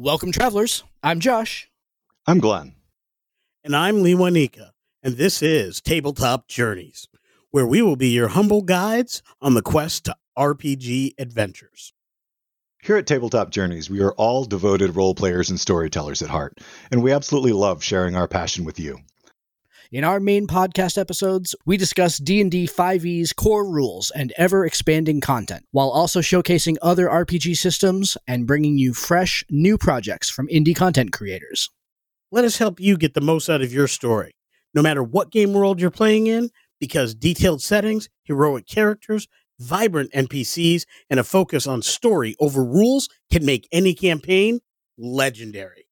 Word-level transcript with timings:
Welcome, 0.00 0.30
travelers. 0.30 0.84
I'm 1.02 1.18
Josh. 1.18 1.68
I'm 2.24 2.38
Glenn. 2.38 2.76
And 3.64 3.74
I'm 3.74 4.04
Lee 4.04 4.14
Wanika. 4.14 4.70
And 5.02 5.16
this 5.16 5.42
is 5.42 5.80
Tabletop 5.80 6.46
Journeys, 6.46 7.08
where 7.50 7.66
we 7.66 7.82
will 7.82 7.96
be 7.96 8.10
your 8.10 8.28
humble 8.28 8.62
guides 8.62 9.24
on 9.42 9.54
the 9.54 9.60
quest 9.60 10.04
to 10.04 10.14
RPG 10.38 11.14
adventures. 11.18 11.92
Here 12.80 12.96
at 12.96 13.08
Tabletop 13.08 13.50
Journeys, 13.50 13.90
we 13.90 14.00
are 14.00 14.12
all 14.12 14.44
devoted 14.44 14.94
role 14.94 15.16
players 15.16 15.50
and 15.50 15.58
storytellers 15.58 16.22
at 16.22 16.30
heart, 16.30 16.58
and 16.92 17.02
we 17.02 17.10
absolutely 17.10 17.50
love 17.52 17.82
sharing 17.82 18.14
our 18.14 18.28
passion 18.28 18.64
with 18.64 18.78
you. 18.78 19.00
In 19.90 20.04
our 20.04 20.20
main 20.20 20.46
podcast 20.46 20.98
episodes, 20.98 21.54
we 21.64 21.78
discuss 21.78 22.18
D&D 22.18 22.66
5e's 22.66 23.32
core 23.32 23.66
rules 23.66 24.12
and 24.14 24.34
ever-expanding 24.36 25.22
content, 25.22 25.64
while 25.70 25.88
also 25.88 26.20
showcasing 26.20 26.76
other 26.82 27.08
RPG 27.08 27.56
systems 27.56 28.18
and 28.26 28.46
bringing 28.46 28.76
you 28.76 28.92
fresh, 28.92 29.42
new 29.48 29.78
projects 29.78 30.28
from 30.28 30.46
indie 30.48 30.76
content 30.76 31.12
creators. 31.12 31.70
Let 32.30 32.44
us 32.44 32.58
help 32.58 32.78
you 32.78 32.98
get 32.98 33.14
the 33.14 33.22
most 33.22 33.48
out 33.48 33.62
of 33.62 33.72
your 33.72 33.88
story, 33.88 34.32
no 34.74 34.82
matter 34.82 35.02
what 35.02 35.30
game 35.30 35.54
world 35.54 35.80
you're 35.80 35.90
playing 35.90 36.26
in, 36.26 36.50
because 36.78 37.14
detailed 37.14 37.62
settings, 37.62 38.10
heroic 38.24 38.66
characters, 38.66 39.26
vibrant 39.58 40.12
NPCs, 40.12 40.84
and 41.08 41.18
a 41.18 41.24
focus 41.24 41.66
on 41.66 41.80
story 41.80 42.36
over 42.40 42.62
rules 42.62 43.08
can 43.32 43.42
make 43.42 43.66
any 43.72 43.94
campaign 43.94 44.60
legendary. 44.98 45.87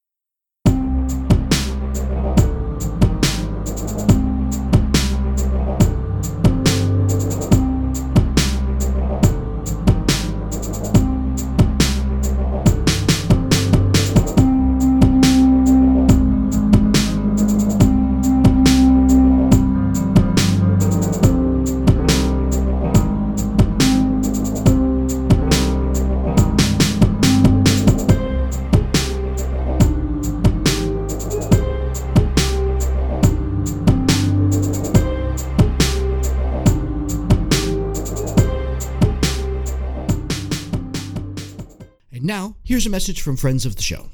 A 42.86 42.90
message 42.90 43.20
from 43.20 43.36
friends 43.36 43.66
of 43.66 43.76
the 43.76 43.82
show. 43.82 44.06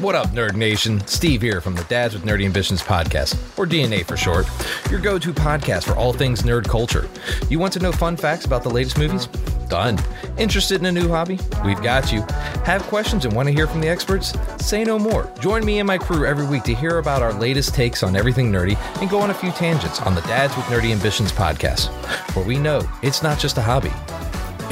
What 0.00 0.14
up, 0.14 0.28
Nerd 0.28 0.56
Nation? 0.56 1.06
Steve 1.06 1.42
here 1.42 1.60
from 1.60 1.74
the 1.74 1.84
Dads 1.84 2.14
with 2.14 2.22
Nerdy 2.22 2.46
Ambitions 2.46 2.82
podcast, 2.82 3.34
or 3.58 3.66
DNA 3.66 4.02
for 4.02 4.16
short, 4.16 4.46
your 4.90 4.98
go 4.98 5.18
to 5.18 5.34
podcast 5.34 5.84
for 5.84 5.94
all 5.94 6.14
things 6.14 6.40
nerd 6.40 6.66
culture. 6.66 7.06
You 7.50 7.58
want 7.58 7.74
to 7.74 7.80
know 7.80 7.92
fun 7.92 8.16
facts 8.16 8.46
about 8.46 8.62
the 8.62 8.70
latest 8.70 8.96
movies? 8.96 9.26
Done. 9.68 9.98
Interested 10.38 10.80
in 10.80 10.86
a 10.86 10.92
new 10.92 11.08
hobby? 11.08 11.38
We've 11.66 11.82
got 11.82 12.10
you. 12.10 12.22
Have 12.64 12.82
questions 12.84 13.26
and 13.26 13.36
want 13.36 13.48
to 13.48 13.54
hear 13.54 13.66
from 13.66 13.82
the 13.82 13.88
experts? 13.88 14.32
Say 14.56 14.84
no 14.84 14.98
more. 14.98 15.30
Join 15.40 15.66
me 15.66 15.80
and 15.80 15.86
my 15.86 15.98
crew 15.98 16.24
every 16.24 16.46
week 16.46 16.62
to 16.64 16.74
hear 16.74 16.96
about 16.96 17.20
our 17.20 17.34
latest 17.34 17.74
takes 17.74 18.02
on 18.02 18.16
everything 18.16 18.50
nerdy 18.50 18.78
and 19.02 19.10
go 19.10 19.20
on 19.20 19.28
a 19.28 19.34
few 19.34 19.52
tangents 19.52 20.00
on 20.00 20.14
the 20.14 20.22
Dads 20.22 20.56
with 20.56 20.64
Nerdy 20.66 20.92
Ambitions 20.92 21.30
podcast, 21.30 21.88
where 22.34 22.46
we 22.46 22.58
know 22.58 22.80
it's 23.02 23.22
not 23.22 23.38
just 23.38 23.58
a 23.58 23.62
hobby, 23.62 23.92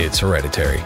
it's 0.02 0.20
hereditary. 0.20 0.82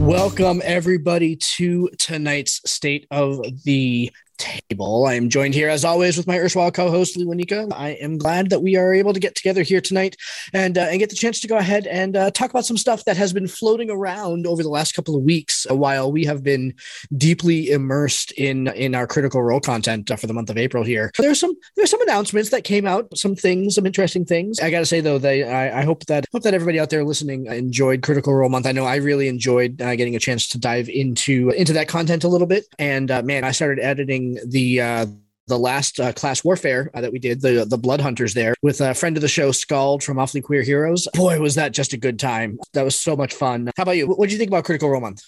Welcome, 0.00 0.62
everybody, 0.64 1.36
to 1.36 1.90
tonight's 1.98 2.62
State 2.68 3.06
of 3.10 3.42
the 3.64 4.10
Table. 4.40 5.04
I 5.06 5.14
am 5.14 5.28
joined 5.28 5.52
here, 5.52 5.68
as 5.68 5.84
always, 5.84 6.16
with 6.16 6.26
my 6.26 6.38
erstwhile 6.38 6.70
co-host 6.70 7.14
Lee 7.14 7.26
Wanika. 7.26 7.70
I 7.74 7.90
am 7.90 8.16
glad 8.16 8.48
that 8.48 8.60
we 8.60 8.74
are 8.74 8.94
able 8.94 9.12
to 9.12 9.20
get 9.20 9.34
together 9.34 9.62
here 9.62 9.82
tonight 9.82 10.16
and 10.54 10.78
uh, 10.78 10.86
and 10.88 10.98
get 10.98 11.10
the 11.10 11.14
chance 11.14 11.40
to 11.40 11.48
go 11.48 11.58
ahead 11.58 11.86
and 11.86 12.16
uh, 12.16 12.30
talk 12.30 12.48
about 12.48 12.64
some 12.64 12.78
stuff 12.78 13.04
that 13.04 13.18
has 13.18 13.34
been 13.34 13.46
floating 13.46 13.90
around 13.90 14.46
over 14.46 14.62
the 14.62 14.70
last 14.70 14.92
couple 14.92 15.14
of 15.14 15.22
weeks, 15.22 15.66
while 15.68 16.10
we 16.10 16.24
have 16.24 16.42
been 16.42 16.72
deeply 17.18 17.70
immersed 17.70 18.32
in 18.32 18.68
in 18.68 18.94
our 18.94 19.06
Critical 19.06 19.42
Role 19.42 19.60
content 19.60 20.10
uh, 20.10 20.16
for 20.16 20.26
the 20.26 20.32
month 20.32 20.48
of 20.48 20.56
April. 20.56 20.84
Here, 20.84 21.12
there's 21.18 21.38
some 21.38 21.54
there's 21.76 21.90
some 21.90 22.00
announcements 22.00 22.48
that 22.48 22.64
came 22.64 22.86
out, 22.86 23.18
some 23.18 23.36
things, 23.36 23.74
some 23.74 23.84
interesting 23.84 24.24
things. 24.24 24.58
I 24.58 24.70
got 24.70 24.80
to 24.80 24.86
say 24.86 25.02
though, 25.02 25.18
they 25.18 25.44
I, 25.44 25.80
I 25.80 25.84
hope 25.84 26.06
that 26.06 26.24
hope 26.32 26.44
that 26.44 26.54
everybody 26.54 26.80
out 26.80 26.88
there 26.88 27.04
listening 27.04 27.44
enjoyed 27.44 28.00
Critical 28.00 28.34
Role 28.34 28.48
month. 28.48 28.66
I 28.66 28.72
know 28.72 28.86
I 28.86 28.96
really 28.96 29.28
enjoyed 29.28 29.82
uh, 29.82 29.94
getting 29.96 30.16
a 30.16 30.18
chance 30.18 30.48
to 30.48 30.58
dive 30.58 30.88
into 30.88 31.50
into 31.50 31.74
that 31.74 31.88
content 31.88 32.24
a 32.24 32.28
little 32.28 32.46
bit, 32.46 32.64
and 32.78 33.10
uh, 33.10 33.22
man, 33.22 33.44
I 33.44 33.50
started 33.52 33.84
editing 33.84 34.29
the 34.46 34.80
uh, 34.80 35.06
the 35.46 35.58
last 35.58 35.98
uh, 36.00 36.12
class 36.12 36.44
warfare 36.44 36.90
uh, 36.94 37.00
that 37.00 37.12
we 37.12 37.18
did, 37.18 37.40
the 37.40 37.64
the 37.64 37.78
blood 37.78 38.00
hunters 38.00 38.34
there 38.34 38.54
with 38.62 38.80
a 38.80 38.94
friend 38.94 39.16
of 39.16 39.20
the 39.20 39.28
show, 39.28 39.52
Scald 39.52 40.02
from 40.02 40.18
Awfully 40.18 40.40
Queer 40.40 40.62
Heroes. 40.62 41.08
Boy, 41.14 41.40
was 41.40 41.56
that 41.56 41.72
just 41.72 41.92
a 41.92 41.96
good 41.96 42.18
time! 42.18 42.58
That 42.72 42.84
was 42.84 42.94
so 42.94 43.16
much 43.16 43.34
fun. 43.34 43.70
How 43.76 43.82
about 43.82 43.96
you? 43.96 44.06
What 44.06 44.26
did 44.26 44.32
you 44.32 44.38
think 44.38 44.50
about 44.50 44.64
Critical 44.64 44.90
Role 44.90 45.00
Month? 45.00 45.22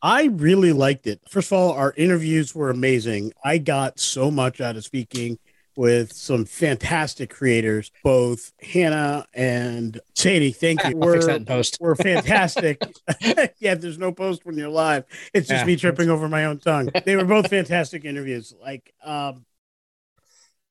I 0.00 0.26
really 0.26 0.72
liked 0.72 1.06
it. 1.06 1.20
First 1.28 1.50
of 1.50 1.58
all, 1.58 1.72
our 1.72 1.92
interviews 1.96 2.54
were 2.54 2.70
amazing. 2.70 3.32
I 3.44 3.58
got 3.58 3.98
so 3.98 4.30
much 4.30 4.60
out 4.60 4.76
of 4.76 4.84
speaking 4.84 5.38
with 5.78 6.12
some 6.12 6.44
fantastic 6.44 7.30
creators, 7.30 7.92
both 8.02 8.52
Hannah 8.60 9.24
and 9.32 10.00
Sadie. 10.14 10.50
Thank 10.50 10.82
you. 10.84 10.90
That 10.98 11.44
post. 11.46 11.78
We're 11.80 11.94
fantastic. 12.10 12.82
yeah, 13.60 13.76
there's 13.76 13.96
no 13.96 14.10
post 14.12 14.44
when 14.44 14.58
you're 14.58 14.68
live. 14.68 15.04
It's 15.32 15.48
just 15.48 15.60
Yeah. 15.62 15.66
me 15.66 15.76
tripping 15.76 16.10
over 16.10 16.28
my 16.28 16.44
own 16.46 16.58
tongue. 16.58 16.90
They 17.06 17.14
were 17.14 17.24
both 17.24 17.48
fantastic 17.48 18.04
interviews. 18.04 18.52
Like, 18.60 18.92
um, 19.04 19.46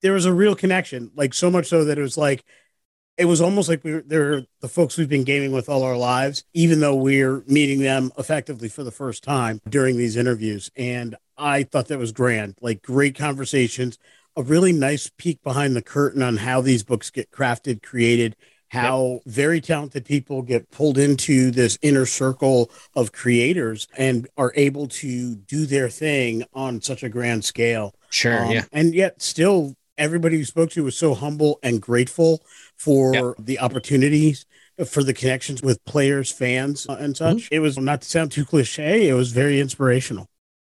there 0.01 0.13
was 0.13 0.25
a 0.25 0.33
real 0.33 0.55
connection. 0.55 1.09
Like 1.15 1.33
so 1.33 1.49
much 1.49 1.67
so 1.67 1.85
that 1.85 1.97
it 1.97 2.01
was 2.01 2.17
like 2.17 2.43
it 3.17 3.25
was 3.25 3.41
almost 3.41 3.67
like 3.69 3.83
we 3.83 3.93
were 3.93 4.03
they're 4.05 4.45
the 4.59 4.67
folks 4.67 4.97
we've 4.97 5.09
been 5.09 5.23
gaming 5.23 5.51
with 5.53 5.69
all 5.69 5.83
our 5.83 5.97
lives, 5.97 6.43
even 6.53 6.81
though 6.81 6.95
we're 6.95 7.43
meeting 7.47 7.79
them 7.79 8.11
effectively 8.17 8.69
for 8.69 8.83
the 8.83 8.91
first 8.91 9.23
time 9.23 9.59
during 9.69 9.97
these 9.97 10.17
interviews. 10.17 10.69
And 10.75 11.15
I 11.37 11.63
thought 11.63 11.87
that 11.87 11.97
was 11.97 12.11
grand. 12.11 12.55
Like 12.61 12.81
great 12.83 13.15
conversations, 13.17 13.97
a 14.37 14.43
really 14.43 14.71
nice 14.71 15.09
peek 15.17 15.41
behind 15.43 15.75
the 15.75 15.81
curtain 15.81 16.21
on 16.21 16.37
how 16.37 16.61
these 16.61 16.83
books 16.83 17.09
get 17.09 17.31
crafted, 17.31 17.81
created, 17.81 18.35
how 18.69 19.19
very 19.25 19.59
talented 19.59 20.05
people 20.05 20.41
get 20.43 20.69
pulled 20.69 20.97
into 20.97 21.51
this 21.51 21.79
inner 21.81 22.05
circle 22.05 22.69
of 22.95 23.11
creators 23.11 23.87
and 23.97 24.27
are 24.37 24.53
able 24.55 24.87
to 24.87 25.35
do 25.35 25.65
their 25.65 25.89
thing 25.89 26.43
on 26.53 26.81
such 26.81 27.01
a 27.01 27.09
grand 27.09 27.43
scale. 27.43 27.95
Sure. 28.11 28.45
Um, 28.45 28.63
And 28.71 28.93
yet, 28.93 29.21
still, 29.21 29.73
everybody 29.97 30.37
who 30.37 30.45
spoke 30.45 30.69
to 30.71 30.83
was 30.83 30.97
so 30.97 31.15
humble 31.15 31.59
and 31.63 31.81
grateful 31.81 32.41
for 32.75 33.13
Yep. 33.13 33.35
the 33.39 33.59
opportunities, 33.59 34.45
for 34.85 35.01
the 35.03 35.13
connections 35.13 35.63
with 35.63 35.83
players, 35.85 36.31
fans, 36.31 36.85
uh, 36.87 36.97
and 36.99 37.17
such. 37.17 37.37
Mm-hmm. 37.45 37.55
It 37.55 37.59
was 37.59 37.77
not 37.79 38.01
to 38.01 38.07
sound 38.07 38.31
too 38.31 38.45
cliche. 38.45 39.09
It 39.09 39.13
was 39.13 39.31
very 39.31 39.59
inspirational. 39.59 40.29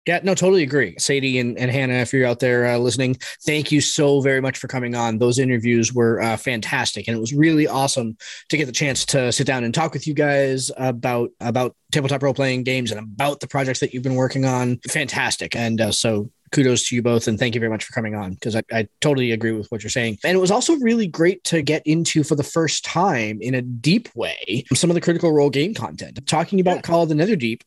Yeah, 0.08 0.22
no, 0.24 0.34
totally 0.34 0.64
agree. 0.64 0.96
Sadie 0.98 1.38
and, 1.38 1.58
and 1.58 1.70
Hannah, 1.70 1.96
if 1.96 2.14
you're 2.14 2.26
out 2.26 2.40
there 2.40 2.66
uh, 2.66 2.78
listening, 2.78 3.18
thank 3.46 3.74
you 3.74 3.82
so 3.82 4.22
very 4.22 4.40
much 4.40 4.58
for 4.58 4.70
coming 4.70 4.96
on. 4.96 5.18
Those 5.18 5.38
interviews 5.38 5.94
were 5.94 6.22
uh, 6.22 6.38
fantastic, 6.38 7.08
and 7.08 7.18
it 7.18 7.20
was 7.20 7.34
really 7.34 7.68
awesome 7.68 8.18
to 8.48 8.58
get 8.58 8.68
the 8.68 8.72
chance 8.72 9.06
to 9.08 9.34
sit 9.34 9.46
down 9.46 9.66
and 9.66 9.74
talk 9.74 9.94
with 9.94 10.08
you 10.08 10.14
guys 10.14 10.72
about 10.78 11.32
about 11.42 11.76
tabletop 11.92 12.24
role 12.24 12.34
playing 12.34 12.64
games 12.64 12.92
and 12.92 13.00
about 13.00 13.42
the 13.42 13.48
projects 13.48 13.82
that 13.82 13.94
you've 13.94 14.04
been 14.04 14.16
working 14.16 14.46
on. 14.46 14.80
Fantastic, 14.88 15.56
and 15.58 15.82
uh, 15.82 15.92
so 15.92 16.32
kudos 16.54 16.88
to 16.88 16.96
you 16.96 17.02
both, 17.02 17.28
and 17.28 17.38
thank 17.38 17.54
you 17.54 17.60
very 17.60 17.70
much 17.70 17.84
for 17.84 17.92
coming 17.92 18.16
on 18.16 18.32
because 18.32 18.56
I, 18.56 18.64
I 18.72 18.88
totally 19.02 19.34
agree 19.34 19.52
with 19.52 19.68
what 19.70 19.84
you're 19.84 19.90
saying. 19.90 20.20
And 20.24 20.38
it 20.38 20.40
was 20.40 20.52
also 20.52 20.78
really 20.78 21.08
great 21.08 21.44
to 21.46 21.62
get 21.62 21.86
into 21.86 22.24
for 22.24 22.36
the 22.36 22.44
first 22.44 22.86
time 22.86 23.40
in 23.42 23.54
a 23.54 23.62
deep 23.62 24.08
way 24.16 24.64
some 24.74 24.90
of 24.90 24.94
the 24.94 25.02
Critical 25.02 25.34
Role 25.34 25.50
game 25.50 25.74
content, 25.74 26.26
talking 26.26 26.62
about 26.62 26.78
Yeah. 26.78 26.82
Call 26.82 27.04
of 27.04 27.10
the 27.10 27.16
Netherdeep 27.16 27.62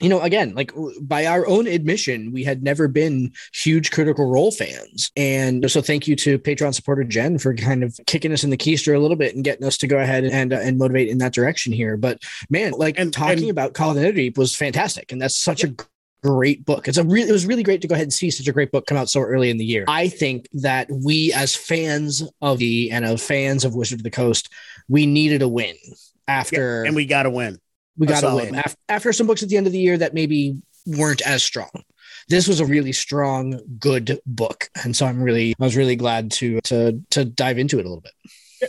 you 0.00 0.08
know, 0.08 0.20
again, 0.20 0.54
like 0.54 0.72
by 1.00 1.24
our 1.26 1.46
own 1.46 1.66
admission, 1.66 2.32
we 2.32 2.44
had 2.44 2.62
never 2.62 2.86
been 2.86 3.32
huge 3.54 3.90
Critical 3.90 4.26
Role 4.30 4.50
fans. 4.50 5.10
And 5.16 5.70
so 5.70 5.80
thank 5.80 6.06
you 6.06 6.14
to 6.16 6.38
Patreon 6.38 6.74
supporter 6.74 7.02
Jen 7.04 7.38
for 7.38 7.54
kind 7.54 7.82
of 7.82 7.98
kicking 8.06 8.32
us 8.32 8.44
in 8.44 8.50
the 8.50 8.58
keister 8.58 8.94
a 8.94 8.98
little 8.98 9.16
bit 9.16 9.34
and 9.34 9.42
getting 9.42 9.66
us 9.66 9.78
to 9.78 9.86
go 9.86 9.98
ahead 9.98 10.24
and 10.24 10.52
uh, 10.52 10.58
and 10.58 10.76
motivate 10.76 11.08
in 11.08 11.18
that 11.18 11.32
direction 11.32 11.72
here. 11.72 11.96
But 11.96 12.22
man, 12.50 12.72
like 12.72 12.98
And- 12.98 13.12
talking 13.12 13.44
and- 13.44 13.50
about 13.50 13.72
Call 13.72 13.90
of 13.90 13.96
the 13.96 14.02
Netherdeep 14.02 14.36
was 14.36 14.54
fantastic. 14.54 15.12
And 15.12 15.20
that's 15.22 15.36
such 15.36 15.64
a 15.64 15.74
great 16.22 16.64
book. 16.64 16.88
It's 16.88 16.98
a 16.98 17.04
really 17.04 17.28
it 17.28 17.32
was 17.32 17.46
really 17.46 17.62
great 17.62 17.80
to 17.82 17.88
go 17.88 17.94
ahead 17.94 18.04
and 18.04 18.12
see 18.12 18.30
such 18.30 18.48
a 18.48 18.52
great 18.52 18.72
book 18.72 18.86
come 18.86 18.98
out 18.98 19.08
so 19.08 19.20
early 19.20 19.48
in 19.48 19.56
the 19.58 19.64
year. 19.64 19.84
I 19.88 20.08
think 20.08 20.46
that 20.54 20.88
we 20.90 21.32
as 21.32 21.54
fans 21.54 22.22
of 22.42 22.58
the 22.58 22.90
and 22.90 23.04
of 23.06 23.20
fans 23.22 23.64
of 23.64 23.74
Wizard 23.74 24.00
of 24.00 24.02
the 24.04 24.10
Coast, 24.10 24.50
we 24.88 25.06
needed 25.06 25.40
a 25.40 25.48
win 25.48 25.76
after 26.28 26.82
and 26.84 26.94
we 26.96 27.06
got 27.06 27.26
a 27.26 27.30
win. 27.30 27.58
We 27.96 28.06
got 28.06 28.20
to 28.20 28.34
win 28.34 28.50
one. 28.50 28.58
Af- 28.64 28.76
after 28.88 29.12
some 29.12 29.26
books 29.26 29.42
at 29.42 29.48
the 29.48 29.56
end 29.56 29.66
of 29.66 29.72
the 29.72 29.78
year 29.78 29.98
that 29.98 30.14
maybe 30.14 30.58
weren't 30.86 31.22
as 31.22 31.42
strong. 31.42 31.70
This 32.28 32.48
was 32.48 32.60
a 32.60 32.66
really 32.66 32.92
strong, 32.92 33.60
good 33.78 34.20
book, 34.26 34.68
and 34.82 34.96
so 34.96 35.06
I'm 35.06 35.22
really, 35.22 35.54
I 35.60 35.64
was 35.64 35.76
really 35.76 35.96
glad 35.96 36.32
to 36.32 36.60
to 36.62 37.00
to 37.10 37.24
dive 37.24 37.58
into 37.58 37.78
it 37.78 37.86
a 37.86 37.88
little 37.88 38.00
bit. 38.00 38.12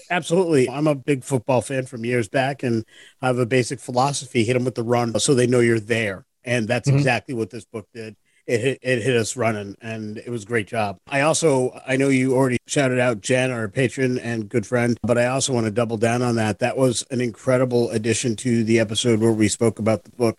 Absolutely. 0.09 0.69
I'm 0.69 0.87
a 0.87 0.95
big 0.95 1.23
football 1.23 1.61
fan 1.61 1.85
from 1.85 2.05
years 2.05 2.27
back, 2.27 2.63
and 2.63 2.85
I 3.21 3.27
have 3.27 3.39
a 3.39 3.45
basic 3.45 3.79
philosophy 3.79 4.43
hit 4.43 4.53
them 4.53 4.65
with 4.65 4.75
the 4.75 4.83
run 4.83 5.17
so 5.19 5.33
they 5.33 5.47
know 5.47 5.59
you're 5.59 5.79
there. 5.79 6.25
And 6.43 6.67
that's 6.67 6.87
mm-hmm. 6.87 6.97
exactly 6.97 7.35
what 7.35 7.49
this 7.49 7.65
book 7.65 7.87
did. 7.93 8.15
It 8.47 8.61
hit, 8.61 8.79
it 8.81 9.03
hit 9.03 9.17
us 9.17 9.35
running, 9.35 9.75
and 9.81 10.17
it 10.17 10.29
was 10.29 10.43
a 10.43 10.45
great 10.45 10.67
job. 10.67 10.97
I 11.07 11.21
also, 11.21 11.81
I 11.85 11.97
know 11.97 12.07
you 12.07 12.33
already 12.33 12.57
shouted 12.65 12.97
out 12.97 13.19
Jen, 13.19 13.51
our 13.51 13.67
patron 13.67 14.17
and 14.17 14.47
good 14.47 14.65
friend, 14.65 14.97
but 15.03 15.17
I 15.17 15.27
also 15.27 15.53
want 15.53 15.65
to 15.65 15.71
double 15.71 15.97
down 15.97 16.21
on 16.21 16.35
that. 16.35 16.59
That 16.59 16.77
was 16.77 17.05
an 17.11 17.19
incredible 17.19 17.89
addition 17.89 18.37
to 18.37 18.63
the 18.63 18.79
episode 18.79 19.19
where 19.19 19.33
we 19.33 19.49
spoke 19.49 19.79
about 19.79 20.05
the 20.05 20.11
book 20.11 20.37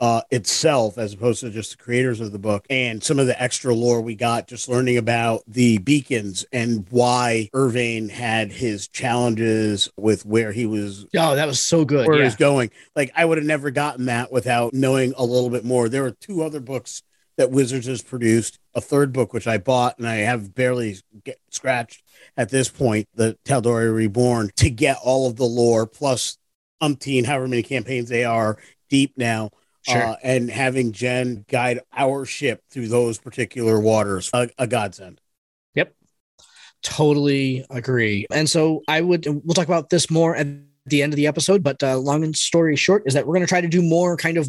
uh, 0.00 0.22
itself 0.30 0.96
as 0.96 1.12
opposed 1.12 1.40
to 1.40 1.50
just 1.50 1.72
the 1.72 1.76
creators 1.82 2.20
of 2.20 2.30
the 2.30 2.38
book 2.38 2.64
and 2.70 3.02
some 3.02 3.18
of 3.18 3.26
the 3.26 3.42
extra 3.42 3.74
lore 3.74 4.00
we 4.00 4.14
got 4.14 4.46
just 4.46 4.68
learning 4.68 4.96
about 4.96 5.42
the 5.48 5.78
beacons 5.78 6.46
and 6.52 6.86
why 6.90 7.48
Irvine 7.52 8.08
had 8.08 8.52
his 8.52 8.86
challenges 8.86 9.90
with 9.96 10.24
where 10.24 10.52
he 10.52 10.66
was 10.66 11.04
oh 11.16 11.34
that 11.34 11.48
was 11.48 11.60
so 11.60 11.84
good 11.84 12.06
where 12.06 12.18
yeah. 12.18 12.24
he's 12.24 12.36
going 12.36 12.70
like 12.94 13.10
I 13.16 13.24
would 13.24 13.38
have 13.38 13.46
never 13.46 13.72
gotten 13.72 14.06
that 14.06 14.30
without 14.30 14.72
knowing 14.72 15.14
a 15.16 15.24
little 15.24 15.50
bit 15.50 15.64
more 15.64 15.88
there 15.88 16.04
are 16.04 16.12
two 16.12 16.44
other 16.44 16.60
books 16.60 17.02
that 17.38 17.50
Wizards 17.50 17.86
has 17.86 18.02
produced 18.02 18.58
a 18.74 18.80
third 18.80 19.12
book 19.12 19.32
which 19.32 19.46
I 19.46 19.56
bought 19.56 19.98
and 19.98 20.06
I 20.06 20.16
have 20.16 20.54
barely 20.54 20.98
scratched 21.50 22.02
at 22.36 22.50
this 22.50 22.68
point 22.68 23.08
the 23.14 23.38
Tal'Dorei 23.46 23.94
Reborn 23.94 24.50
to 24.56 24.68
get 24.68 24.98
all 25.02 25.26
of 25.26 25.36
the 25.36 25.46
lore 25.46 25.86
plus 25.86 26.36
umpteen 26.82 27.24
however 27.24 27.48
many 27.48 27.62
campaigns 27.62 28.08
they 28.10 28.24
are 28.24 28.58
deep 28.90 29.14
now 29.16 29.50
Sure. 29.88 30.04
Uh, 30.04 30.16
and 30.22 30.50
having 30.50 30.92
Jen 30.92 31.44
guide 31.48 31.80
our 31.96 32.26
ship 32.26 32.62
through 32.70 32.88
those 32.88 33.18
particular 33.18 33.80
waters, 33.80 34.28
a, 34.34 34.50
a 34.58 34.66
godsend. 34.66 35.20
Yep. 35.74 35.94
Totally 36.82 37.64
agree. 37.70 38.26
And 38.30 38.48
so 38.50 38.82
I 38.86 39.00
would, 39.00 39.24
we'll 39.26 39.54
talk 39.54 39.66
about 39.66 39.88
this 39.88 40.10
more 40.10 40.36
at 40.36 40.46
the 40.84 41.02
end 41.02 41.12
of 41.12 41.16
the 41.16 41.26
episode, 41.26 41.62
but 41.62 41.82
uh, 41.82 41.96
long 41.96 42.22
and 42.22 42.36
story 42.36 42.76
short 42.76 43.04
is 43.06 43.14
that 43.14 43.26
we're 43.26 43.34
going 43.34 43.46
to 43.46 43.48
try 43.48 43.60
to 43.60 43.68
do 43.68 43.82
more 43.82 44.16
kind 44.16 44.36
of 44.36 44.48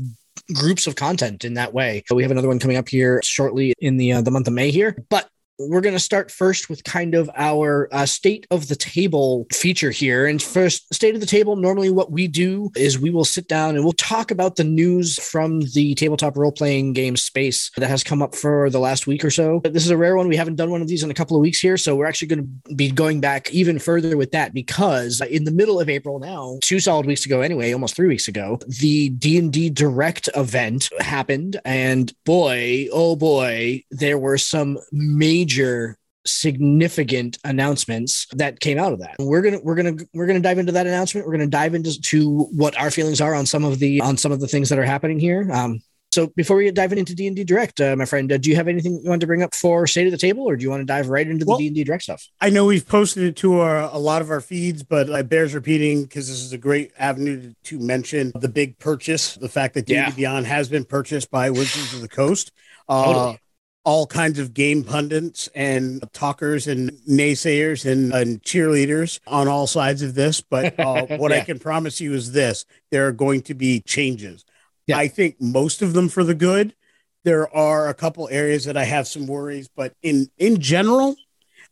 groups 0.54 0.88
of 0.88 0.96
content 0.96 1.46
in 1.46 1.56
that 1.56 1.74
way. 1.74 2.04
We 2.12 2.24
have 2.24 2.31
another 2.31 2.48
one 2.48 2.60
coming 2.60 2.78
up 2.78 2.90
here 2.90 3.22
shortly 3.24 3.74
in 3.80 3.98
the 3.98 4.13
uh, 4.13 4.22
the 4.22 4.31
month 4.31 4.48
of 4.48 4.54
May 4.54 4.72
here. 4.72 4.98
But 5.10 5.30
we're 5.60 5.82
going 5.82 5.94
to 5.96 6.00
start 6.00 6.32
first 6.32 6.70
with 6.70 6.84
kind 6.86 7.14
of 7.14 7.30
our 7.36 7.90
uh, 7.92 8.06
state 8.06 8.48
of 8.50 8.70
the 8.70 8.76
table 8.76 9.46
feature 9.52 9.92
here. 9.92 10.26
And 10.26 10.42
first, 10.42 10.92
state 10.94 11.16
of 11.16 11.22
the 11.22 11.28
table, 11.28 11.58
normally 11.58 11.90
what 11.90 12.12
we 12.12 12.28
do 12.28 12.72
is 12.78 12.98
we 12.98 13.10
will 13.10 13.26
sit 13.26 13.48
down 13.48 13.76
and 13.76 13.84
we'll 13.84 13.94
talk 13.94 14.32
about 14.32 14.56
the 14.56 14.64
news 14.64 15.20
from 15.20 15.60
the 15.74 15.94
tabletop 15.96 16.38
role 16.38 16.54
playing 16.54 16.94
game 16.94 17.18
space 17.18 17.72
that 17.76 17.90
has 17.90 18.04
come 18.04 18.22
up 18.22 18.36
for 18.36 18.70
the 18.70 18.80
last 18.80 19.06
week 19.06 19.26
or 19.26 19.30
so. 19.30 19.60
But 19.60 19.74
this 19.74 19.84
is 19.84 19.92
a 19.92 19.98
rare 19.98 20.16
one. 20.16 20.30
We 20.30 20.38
haven't 20.38 20.56
done 20.56 20.72
one 20.72 20.82
of 20.82 20.88
these 20.88 21.04
in 21.04 21.12
a 21.12 21.14
couple 21.14 21.36
of 21.36 21.42
weeks 21.42 21.60
here. 21.60 21.76
So 21.76 21.96
we're 21.96 22.08
actually 22.08 22.30
going 22.30 22.62
to 22.68 22.76
be 22.76 22.90
going 22.90 23.20
back 23.20 23.52
even 23.52 23.80
further 23.80 24.16
with 24.16 24.32
that 24.32 24.54
because 24.54 25.20
in 25.22 25.44
the 25.44 25.52
middle 25.52 25.80
of 25.80 25.90
April 25.90 26.20
now, 26.20 26.58
two 26.62 26.80
solid 26.80 27.06
weeks 27.06 27.26
ago 27.26 27.42
anyway, 27.42 27.74
almost 27.74 27.96
three 27.96 28.08
weeks 28.08 28.30
ago, 28.30 28.60
the 28.80 29.10
D&D 29.10 29.72
Direct 29.72 30.30
event 30.36 30.90
happened. 31.00 31.60
And 31.66 32.14
boy, 32.26 32.88
oh 32.94 33.18
boy, 33.18 33.84
there 33.92 34.18
were 34.18 34.38
some 34.38 34.78
major 34.92 35.49
major 35.50 35.98
significant 36.25 37.38
announcements 37.44 38.28
that 38.34 38.60
came 38.60 38.78
out 38.78 38.94
of 38.94 39.00
that. 39.00 39.16
We're 39.19 39.42
gonna 39.42 39.60
we're 39.63 39.75
gonna 39.75 39.96
we're 40.13 40.28
gonna 40.28 40.40
dive 40.40 40.60
into 40.60 40.72
that 40.74 40.88
announcement. 40.88 41.25
We're 41.25 41.34
gonna 41.34 41.48
dive 41.48 41.75
into 41.75 42.00
to 42.01 42.44
what 42.51 42.78
our 42.78 42.92
feelings 42.92 43.22
are 43.22 43.34
on 43.34 43.46
some 43.46 43.63
of 43.63 43.80
the 43.80 44.01
on 44.01 44.18
some 44.18 44.31
of 44.31 44.40
the 44.40 44.48
things 44.48 44.69
that 44.69 44.80
are 44.80 44.86
happening 44.86 45.19
here. 45.19 45.50
Um, 45.51 45.81
so 46.12 46.28
before 46.36 46.57
we 46.57 46.63
get 46.63 46.74
diving 46.74 46.98
into 46.98 47.16
D 47.16 47.28
and 47.28 47.36
D 47.36 47.44
Direct, 47.44 47.80
uh, 47.80 47.96
my 47.96 48.06
friend, 48.06 48.31
uh, 48.31 48.38
do 48.38 48.50
you 48.50 48.56
have 48.56 48.68
anything 48.68 49.00
you 49.04 49.10
want 49.10 49.22
to 49.22 49.28
bring 49.28 49.44
up 49.44 49.54
for 49.54 49.86
State 49.86 50.07
of 50.07 50.12
the 50.12 50.18
Table, 50.18 50.44
or 50.44 50.56
do 50.56 50.63
you 50.63 50.69
want 50.69 50.81
to 50.81 50.86
dive 50.86 51.07
right 51.07 51.28
into 51.28 51.46
the 51.46 51.56
D 51.57 51.68
and 51.68 51.75
D 51.75 51.84
Direct 51.84 52.04
stuff? 52.04 52.28
I 52.42 52.50
know 52.50 52.66
we've 52.66 52.88
posted 52.88 53.24
it 53.24 53.36
to 53.38 53.60
our, 53.60 53.78
a 53.78 53.98
lot 53.98 54.24
of 54.24 54.31
our 54.31 54.42
feeds, 54.42 54.81
but 54.81 55.07
it 55.07 55.30
bears 55.30 55.54
repeating 55.54 56.04
because 56.04 56.28
this 56.28 56.42
is 56.42 56.51
a 56.51 56.57
great 56.57 56.92
avenue 56.98 57.42
to, 57.42 57.56
to, 57.63 57.80
mention 57.80 58.31
the 58.34 58.50
big 58.50 58.80
purchase, 58.80 59.36
the 59.36 59.50
fact 59.50 59.75
that 59.75 59.86
D 59.86 59.96
and 59.96 60.13
D 60.13 60.22
Beyond 60.22 60.48
has 60.48 60.68
been 60.68 60.84
purchased 60.84 61.30
by 61.30 61.51
Wizards 61.51 61.94
of 61.94 62.01
the 62.01 62.10
Coast. 62.10 62.51
Uh, 62.88 63.06
totally 63.06 63.40
all 63.89 64.06
kinds 64.06 64.38
of 64.38 64.53
game 64.53 64.83
pundits 64.83 65.50
and 65.56 66.03
talkers 66.13 66.68
and 66.68 66.91
naysayers 67.09 67.91
and, 67.91 68.13
and 68.13 68.39
cheerleaders 68.44 69.19
on 69.25 69.47
all 69.47 69.65
sides 69.65 70.03
of 70.03 70.13
this. 70.13 70.41
But 70.41 70.80
uh, 70.80 71.07
what 71.18 71.31
yeah. 71.31 71.38
I 71.38 71.41
can 71.41 71.57
promise 71.57 72.00
you 72.00 72.13
is 72.13 72.31
this 72.31 72.68
there 72.91 73.07
are 73.07 73.12
going 73.12 73.41
to 73.44 73.56
be 73.56 73.80
changes. 73.80 74.45
Yeah. 74.86 75.00
I 75.00 75.07
think 75.07 75.41
most 75.41 75.81
of 75.81 75.94
them 75.94 76.07
for 76.07 76.24
the 76.24 76.36
good. 76.36 76.75
There 77.24 77.50
are 77.53 77.89
a 77.89 77.95
couple 77.95 78.30
areas 78.30 78.65
that 78.65 78.77
I 78.77 78.83
have 78.83 79.07
some 79.07 79.25
worries, 79.25 79.68
but 79.75 79.95
in 80.03 80.30
in 80.38 80.62
general, 80.62 81.15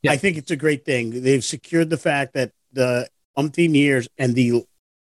yeah. 0.01 0.13
I 0.13 0.17
think 0.17 0.37
it's 0.37 0.49
a 0.49 0.55
great 0.55 0.85
thing. 0.85 1.21
They've 1.21 1.43
secured 1.43 1.91
the 1.91 1.97
fact 1.97 2.33
that 2.33 2.51
the 2.73 3.07
umpteen 3.37 3.75
years 3.75 4.09
and 4.17 4.33
the 4.33 4.65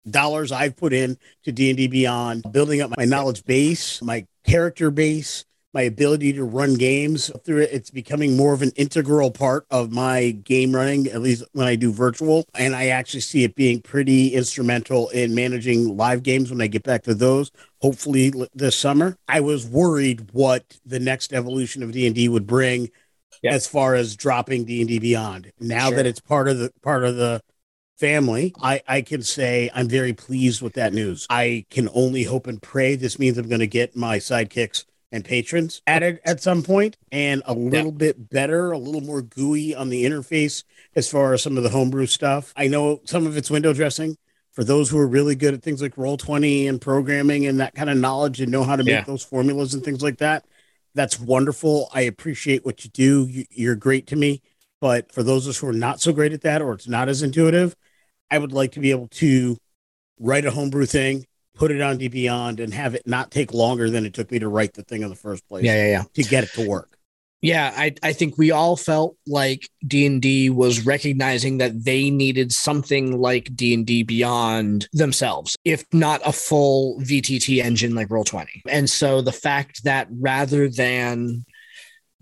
dollars 0.09 0.53
I've 0.53 0.77
put 0.77 0.93
in 0.93 1.19
to 1.43 1.51
D 1.51 1.69
and 1.69 1.77
D 1.77 1.89
Beyond, 1.89 2.45
building 2.53 2.81
up 2.81 2.97
my 2.97 3.07
knowledge 3.07 3.45
base, 3.45 4.01
my 4.03 4.25
character 4.45 4.93
base, 4.93 5.45
my 5.73 5.83
ability 5.83 6.33
to 6.35 6.45
run 6.45 6.75
games 6.75 7.31
through 7.45 7.63
it. 7.63 7.71
It's 7.73 7.91
becoming 7.91 8.37
more 8.37 8.53
of 8.53 8.63
an 8.63 8.73
integral 8.77 9.31
part 9.31 9.67
of 9.71 9.91
my 9.91 10.31
game 10.31 10.75
running, 10.75 11.07
at 11.09 11.23
least 11.23 11.45
when 11.53 11.67
I 11.67 11.77
do 11.77 11.93
virtual. 11.93 12.45
And 12.55 12.77
I 12.77 12.89
actually 12.89 13.21
see 13.21 13.45
it 13.45 13.55
being 13.55 13.81
pretty 13.81 14.29
instrumental 14.29 15.09
in 15.11 15.35
managing 15.35 15.97
live 15.97 16.23
games 16.23 16.51
when 16.51 16.61
I 16.61 16.67
get 16.67 16.83
back 16.83 17.03
to 17.05 17.15
those, 17.15 17.51
hopefully 17.81 18.33
this 18.55 18.77
summer. 18.77 19.17
I 19.29 19.41
was 19.41 19.67
worried 19.67 20.29
what 20.33 20.79
the 20.85 21.01
next 21.01 21.33
evolution 21.33 21.83
of 21.83 21.93
D&D 21.93 22.29
would 22.29 22.47
bring 22.47 22.91
yep. 23.43 23.55
as 23.55 23.67
far 23.67 23.95
as 23.95 24.17
dropping 24.17 24.65
D&D 24.65 24.99
Beyond. 24.99 25.53
Now 25.59 25.89
sure. 25.89 25.97
that 25.97 26.07
it's 26.07 26.21
part 26.21 26.49
of 26.49 26.59
the 26.59 26.73
part 26.83 27.05
of 27.05 27.17
the 27.17 27.43
family, 27.99 28.53
I, 28.61 28.83
I 28.89 29.03
can 29.03 29.23
say 29.23 29.71
I'm 29.73 29.89
very 29.89 30.13
pleased 30.13 30.61
with 30.61 30.73
that 30.75 30.93
news. 30.93 31.25
I 31.31 31.67
can 31.71 31.89
only 31.95 32.25
hope 32.25 32.49
and 32.49 32.61
pray 32.61 32.97
this 32.97 33.17
means 33.17 33.39
I'm 33.39 33.49
going 33.49 33.61
to 33.61 33.67
get 33.69 33.95
my 33.95 34.19
sidekicks 34.19 34.87
and 35.13 35.25
patrons 35.25 35.83
added 35.87 36.21
at 36.25 36.43
some 36.43 36.63
point 36.63 36.97
and 37.13 37.43
a 37.47 37.53
little 37.53 37.93
yeah. 37.93 37.99
bit 37.99 38.31
better, 38.31 38.73
a 38.73 38.79
little 38.79 39.03
more 39.03 39.23
gooey 39.23 39.75
on 39.75 39.91
the 39.91 40.05
interface 40.05 40.65
as 40.97 41.09
far 41.09 41.35
as 41.35 41.43
some 41.43 41.57
of 41.57 41.63
the 41.63 41.69
homebrew 41.69 42.07
stuff. 42.07 42.53
I 42.57 42.69
know 42.69 43.01
some 43.05 43.27
of 43.27 43.37
it's 43.37 43.51
window 43.51 43.75
dressing 43.75 44.17
for 44.53 44.65
those 44.65 44.91
who 44.91 44.99
are 44.99 45.07
really 45.07 45.35
good 45.35 45.55
at 45.55 45.63
things 45.63 45.83
like 45.83 45.97
Roll20 45.97 46.69
and 46.69 46.81
programming 46.81 47.47
and 47.47 47.61
that 47.61 47.75
kind 47.75 47.91
of 47.91 47.97
knowledge 47.99 48.41
and 48.41 48.51
know 48.51 48.65
how 48.65 48.77
to 48.77 48.85
make 48.85 48.93
yeah. 48.93 49.05
those 49.05 49.23
formulas 49.23 49.75
and 49.75 49.85
things 49.85 50.03
like 50.03 50.19
that. 50.19 50.47
That's 50.95 51.21
wonderful. 51.21 51.89
I 51.95 52.03
appreciate 52.03 52.65
what 52.65 52.85
you 52.85 52.91
do. 52.91 53.45
You're 53.51 53.77
great 53.77 54.09
to 54.09 54.17
me. 54.17 54.43
But 54.81 55.13
for 55.13 55.23
those 55.23 55.47
of 55.47 55.51
us 55.51 55.59
who 55.59 55.69
are 55.69 55.73
not 55.73 56.01
so 56.01 56.13
great 56.13 56.33
at 56.33 56.43
that 56.43 56.61
or 56.61 56.73
it's 56.73 56.89
not 56.89 57.09
as 57.09 57.23
intuitive, 57.23 57.77
I 58.31 58.39
would 58.39 58.53
like 58.53 58.73
to 58.73 58.81
be 58.81 58.91
able 58.91 59.09
to 59.09 59.57
write 60.19 60.45
a 60.45 60.51
homebrew 60.51 60.87
thing 60.87 61.27
put 61.55 61.71
it 61.71 61.81
on 61.81 61.99
D 61.99 62.09
Beyond 62.09 62.61
and 62.61 62.73
have 62.75 62.95
it 62.95 63.07
not 63.07 63.31
take 63.31 63.53
longer 63.53 63.91
than 63.91 64.05
it 64.07 64.15
took 64.15 64.31
me 64.31 64.39
to 64.39 64.49
write 64.49 64.75
the 64.75 64.83
thing 64.83 65.03
in 65.03 65.09
the 65.09 65.15
first 65.15 65.47
place. 65.49 65.65
Yeah, 65.65 65.77
yeah, 65.77 65.91
yeah. 65.91 66.03
To 66.15 66.23
get 66.23 66.45
it 66.45 66.51
to 66.55 66.69
work. 66.69 66.99
Yeah, 67.43 67.75
I, 67.77 67.93
I 68.05 68.13
think 68.13 68.39
we 68.39 68.53
all 68.53 68.77
felt 68.77 69.17
like 69.27 69.69
D 69.85 70.07
and 70.07 70.23
D 70.23 70.49
was 70.49 70.87
recognizing 70.87 71.59
that 71.59 71.85
they 71.85 72.09
needed 72.09 72.53
something 72.53 73.21
like 73.21 73.51
D 73.57 73.75
and 73.75 73.85
D 73.85 74.05
Beyond 74.05 74.89
themselves, 74.93 75.57
if 75.65 75.85
not 75.93 76.21
a 76.25 76.31
full 76.31 77.01
VTT 77.01 77.61
engine 77.63 77.97
like 77.97 78.11
Roll 78.11 78.23
Twenty. 78.23 78.63
And 78.69 78.89
so 78.89 79.23
the 79.23 79.33
fact 79.33 79.83
that 79.83 80.07
rather 80.13 80.69
than 80.69 81.45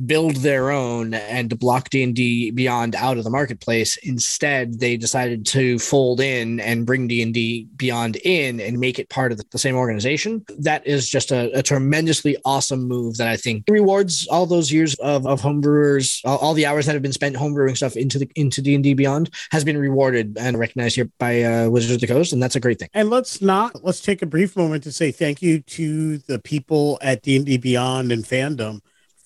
build 0.06 0.36
their 0.36 0.70
own 0.70 1.14
and 1.14 1.58
block 1.58 1.90
D&D 1.90 2.50
Beyond 2.52 2.94
out 2.94 3.18
of 3.18 3.24
the 3.24 3.30
marketplace. 3.30 3.96
Instead, 3.98 4.80
they 4.80 4.96
decided 4.96 5.46
to 5.46 5.78
fold 5.78 6.20
in 6.20 6.60
and 6.60 6.86
bring 6.86 7.08
D&D 7.08 7.68
Beyond 7.76 8.16
in 8.16 8.60
and 8.60 8.78
make 8.78 8.98
it 8.98 9.08
part 9.08 9.32
of 9.32 9.38
the, 9.38 9.60
same 9.60 9.76
organization. 9.76 10.42
That 10.58 10.86
is 10.86 11.10
just 11.10 11.32
a, 11.32 11.50
a, 11.58 11.62
tremendously 11.62 12.34
awesome 12.46 12.88
move 12.88 13.18
that 13.18 13.28
I 13.28 13.36
think 13.36 13.64
rewards 13.68 14.26
all 14.28 14.46
those 14.46 14.72
years 14.72 14.94
of, 14.94 15.26
of 15.26 15.42
homebrewers, 15.42 16.22
all, 16.24 16.38
all, 16.38 16.54
the 16.54 16.64
hours 16.64 16.86
that 16.86 16.94
have 16.94 17.02
been 17.02 17.12
spent 17.12 17.36
homebrewing 17.36 17.76
stuff 17.76 17.94
into 17.94 18.18
the 18.18 18.30
into 18.36 18.62
D&D 18.62 18.94
Beyond 18.94 19.28
has 19.50 19.64
been 19.64 19.76
rewarded 19.76 20.38
and 20.40 20.58
recognized 20.58 20.94
here 20.94 21.10
by 21.18 21.42
uh, 21.42 21.68
Wizards 21.68 21.92
of 21.92 22.00
the 22.00 22.06
Coast, 22.06 22.32
and 22.32 22.42
that's 22.42 22.56
a 22.56 22.60
great 22.60 22.78
thing. 22.78 22.88
And 22.94 23.10
let's 23.10 23.42
not 23.42 23.84
let's 23.84 24.00
take 24.00 24.22
a 24.22 24.26
brief 24.26 24.56
moment 24.56 24.82
to 24.84 24.92
say 24.92 25.12
thank 25.12 25.42
you 25.42 25.60
to 25.60 26.18
the 26.18 26.38
people 26.38 26.98
at 27.02 27.22
D&D 27.22 27.58
Beyond 27.58 28.12
and 28.12 28.24
fandom 28.24 28.80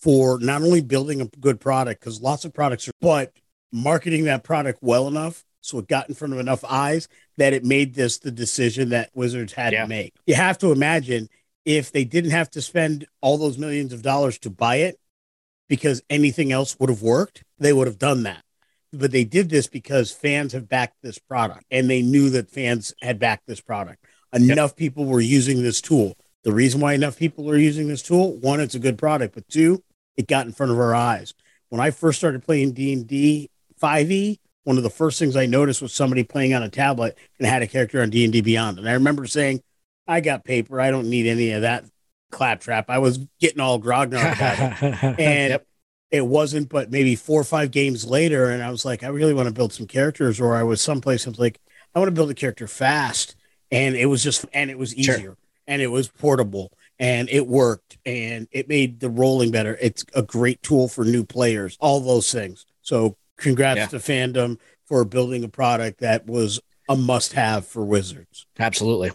for 0.05 0.39
not 0.39 0.61
only 0.61 0.83
building 0.83 1.23
a 1.23 1.27
good 1.41 1.59
product 1.59 1.99
because 1.99 2.21
lots 2.21 2.45
of 2.45 2.53
products 2.53 2.87
are, 2.87 2.93
but 3.01 3.33
marketing 3.73 4.25
that 4.25 4.45
product 4.45 4.81
well 4.83 5.09
enough 5.09 5.47
so 5.63 5.79
it 5.79 5.89
got 5.89 6.11
in 6.11 6.15
front 6.15 6.35
of 6.35 6.39
enough 6.39 6.63
eyes 6.63 7.09
that 7.39 7.55
it 7.55 7.65
made 7.65 7.95
this 7.95 8.19
the 8.19 8.31
decision 8.31 8.91
that 8.91 9.09
Wizards 9.15 9.55
had 9.55 9.73
yeah. 9.73 9.83
to 9.83 9.89
make. 9.89 10.13
You 10.27 10.35
have 10.35 10.59
to 10.59 10.73
imagine 10.73 11.31
if 11.65 11.91
they 11.91 12.05
didn't 12.05 12.33
have 12.33 12.51
to 12.51 12.61
spend 12.61 13.07
all 13.23 13.39
those 13.39 13.57
millions 13.57 13.95
of 13.95 14.03
dollars 14.03 14.39
to 14.41 14.51
buy 14.51 14.77
it 14.77 15.01
because 15.71 16.03
anything 16.11 16.53
else 16.53 16.79
would 16.79 16.91
have 16.91 17.01
worked, 17.01 17.43
they 17.59 17.73
would 17.73 17.87
have 17.87 17.99
done 17.99 18.25
that. 18.25 18.45
But 18.93 19.11
they 19.11 19.25
did 19.25 19.49
this 19.49 19.69
because 19.69 20.13
fans 20.13 20.53
have 20.53 20.69
backed 20.69 20.99
this 21.03 21.19
product 21.19 21.65
and 21.71 21.89
they 21.89 22.03
knew 22.03 22.29
that 22.29 22.51
fans 22.51 22.93
had 23.01 23.19
backed 23.19 23.47
this 23.47 23.63
product. 23.63 24.05
Enough 24.35 24.73
yep. 24.73 24.77
people 24.77 25.07
were 25.07 25.23
using 25.23 25.63
this 25.63 25.81
tool. 25.81 26.15
The 26.43 26.53
reason 26.53 26.83
why 26.83 26.93
enough 26.93 27.17
people 27.17 27.51
are 27.51 27.57
using 27.57 27.89
this 27.89 28.03
tool, 28.03 28.37
one, 28.37 28.61
it's 28.61 28.75
a 28.75 28.79
good 28.79 28.99
product, 28.99 29.35
but 29.35 29.49
two, 29.49 29.83
it 30.17 30.27
got 30.29 30.47
in 30.47 30.53
front 30.53 30.73
of 30.73 30.79
our 30.79 30.95
eyes. 30.95 31.35
When 31.69 31.81
I 31.81 31.91
first 31.91 32.19
started 32.19 32.45
playing 32.45 32.73
D 32.73 32.93
and 32.93 33.07
D 33.07 33.51
5e, 33.81 34.39
one 34.65 34.77
of 34.77 34.83
the 34.83 34.91
first 34.91 35.19
things 35.19 35.37
I 35.37 35.47
noticed 35.47 35.83
was 35.83 35.93
somebody 35.93 36.23
playing 36.25 36.55
on 36.55 36.63
a 36.63 36.69
tablet 36.69 37.19
and 37.39 37.47
had 37.47 37.63
a 37.63 37.67
character 37.67 38.01
on 38.01 38.11
D 38.11 38.25
and 38.25 38.33
D 38.33 38.41
Beyond, 38.41 38.79
and 38.79 38.89
I 38.89 38.93
remember 38.93 39.27
saying, 39.27 39.63
"I 40.07 40.21
got 40.21 40.45
paper. 40.45 40.81
I 40.81 40.91
don't 40.91 41.11
need 41.11 41.27
any 41.27 41.51
of 41.51 41.63
that 41.63 41.85
claptrap." 42.31 42.89
I 42.91 42.99
was 42.99 43.19
getting 43.41 43.61
all 43.61 43.81
grognard 43.81 44.33
about 44.35 44.83
it, 44.83 44.95
and 45.19 45.51
Yep. 45.51 45.67
it 46.11 46.27
wasn't. 46.27 46.69
But 46.69 46.91
maybe 46.91 47.15
four 47.17 47.41
or 47.41 47.45
five 47.45 47.71
games 47.73 48.05
later, 48.07 48.49
and 48.51 48.63
I 48.63 48.71
was 48.71 48.85
like, 48.85 49.03
"I 49.03 49.09
really 49.09 49.35
want 49.35 49.49
to 49.49 49.55
build 49.55 49.73
some 49.73 49.87
characters," 49.87 50.41
or 50.41 50.55
I 50.57 50.63
was 50.63 50.81
someplace 50.81 51.27
I 51.27 51.31
was 51.31 51.39
like, 51.39 51.61
"I 51.95 51.99
want 51.99 52.09
to 52.09 52.15
build 52.15 52.31
a 52.31 52.35
character 52.35 52.67
fast," 52.67 53.35
and 53.71 53.95
it 53.97 54.07
was 54.07 54.23
just 54.23 54.47
and 54.55 54.71
it 54.71 54.79
was 54.79 54.95
Sure. 54.95 55.15
easier 55.17 55.37
and 55.67 55.81
it 55.83 55.87
was 55.89 56.09
portable 56.09 56.71
and 56.99 57.29
it 57.31 57.47
worked 57.47 57.99
and 58.07 58.47
it 58.53 58.69
made 58.69 59.01
the 59.01 59.11
rolling 59.11 59.51
better. 59.51 59.77
It's 59.81 60.05
a 60.15 60.23
great 60.23 60.63
tool 60.63 60.89
for 60.89 61.05
new 61.05 61.25
players, 61.25 61.77
all 61.81 62.01
those 62.01 62.31
things. 62.33 62.67
So 62.83 63.17
congrats 63.37 63.79
Yeah. 63.79 63.87
to 63.87 63.97
fandom 63.99 64.59
for 64.87 65.05
building 65.05 65.45
a 65.45 65.49
product 65.49 66.01
that 66.01 66.27
was 66.27 66.61
a 66.89 66.97
must 66.97 67.33
have 67.33 67.67
for 67.67 67.85
Wizards. 67.85 68.47
Absolutely. 68.59 69.11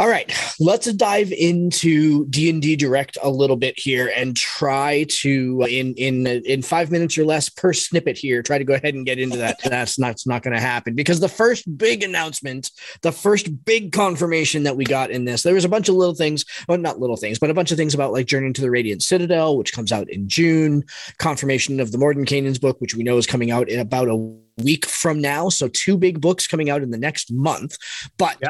All 0.00 0.06
right, 0.06 0.32
let's 0.60 0.92
dive 0.92 1.32
into 1.32 2.24
D 2.26 2.48
and 2.48 2.62
D 2.62 2.76
Direct 2.76 3.18
a 3.20 3.28
little 3.28 3.56
bit 3.56 3.76
here 3.76 4.12
and 4.14 4.36
try 4.36 5.04
to 5.08 5.66
in 5.68 5.92
in 5.94 6.24
in 6.24 6.62
five 6.62 6.92
minutes 6.92 7.18
or 7.18 7.24
less 7.24 7.48
per 7.48 7.72
snippet 7.72 8.16
here. 8.16 8.40
Try 8.40 8.58
to 8.58 8.64
go 8.64 8.74
ahead 8.74 8.94
and 8.94 9.04
get 9.04 9.18
into 9.18 9.38
that. 9.38 9.58
That's 9.64 9.98
not, 9.98 10.20
not 10.24 10.44
going 10.44 10.54
to 10.54 10.60
happen 10.60 10.94
because 10.94 11.18
the 11.18 11.28
first 11.28 11.76
big 11.76 12.04
announcement, 12.04 12.70
the 13.02 13.10
first 13.10 13.64
big 13.64 13.90
confirmation 13.90 14.62
that 14.62 14.76
we 14.76 14.84
got 14.84 15.10
in 15.10 15.24
this, 15.24 15.42
there 15.42 15.54
was 15.54 15.64
a 15.64 15.68
bunch 15.68 15.88
of 15.88 15.96
little 15.96 16.14
things, 16.14 16.44
well, 16.68 16.78
not 16.78 17.00
little 17.00 17.16
things, 17.16 17.40
but 17.40 17.50
a 17.50 17.54
bunch 17.54 17.72
of 17.72 17.76
things 17.76 17.92
about 17.92 18.12
like 18.12 18.26
Journey 18.26 18.52
to 18.52 18.60
the 18.60 18.70
Radiant 18.70 19.02
Citadel, 19.02 19.58
which 19.58 19.72
comes 19.72 19.90
out 19.90 20.08
in 20.10 20.28
June. 20.28 20.84
Confirmation 21.18 21.80
of 21.80 21.90
the 21.90 21.98
Mordenkainen's 21.98 22.60
book, 22.60 22.80
which 22.80 22.94
we 22.94 23.02
know 23.02 23.18
is 23.18 23.26
coming 23.26 23.50
out 23.50 23.68
in 23.68 23.80
about 23.80 24.06
a 24.06 24.14
week 24.62 24.86
from 24.86 25.20
now. 25.20 25.48
So 25.48 25.66
two 25.66 25.96
big 25.96 26.20
books 26.20 26.46
coming 26.46 26.70
out 26.70 26.82
in 26.82 26.92
the 26.92 26.98
next 26.98 27.32
month, 27.32 27.76
but. 28.16 28.40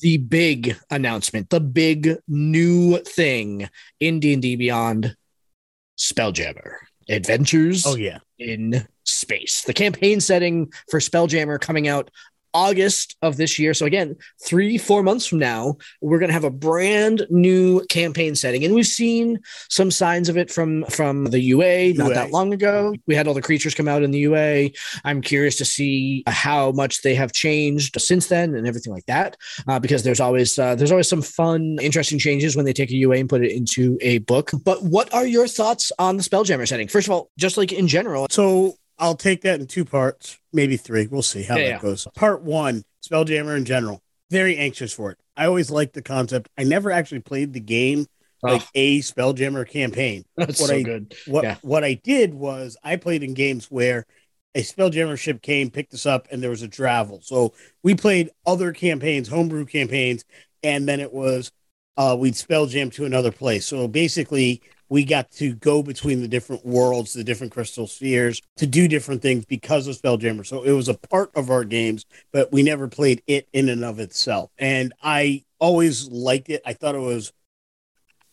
The 0.00 0.18
big 0.18 0.76
announcement, 0.90 1.50
the 1.50 1.60
big 1.60 2.16
new 2.28 2.98
thing 2.98 3.68
in 4.00 4.20
D&D 4.20 4.56
Beyond, 4.56 5.16
Spelljammer 5.98 6.74
Adventures 7.08 7.86
Oh 7.86 7.96
yeah. 7.96 8.18
in 8.38 8.86
Space. 9.04 9.62
The 9.62 9.72
campaign 9.72 10.20
setting 10.20 10.72
for 10.90 10.98
Spelljammer 11.00 11.60
coming 11.60 11.88
out 11.88 12.10
August 12.54 13.16
of 13.22 13.36
this 13.36 13.58
year. 13.58 13.74
So 13.74 13.86
again, 13.86 14.16
three, 14.44 14.78
four 14.78 15.02
months 15.02 15.26
from 15.26 15.38
now, 15.38 15.76
we're 16.00 16.18
going 16.18 16.28
to 16.28 16.34
have 16.34 16.44
a 16.44 16.50
brand 16.50 17.26
new 17.30 17.84
campaign 17.86 18.34
setting, 18.34 18.64
and 18.64 18.74
we've 18.74 18.86
seen 18.86 19.40
some 19.68 19.90
signs 19.90 20.28
of 20.28 20.36
it 20.36 20.50
from 20.50 20.84
from 20.84 21.24
the 21.24 21.40
UA 21.40 21.94
not 21.94 22.06
UA. 22.08 22.14
that 22.14 22.30
long 22.30 22.52
ago. 22.52 22.94
We 23.06 23.14
had 23.14 23.26
all 23.26 23.34
the 23.34 23.42
creatures 23.42 23.74
come 23.74 23.88
out 23.88 24.02
in 24.02 24.10
the 24.10 24.18
UA. 24.18 24.70
I'm 25.04 25.20
curious 25.20 25.56
to 25.56 25.64
see 25.64 26.22
how 26.26 26.72
much 26.72 27.02
they 27.02 27.14
have 27.14 27.32
changed 27.32 28.00
since 28.00 28.28
then 28.28 28.54
and 28.54 28.66
everything 28.66 28.92
like 28.92 29.06
that, 29.06 29.36
uh, 29.68 29.78
because 29.78 30.02
there's 30.02 30.20
always 30.20 30.58
uh, 30.58 30.74
there's 30.74 30.90
always 30.90 31.08
some 31.08 31.22
fun, 31.22 31.78
interesting 31.80 32.18
changes 32.18 32.56
when 32.56 32.64
they 32.64 32.72
take 32.72 32.90
a 32.90 32.94
UA 32.94 33.16
and 33.16 33.28
put 33.28 33.44
it 33.44 33.52
into 33.52 33.98
a 34.00 34.18
book. 34.18 34.50
But 34.64 34.82
what 34.82 35.12
are 35.12 35.26
your 35.26 35.48
thoughts 35.48 35.92
on 35.98 36.16
the 36.16 36.22
Spelljammer 36.22 36.66
setting? 36.66 36.88
First 36.88 37.08
of 37.08 37.12
all, 37.12 37.30
just 37.36 37.56
like 37.56 37.72
in 37.72 37.88
general, 37.88 38.26
So 38.30 38.76
I'll 38.98 39.16
take 39.16 39.42
that 39.42 39.60
in 39.60 39.66
two 39.66 39.84
parts, 39.84 40.38
maybe 40.52 40.76
three. 40.76 41.06
We'll 41.06 41.22
see 41.22 41.42
how 41.42 41.56
Yeah, 41.56 41.64
that 41.64 41.70
yeah. 41.70 41.78
goes. 41.80 42.06
Part 42.14 42.42
one, 42.42 42.84
Spelljammer 43.06 43.56
in 43.56 43.64
general. 43.64 44.02
Very 44.30 44.56
anxious 44.56 44.92
for 44.92 45.10
it. 45.12 45.18
I 45.36 45.46
always 45.46 45.70
liked 45.70 45.94
the 45.94 46.02
concept. 46.02 46.48
I 46.58 46.64
never 46.64 46.90
actually 46.90 47.20
played 47.20 47.52
the 47.52 47.60
game 47.60 48.06
like 48.42 48.62
Oh. 48.62 48.68
a 48.74 49.00
Spelljammer 49.00 49.68
campaign. 49.68 50.24
that's 50.36 50.60
what 50.60 50.68
so 50.70 50.76
I- 50.76 50.82
good. 50.82 51.14
What 51.26 51.44
Yeah. 51.44 51.56
what 51.62 51.84
I 51.84 51.94
did 51.94 52.34
was 52.34 52.76
I 52.82 52.96
played 52.96 53.22
in 53.22 53.34
games 53.34 53.66
where 53.70 54.06
a 54.54 54.60
Spelljammer 54.62 55.18
ship 55.18 55.42
came, 55.42 55.70
picked 55.70 55.92
us 55.92 56.06
up, 56.06 56.28
and 56.30 56.42
there 56.42 56.48
was 56.50 56.62
a 56.62 56.68
travel. 56.68 57.20
So 57.22 57.52
we 57.82 57.94
played 57.94 58.30
other 58.46 58.72
campaigns, 58.72 59.28
homebrew 59.28 59.66
campaigns, 59.66 60.24
and 60.62 60.88
then 60.88 61.00
it 61.00 61.12
was 61.12 61.52
uh, 61.98 62.16
we'd 62.18 62.34
Spelljam 62.34 62.92
to 62.94 63.04
another 63.04 63.30
place. 63.32 63.64
So 63.66 63.86
basically, 63.88 64.62
we 64.88 65.04
got 65.04 65.30
to 65.32 65.54
go 65.54 65.82
between 65.82 66.22
the 66.22 66.28
different 66.28 66.64
worlds, 66.64 67.12
the 67.12 67.24
different 67.24 67.52
crystal 67.52 67.86
spheres, 67.86 68.40
to 68.56 68.66
do 68.66 68.88
different 68.88 69.22
things 69.22 69.44
because 69.44 69.86
of 69.86 69.96
Spelljammer. 69.96 70.46
So 70.46 70.62
it 70.62 70.72
was 70.72 70.88
a 70.88 70.94
part 70.94 71.30
of 71.34 71.50
our 71.50 71.64
games, 71.64 72.04
but 72.32 72.52
we 72.52 72.62
never 72.62 72.88
played 72.88 73.22
it 73.26 73.48
in 73.52 73.68
and 73.68 73.84
of 73.84 73.98
itself. 73.98 74.50
And 74.58 74.92
I 75.02 75.44
always 75.58 76.08
liked 76.08 76.48
it. 76.48 76.62
I 76.64 76.72
thought 76.72 76.94
it 76.94 77.00
was 77.00 77.32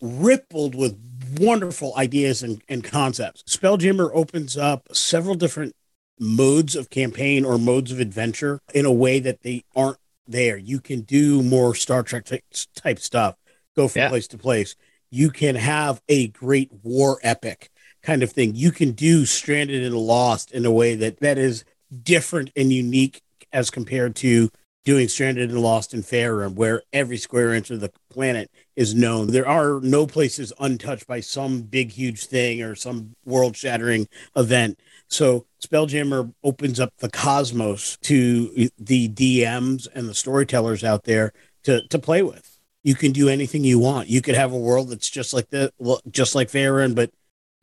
rippled 0.02 0.76
with 0.76 0.98
wonderful 1.40 1.94
ideas 1.98 2.44
and, 2.44 2.62
and 2.68 2.84
concepts. 2.84 3.44
Spelljammer 3.44 4.12
opens 4.14 4.58
up 4.58 4.88
several 4.92 5.36
different 5.36 5.74
modes 6.20 6.76
of 6.76 6.90
campaign 6.90 7.44
or 7.46 7.58
modes 7.58 7.92
of 7.92 8.00
adventure 8.00 8.60
in 8.74 8.86
a 8.86 8.92
way 8.92 9.20
that 9.20 9.42
they 9.42 9.64
aren't 9.76 9.98
there. 10.28 10.58
You 10.58 10.80
can 10.80 11.02
do 11.02 11.42
more 11.42 11.74
Star 11.74 12.04
Trek 12.04 12.26
ty- 12.26 12.42
type 12.76 13.00
stuff, 13.00 13.36
go 13.76 13.88
from 13.88 14.02
Yeah. 14.02 14.10
place 14.10 14.28
to 14.28 14.38
place. 14.38 14.76
You 15.14 15.30
can 15.30 15.54
have 15.54 16.02
a 16.10 16.30
great 16.30 16.72
war 16.82 17.20
epic 17.22 17.70
kind 18.02 18.24
of 18.24 18.32
thing. 18.32 18.56
You 18.56 18.72
can 18.72 18.94
do 18.94 19.28
Stranded 19.28 19.84
and 19.84 19.96
Lost 19.96 20.52
in 20.52 20.66
a 20.66 20.72
way 20.72 20.96
that 20.96 21.20
that 21.20 21.38
is 21.38 21.64
different 22.02 22.50
and 22.56 22.74
unique 22.74 23.22
as 23.52 23.70
compared 23.70 24.16
to 24.16 24.50
doing 24.84 25.08
Stranded 25.08 25.52
and 25.52 25.62
Lost 25.62 25.94
in 25.94 26.02
Faerun, 26.02 26.56
where 26.56 26.82
every 26.92 27.18
square 27.18 27.54
inch 27.54 27.70
of 27.70 27.80
the 27.80 27.92
planet 28.10 28.50
is 28.76 28.96
known. 28.96 29.28
There 29.28 29.48
are 29.48 29.80
no 29.82 30.08
places 30.08 30.52
untouched 30.60 31.06
by 31.06 31.20
some 31.20 31.62
big, 31.62 31.92
huge 31.92 32.26
thing 32.26 32.64
or 32.64 32.74
some 32.74 33.16
world 33.24 33.56
shattering 33.56 34.08
event. 34.36 34.80
So 35.10 35.46
Spelljammer 35.64 36.34
opens 36.44 36.80
up 36.80 36.92
the 36.98 37.12
cosmos 37.12 37.98
to 38.02 38.68
the 38.80 39.10
DMs 39.10 39.88
and 39.94 40.10
the 40.10 40.16
storytellers 40.16 40.84
out 40.84 41.04
there 41.04 41.34
to, 41.66 41.88
to 41.90 42.00
play 42.00 42.24
with. 42.24 42.53
You 42.84 42.96
can 42.96 43.12
do 43.12 43.30
anything 43.30 43.64
you 43.64 43.80
want. 43.80 44.10
You 44.10 44.22
could 44.22 44.36
have 44.36 44.52
a 44.52 44.58
world 44.58 44.90
that's 44.90 45.10
just 45.10 45.34
like 45.34 45.50
the 45.50 45.72
just 46.12 46.36
like 46.36 46.50
Faerun, 46.50 46.96
but 46.96 47.12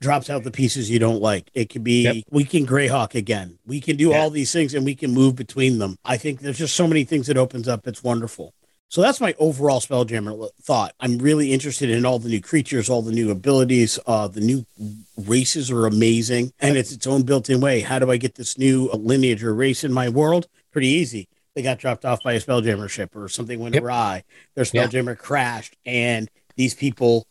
drops 0.00 0.30
out 0.30 0.44
the 0.44 0.50
pieces 0.50 0.88
you 0.90 0.98
don't 0.98 1.20
like. 1.20 1.50
It 1.52 1.68
could 1.68 1.84
be 1.84 2.02
Yep. 2.04 2.16
we 2.30 2.44
can 2.44 2.66
Greyhawk 2.66 3.14
again. 3.14 3.58
We 3.66 3.80
can 3.82 3.96
do 3.96 4.08
Yeah. 4.08 4.20
all 4.22 4.30
these 4.30 4.50
things 4.50 4.72
and 4.72 4.82
we 4.84 4.94
can 4.94 5.12
move 5.12 5.36
between 5.36 5.78
them. 5.78 5.98
I 6.06 6.16
think 6.16 6.40
there's 6.40 6.56
just 6.58 6.74
so 6.74 6.88
many 6.88 7.04
things 7.04 7.28
it 7.28 7.36
opens 7.36 7.68
up. 7.68 7.86
It's 7.86 8.02
wonderful. 8.02 8.54
So 8.88 9.02
that's 9.02 9.20
my 9.20 9.34
overall 9.38 9.78
Spelljammer 9.80 10.48
thought. 10.62 10.94
I'm 10.98 11.18
really 11.18 11.52
interested 11.52 11.90
in 11.90 12.04
all 12.06 12.18
the 12.18 12.30
new 12.30 12.40
creatures, 12.40 12.88
all 12.90 13.02
the 13.02 13.12
new 13.12 13.30
abilities. 13.30 13.98
Uh, 14.06 14.26
the 14.26 14.40
new 14.40 14.64
races 15.16 15.70
are 15.70 15.86
amazing, 15.86 16.52
and 16.58 16.76
it's 16.76 16.90
its 16.92 17.06
own 17.06 17.22
built-in 17.22 17.60
way. 17.60 17.80
How 17.82 17.98
do 18.00 18.10
I 18.10 18.16
get 18.16 18.34
this 18.34 18.58
new 18.58 18.90
lineage 18.92 19.44
or 19.44 19.54
race 19.54 19.84
in 19.84 19.92
my 19.92 20.08
world? 20.08 20.48
Pretty 20.72 20.88
easy. 20.88 21.28
They 21.60 21.64
got 21.64 21.76
dropped 21.78 22.06
off 22.06 22.22
by 22.22 22.32
a 22.32 22.40
Spelljammer 22.40 22.88
ship, 22.88 23.14
or 23.14 23.28
something 23.28 23.60
went 23.60 23.74
Yep. 23.74 23.84
awry. 23.84 24.24
Their 24.54 24.64
Yeah. 24.72 24.86
Spelljammer 24.86 25.18
crashed, 25.18 25.76
and 25.84 26.30
these 26.56 26.72
people 26.72 27.26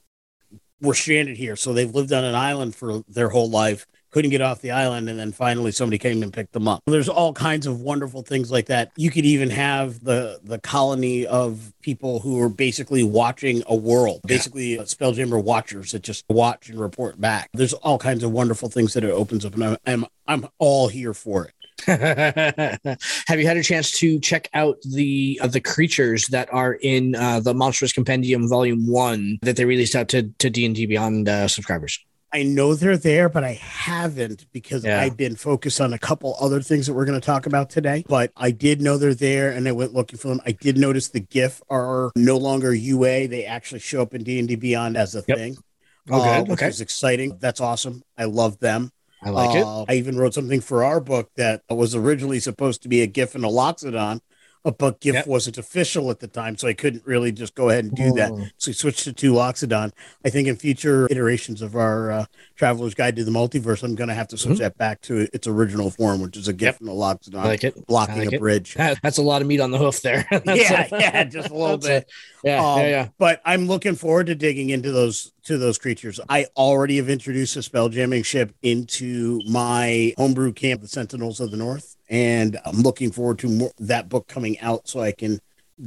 were 0.82 0.94
stranded 0.94 1.36
here. 1.36 1.56
So 1.56 1.74
they've 1.74 1.90
lived 1.94 2.14
on 2.14 2.24
an 2.24 2.36
island 2.36 2.76
for 2.76 3.04
their 3.10 3.30
whole 3.30 3.50
life, 3.50 3.88
couldn't 4.12 4.30
get 4.30 4.42
off 4.42 4.62
the 4.62 4.70
island, 4.70 5.10
and 5.10 5.18
then 5.18 5.32
finally 5.32 5.72
somebody 5.72 5.98
came 5.98 6.22
and 6.22 6.32
picked 6.32 6.54
them 6.54 6.68
up. 6.68 6.84
There's 6.86 7.10
all 7.10 7.34
kinds 7.34 7.66
of 7.66 7.82
wonderful 7.82 8.22
things 8.22 8.52
like 8.52 8.68
that. 8.68 8.92
You 8.98 9.10
could 9.10 9.26
even 9.26 9.50
have 9.50 10.04
the 10.04 10.40
the 10.44 10.60
colony 10.60 11.26
of 11.26 11.74
people 11.82 12.20
who 12.20 12.40
are 12.40 12.50
basically 12.50 13.02
watching 13.02 13.64
a 13.66 13.76
world, 13.76 14.22
basically 14.28 14.78
uh, 14.78 14.84
Spelljammer 14.84 15.44
watchers 15.44 15.92
that 15.94 16.04
just 16.04 16.24
watch 16.30 16.70
and 16.70 16.80
report 16.80 17.20
back. 17.20 17.50
There's 17.56 17.74
all 17.74 17.98
kinds 17.98 18.24
of 18.24 18.32
wonderful 18.32 18.70
things 18.70 18.94
that 18.94 19.04
it 19.04 19.10
opens 19.10 19.44
up, 19.44 19.56
and 19.56 19.64
I'm 19.64 19.78
I'm, 19.88 20.06
I'm 20.28 20.48
all 20.60 20.88
here 20.88 21.16
for 21.16 21.46
it. 21.46 21.54
Have 21.88 23.40
you 23.40 23.46
had 23.48 23.58
a 23.58 23.64
chance 23.64 23.92
to 24.00 24.20
check 24.20 24.50
out 24.54 24.78
the 24.84 25.40
uh, 25.42 25.48
the 25.48 25.62
creatures 25.62 26.28
that 26.28 26.52
are 26.54 26.74
in 26.74 27.16
uh, 27.16 27.40
the 27.40 27.54
Monstrous 27.54 27.94
Compendium 27.94 28.48
Volume 28.48 28.88
One 28.88 29.40
that 29.42 29.56
they 29.56 29.66
released 29.66 29.96
out 29.96 30.08
to 30.10 30.24
to 30.40 30.50
D 30.50 30.66
and 30.66 30.76
D 30.76 30.86
Beyond 30.86 31.28
uh, 31.30 31.48
subscribers? 31.48 32.00
I 32.32 32.44
know 32.44 32.76
they're 32.76 32.96
there, 32.98 33.28
but 33.28 33.44
I 33.44 33.54
haven't 33.54 34.46
because 34.52 34.86
Yeah. 34.86 35.02
I've 35.02 35.18
been 35.18 35.36
focused 35.36 35.82
on 35.82 35.94
a 35.94 35.98
couple 35.98 36.36
other 36.40 36.62
things 36.62 36.86
that 36.86 36.94
we're 36.94 37.06
going 37.06 37.20
to 37.20 37.26
talk 37.26 37.48
about 37.48 37.72
today. 37.72 38.04
But 38.08 38.32
I 38.38 38.52
did 38.52 38.82
know 38.84 39.00
they're 39.00 39.16
there, 39.16 39.50
and 39.52 39.68
I 39.68 39.72
went 39.72 39.96
looking 39.96 40.20
for 40.20 40.28
them. 40.28 40.40
I 40.46 40.52
did 40.52 40.78
notice 40.78 41.10
the 41.10 41.22
Giff 41.22 41.60
are 41.72 42.12
no 42.16 42.38
longer 42.38 42.72
UA; 42.74 43.28
they 43.30 43.46
actually 43.46 43.80
show 43.80 44.02
up 44.04 44.14
in 44.14 44.24
D 44.24 44.38
and 44.38 44.48
D 44.48 44.56
Beyond 44.56 44.96
as 44.96 45.16
a 45.16 45.24
Yep. 45.28 45.38
thing. 45.38 45.58
Oh, 46.12 46.22
uh, 46.22 46.42
which 46.42 46.52
Okay, 46.54 46.68
is 46.68 46.82
exciting. 46.82 47.38
That's 47.40 47.62
awesome. 47.62 48.02
I 48.18 48.26
love 48.26 48.60
them. 48.60 48.92
I 49.22 49.30
like 49.32 49.56
it. 49.56 49.64
Uh, 49.64 49.86
I 49.88 49.96
even 49.96 50.18
wrote 50.18 50.34
something 50.34 50.62
for 50.62 50.84
our 50.84 51.00
book 51.00 51.32
that 51.36 51.64
was 51.70 51.94
originally 51.94 52.40
supposed 52.40 52.82
to 52.84 52.90
be 52.90 53.02
a 53.02 53.08
Giff 53.08 53.36
and 53.36 53.44
a 53.44 53.50
Loxodon, 53.50 54.22
but 54.64 55.00
Giff 55.00 55.16
Yep. 55.16 55.28
wasn't 55.28 55.58
official 55.58 56.12
at 56.12 56.20
the 56.20 56.28
time, 56.28 56.58
so 56.58 56.68
I 56.68 56.74
couldn't 56.74 57.06
really 57.06 57.32
just 57.32 57.56
go 57.56 57.70
ahead 57.70 57.86
and 57.86 57.96
do 57.96 58.12
that. 58.14 58.32
Oh. 58.32 58.46
So 58.58 58.70
we 58.70 58.74
switched 58.74 59.04
to 59.06 59.14
two 59.14 59.32
Loxodon. 59.34 59.92
I 60.26 60.30
think 60.30 60.48
in 60.48 60.58
future 60.58 61.08
iterations 61.10 61.62
of 61.62 61.76
our 61.76 62.12
uh, 62.12 62.26
Traveler's 62.56 62.94
Guide 62.94 63.16
to 63.16 63.24
the 63.24 63.32
Multiverse, 63.32 63.84
I'm 63.84 63.96
going 63.96 64.10
to 64.10 64.14
have 64.14 64.28
to 64.30 64.38
switch 64.38 64.58
Mhm. 64.58 64.62
that 64.62 64.78
back 64.78 65.02
to 65.04 65.28
its 65.34 65.48
original 65.48 65.90
form, 65.90 66.22
which 66.22 66.36
is 66.36 66.48
a 66.48 66.54
Giff 66.54 66.76
Yep. 66.76 66.82
and 66.82 66.90
a 66.90 66.94
Loxodon 66.94 67.44
like 67.46 67.64
it. 67.64 67.88
blocking 67.88 68.18
like 68.20 68.32
a 68.34 68.36
it. 68.36 68.40
bridge. 68.40 68.74
That's 68.76 69.18
a 69.18 69.22
lot 69.22 69.42
of 69.42 69.48
meat 69.48 69.62
on 69.62 69.72
the 69.72 69.78
hoof 69.78 70.02
there. 70.02 70.26
Yeah, 70.46 70.88
a- 70.92 70.98
yeah, 71.00 71.24
just 71.24 71.50
a 71.50 71.54
little 71.54 71.78
that's 71.78 71.88
bit. 71.88 72.10
yeah, 72.44 72.60
Um, 72.74 72.80
yeah, 72.82 72.88
yeah. 72.90 73.08
But 73.18 73.42
I'm 73.46 73.68
looking 73.68 73.96
forward 73.96 74.28
to 74.28 74.36
digging 74.36 74.70
into 74.72 74.92
those 74.92 75.32
to 75.44 75.58
those 75.58 75.78
creatures. 75.80 76.20
I 76.30 76.46
already 76.58 76.98
have 76.98 77.10
introduced 77.10 77.56
a 77.56 77.64
spell 77.64 77.90
jamming 77.90 78.22
ship 78.24 78.54
into 78.62 79.42
my 79.50 80.14
homebrew 80.18 80.52
camp, 80.54 80.82
the 80.82 80.88
Sentinels 80.88 81.40
of 81.40 81.50
the 81.50 81.58
North, 81.58 81.96
and 82.10 82.60
I'm 82.66 82.82
looking 82.82 83.12
forward 83.12 83.40
to 83.40 83.48
more, 83.48 83.72
that 83.80 84.10
book 84.10 84.28
coming 84.28 84.60
out 84.60 84.88
so 84.88 85.00
I 85.00 85.12
can 85.12 85.40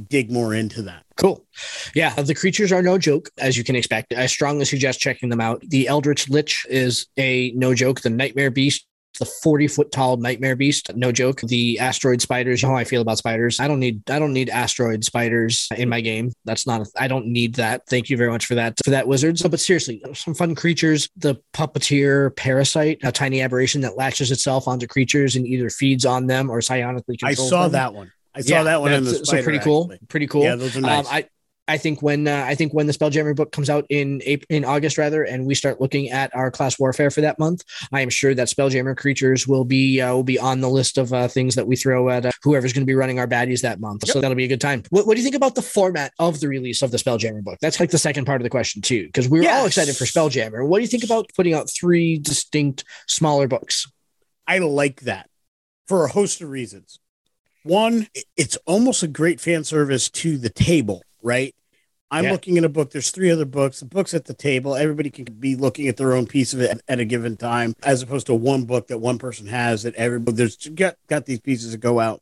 dig 0.09 0.31
more 0.31 0.53
into 0.53 0.81
that. 0.83 1.03
Cool. 1.17 1.45
Yeah, 1.93 2.13
the 2.15 2.33
creatures 2.33 2.71
are 2.71 2.81
no 2.81 2.97
joke, 2.97 3.29
as 3.37 3.57
you 3.57 3.63
can 3.63 3.75
expect. 3.75 4.13
I 4.13 4.25
strongly 4.25 4.65
suggest 4.65 4.99
checking 4.99 5.29
them 5.29 5.41
out. 5.41 5.61
The 5.61 5.87
Eldritch 5.87 6.29
Lich 6.29 6.65
is 6.69 7.07
a 7.17 7.51
no 7.55 7.75
joke. 7.75 8.01
The 8.01 8.09
Nightmare 8.09 8.49
Beast 8.49 8.87
the 9.19 9.25
40 9.25 9.67
foot 9.67 9.91
tall 9.91 10.17
nightmare 10.17 10.55
beast 10.55 10.93
no 10.95 11.11
joke 11.11 11.41
the 11.41 11.79
asteroid 11.79 12.21
spiders 12.21 12.61
you 12.61 12.67
know 12.67 12.73
how 12.73 12.79
i 12.79 12.83
feel 12.83 13.01
about 13.01 13.17
spiders 13.17 13.59
i 13.59 13.67
don't 13.67 13.79
need 13.79 14.09
i 14.09 14.19
don't 14.19 14.33
need 14.33 14.49
asteroid 14.49 15.03
spiders 15.03 15.67
in 15.77 15.89
my 15.89 16.01
game 16.01 16.31
that's 16.45 16.65
not 16.67 16.87
I 16.97 17.07
don't 17.07 17.27
need 17.27 17.55
that 17.55 17.85
thank 17.87 18.09
you 18.09 18.17
very 18.17 18.29
much 18.29 18.45
for 18.45 18.55
that 18.55 18.79
for 18.83 18.91
that 18.91 19.07
wizards 19.07 19.41
but 19.41 19.59
seriously 19.59 20.01
some 20.13 20.33
fun 20.33 20.55
creatures 20.55 21.09
the 21.17 21.35
puppeteer 21.53 22.35
parasite 22.35 22.99
a 23.03 23.11
tiny 23.11 23.41
aberration 23.41 23.81
that 23.81 23.97
latches 23.97 24.31
itself 24.31 24.67
onto 24.67 24.87
creatures 24.87 25.35
and 25.35 25.47
either 25.47 25.69
feeds 25.69 26.05
on 26.05 26.27
them 26.27 26.49
or 26.49 26.59
psionically 26.59 27.17
i 27.23 27.33
saw 27.33 27.63
them. 27.63 27.71
that 27.73 27.93
one 27.93 28.11
I 28.35 28.41
saw 28.41 28.55
yeah, 28.55 28.63
that 28.63 28.81
one 28.81 28.91
in 28.91 29.03
the 29.03 29.13
spider, 29.13 29.41
so 29.41 29.43
pretty 29.43 29.59
cool. 29.59 29.83
Actually. 29.91 30.07
Pretty 30.07 30.27
cool. 30.27 30.43
Yeah, 30.43 30.55
those 30.55 30.75
are 30.75 30.81
nice. 30.81 31.05
Um, 31.05 31.13
I 31.13 31.27
I 31.67 31.77
think 31.77 32.01
when 32.01 32.27
uh, 32.27 32.43
I 32.45 32.55
think 32.55 32.73
when 32.73 32.87
the 32.87 32.93
Spelljammer 32.93 33.35
book 33.35 33.51
comes 33.51 33.69
out 33.69 33.85
in 33.89 34.21
April, 34.25 34.45
in 34.49 34.65
August 34.65 34.97
rather, 34.97 35.23
and 35.23 35.45
we 35.45 35.55
start 35.55 35.79
looking 35.79 36.09
at 36.09 36.35
our 36.35 36.51
class 36.51 36.77
warfare 36.77 37.09
for 37.09 37.21
that 37.21 37.39
month, 37.39 37.63
I 37.91 38.01
am 38.01 38.09
sure 38.09 38.35
that 38.35 38.49
Spelljammer 38.49 38.97
creatures 38.97 39.47
will 39.47 39.63
be 39.63 40.01
uh, 40.01 40.13
will 40.13 40.23
be 40.23 40.37
on 40.37 40.59
the 40.59 40.69
list 40.69 40.97
of 40.97 41.13
uh, 41.13 41.27
things 41.27 41.55
that 41.55 41.65
we 41.65 41.75
throw 41.75 42.09
at 42.09 42.25
uh, 42.25 42.31
whoever's 42.41 42.73
going 42.73 42.81
to 42.81 42.85
be 42.85 42.95
running 42.95 43.17
our 43.17 43.27
baddies 43.27 43.61
that 43.61 43.79
month. 43.79 44.03
Yep. 44.05 44.13
So 44.13 44.21
that'll 44.21 44.35
be 44.35 44.43
a 44.43 44.49
good 44.49 44.61
time. 44.61 44.83
What, 44.89 45.07
what, 45.07 45.15
do 45.15 45.21
you 45.21 45.23
think 45.23 45.35
about 45.35 45.55
the 45.55 45.61
format 45.61 46.11
of 46.19 46.41
the 46.41 46.49
release 46.49 46.81
of 46.81 46.91
the 46.91 46.97
Spelljammer 46.97 47.41
book? 47.41 47.59
That's 47.61 47.79
like 47.79 47.91
the 47.91 47.97
second 47.97 48.25
part 48.25 48.41
of 48.41 48.43
the 48.43 48.49
question 48.49 48.81
too, 48.81 49.05
because 49.05 49.29
we 49.29 49.39
were 49.39 49.43
yes. 49.43 49.59
all 49.59 49.65
excited 49.65 49.95
for 49.95 50.05
Spelljammer. 50.05 50.67
What 50.67 50.79
do 50.79 50.81
you 50.81 50.89
think 50.89 51.05
about 51.05 51.29
putting 51.35 51.53
out 51.53 51.69
three 51.69 52.19
distinct 52.19 52.83
smaller 53.07 53.47
books? 53.47 53.89
I 54.45 54.57
like 54.57 55.01
that 55.01 55.29
for 55.87 56.05
a 56.05 56.09
host 56.09 56.41
of 56.41 56.49
reasons. 56.49 56.99
One, 57.63 58.07
it's 58.35 58.57
almost 58.65 59.03
a 59.03 59.07
great 59.07 59.39
fan 59.39 59.63
service 59.63 60.09
to 60.09 60.37
the 60.37 60.49
table, 60.49 61.01
right? 61.23 61.55
I'm 62.11 62.25
yeah. 62.25 62.31
looking 62.31 62.59
at 62.59 62.63
a 62.63 62.69
book. 62.69 62.91
There's 62.91 63.09
three 63.09 63.31
other 63.31 63.45
books. 63.45 63.79
The 63.79 63.87
book's 63.87 64.13
at 64.13 64.25
the 64.25 64.35
table. 64.35 64.75
Everybody 64.75 65.09
can 65.09 65.25
be 65.25 65.55
looking 65.55 65.87
at 65.87 65.97
their 65.97 66.13
own 66.13 66.27
piece 66.27 66.53
of 66.53 66.61
it 66.61 66.79
at 66.87 66.99
a 66.99 67.05
given 67.05 67.37
time, 67.37 67.73
as 67.81 68.03
opposed 68.03 68.27
to 68.27 68.35
one 68.35 68.65
book 68.65 68.87
that 68.87 68.99
one 68.99 69.17
person 69.17 69.47
has 69.47 69.81
that 69.81 69.95
everybody 69.95 70.37
there's 70.37 70.57
got 70.57 70.95
got 71.07 71.25
these 71.25 71.39
pieces 71.39 71.71
that 71.71 71.79
go 71.79 71.99
out. 71.99 72.21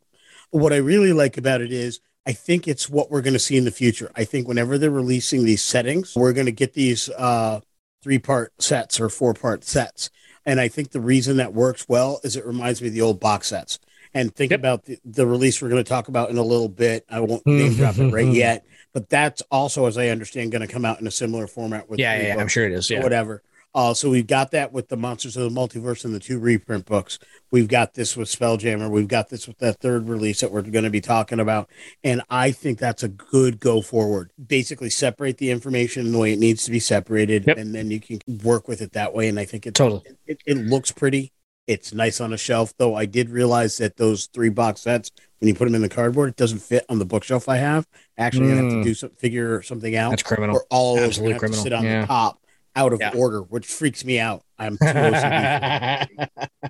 What 0.52 0.72
I 0.72 0.78
really 0.78 1.12
like 1.12 1.38
about 1.38 1.60
it 1.60 1.74
is 1.74 2.00
I 2.26 2.32
think 2.34 2.68
it's 2.68 2.90
what 2.90 3.12
we're 3.12 3.22
going 3.22 3.34
to 3.34 3.40
see 3.40 3.58
in 3.58 3.66
the 3.66 3.72
future. 3.72 4.12
I 4.16 4.24
think 4.24 4.48
whenever 4.48 4.78
they're 4.78 4.90
releasing 4.90 5.44
these 5.44 5.64
settings, 5.64 6.16
we're 6.16 6.34
going 6.34 6.46
to 6.46 6.54
get 6.54 6.74
these 6.74 7.10
uh, 7.10 7.60
three 8.02 8.20
part 8.20 8.54
sets 8.62 9.00
or 9.00 9.10
four 9.10 9.34
part 9.34 9.66
sets. 9.66 10.10
And 10.46 10.60
I 10.60 10.68
think 10.68 10.92
the 10.92 11.02
reason 11.02 11.38
that 11.38 11.54
works 11.54 11.86
well 11.90 12.20
is 12.24 12.36
it 12.36 12.46
reminds 12.46 12.82
me 12.82 12.88
of 12.88 12.94
the 12.94 13.02
old 13.02 13.20
box 13.20 13.48
sets 13.48 13.80
and 14.14 14.34
think 14.34 14.52
yep. 14.52 14.60
about 14.60 14.86
the, 14.86 15.00
the, 15.06 15.28
release 15.28 15.62
we're 15.62 15.70
going 15.70 15.84
to 15.84 15.88
talk 15.88 16.08
about 16.08 16.30
in 16.30 16.38
a 16.38 16.44
little 16.44 16.70
bit. 16.70 17.06
I 17.10 17.20
won't 17.20 17.46
name 17.46 17.74
drop 17.76 17.98
it 17.98 18.12
right 18.12 18.28
yet, 18.34 18.66
but 18.94 19.10
that's 19.10 19.42
also, 19.52 19.86
as 19.86 19.98
I 19.98 20.08
understand, 20.08 20.52
going 20.52 20.66
to 20.66 20.72
come 20.72 20.86
out 20.86 21.00
in 21.00 21.08
a 21.08 21.12
similar 21.12 21.48
format 21.48 21.90
with 21.90 22.00
yeah, 22.00 22.20
yeah, 22.20 22.36
I'm 22.38 22.48
sure 22.48 22.66
it 22.66 22.74
is. 22.74 22.90
Yeah, 22.90 23.04
whatever. 23.04 23.44
Uh, 23.74 23.94
so 23.94 24.10
we've 24.10 24.28
got 24.28 24.52
that 24.52 24.74
with 24.74 24.90
the 24.90 24.98
Monsters 24.98 25.38
of 25.38 25.44
the 25.44 25.60
Multiverse 25.60 26.04
and 26.04 26.14
the 26.14 26.20
two 26.20 26.40
reprint 26.40 26.86
books. 26.86 27.20
We've 27.52 27.70
got 27.70 27.94
this 27.94 28.18
with 28.18 28.28
Spelljammer. 28.28 28.90
We've 28.90 29.08
got 29.08 29.30
this 29.30 29.48
with 29.48 29.60
that 29.60 29.80
third 29.80 30.10
release 30.10 30.42
that 30.42 30.52
we're 30.52 30.62
going 30.64 30.84
to 30.84 30.90
be 30.90 31.00
talking 31.00 31.40
about. 31.40 31.70
And 32.04 32.22
I 32.30 32.52
think 32.52 32.80
that's 32.80 33.04
a 33.04 33.08
good 33.08 33.62
go 33.62 33.82
forward. 33.82 34.32
Basically, 34.46 34.90
separate 34.90 35.38
the 35.38 35.52
information 35.52 36.06
in 36.06 36.12
the 36.12 36.18
way 36.18 36.34
it 36.34 36.40
needs 36.40 36.66
to 36.66 36.72
be 36.72 36.82
separated, 36.82 37.46
yep. 37.48 37.58
and 37.58 37.74
then 37.74 37.92
you 37.92 38.02
can 38.02 38.20
work 38.44 38.68
with 38.68 38.82
it 38.82 38.92
that 38.92 39.14
way. 39.14 39.30
And 39.30 39.40
I 39.40 39.46
think 39.46 39.66
it 39.66 39.74
totally 39.74 40.04
it, 40.26 40.42
it 40.46 40.58
looks 40.58 40.92
pretty. 40.92 41.32
It's 41.72 41.94
nice 41.94 42.20
on 42.20 42.34
a 42.34 42.38
shelf, 42.38 42.74
though. 42.78 42.96
I 42.96 43.06
did 43.06 43.30
realize 43.30 43.78
that 43.78 43.96
those 43.96 44.26
three 44.26 44.50
box 44.50 44.82
sets, 44.82 45.10
when 45.40 45.48
you 45.48 45.56
put 45.56 45.64
them 45.64 45.76
in 45.76 45.82
the 45.82 45.88
cardboard, 45.88 46.28
it 46.28 46.36
doesn't 46.36 46.60
fit 46.60 46.86
on 46.90 47.00
the 47.00 47.06
bookshelf 47.06 47.48
I 47.48 47.56
have. 47.56 47.88
Actually, 48.18 48.48
mm. 48.48 48.52
I 48.52 48.56
have 48.56 48.70
to 48.72 48.76
hmm. 48.76 48.84
do 48.84 48.94
some 48.94 49.10
figure 49.12 49.62
something 49.62 49.96
out. 49.96 50.10
That's 50.10 50.22
criminal. 50.22 50.58
Or 50.58 50.66
all 50.70 50.98
of 50.98 51.06
Absolutely 51.06 51.40
criminal. 51.40 51.64
To 51.64 51.64
sit 51.64 51.72
on 51.72 51.86
yeah. 51.86 52.02
the 52.02 52.08
top 52.08 52.42
out 52.76 52.92
of 52.92 53.00
yeah. 53.00 53.14
order, 53.16 53.42
which 53.42 53.66
freaks 53.66 54.04
me 54.04 54.20
out. 54.20 54.44
I'm 54.60 54.78
too 54.84 54.86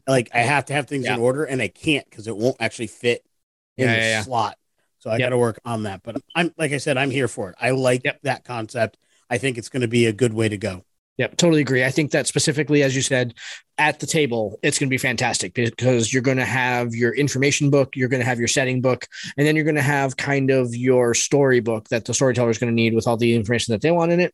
like 0.07 0.29
I 0.35 0.39
have 0.39 0.65
to 0.65 0.73
have 0.73 0.87
things 0.87 1.05
yeah. 1.05 1.15
in 1.15 1.19
order, 1.19 1.45
and 1.45 1.63
I 1.63 1.67
can't 1.67 2.07
because 2.07 2.27
it 2.27 2.37
won't 2.37 2.57
actually 2.59 2.87
fit 2.87 3.25
in 3.77 3.87
yeah, 3.87 4.19
the 4.19 4.25
slot. 4.25 4.55
So 4.99 5.09
I 5.09 5.13
yep. 5.13 5.21
got 5.21 5.29
to 5.29 5.37
work 5.39 5.59
on 5.65 5.83
that. 5.83 6.03
But 6.03 6.21
I'm 6.35 6.53
like 6.59 6.73
I 6.73 6.77
said, 6.77 6.97
I'm 6.97 7.09
here 7.09 7.27
for 7.27 7.49
it. 7.49 7.55
I 7.59 7.71
like 7.71 8.03
yep. 8.03 8.19
that 8.21 8.43
concept. 8.43 8.97
I 9.31 9.39
think 9.39 9.57
it's 9.57 9.69
going 9.69 9.81
to 9.81 9.87
be 9.87 10.05
a 10.05 10.13
good 10.13 10.33
way 10.33 10.47
to 10.47 10.57
go. 10.57 10.83
Yep, 11.17 11.37
totally 11.37 11.61
agree. 11.61 11.83
I 11.83 11.91
think 11.91 12.11
that 12.11 12.25
specifically, 12.27 12.83
as 12.83 12.95
you 12.95 13.01
said, 13.01 13.35
at 13.77 13.99
the 13.99 14.07
table, 14.07 14.57
it's 14.63 14.79
going 14.79 14.87
to 14.87 14.93
be 14.93 14.97
fantastic 14.97 15.53
because 15.53 16.13
you're 16.13 16.21
going 16.21 16.37
to 16.37 16.45
have 16.45 16.95
your 16.95 17.13
information 17.13 17.69
book, 17.69 17.95
you're 17.95 18.09
going 18.09 18.21
to 18.21 18.25
have 18.25 18.39
your 18.39 18.47
setting 18.47 18.81
book, 18.81 19.05
and 19.37 19.45
then 19.45 19.55
you're 19.55 19.65
going 19.65 19.75
to 19.75 19.81
have 19.81 20.17
kind 20.17 20.49
of 20.49 20.73
your 20.73 21.13
story 21.13 21.59
book 21.59 21.89
that 21.89 22.05
the 22.05 22.13
storyteller 22.13 22.49
is 22.49 22.57
going 22.57 22.71
to 22.71 22.75
need 22.75 22.93
with 22.93 23.07
all 23.07 23.17
the 23.17 23.35
information 23.35 23.73
that 23.73 23.81
they 23.81 23.91
want 23.91 24.11
in 24.11 24.19
it. 24.19 24.33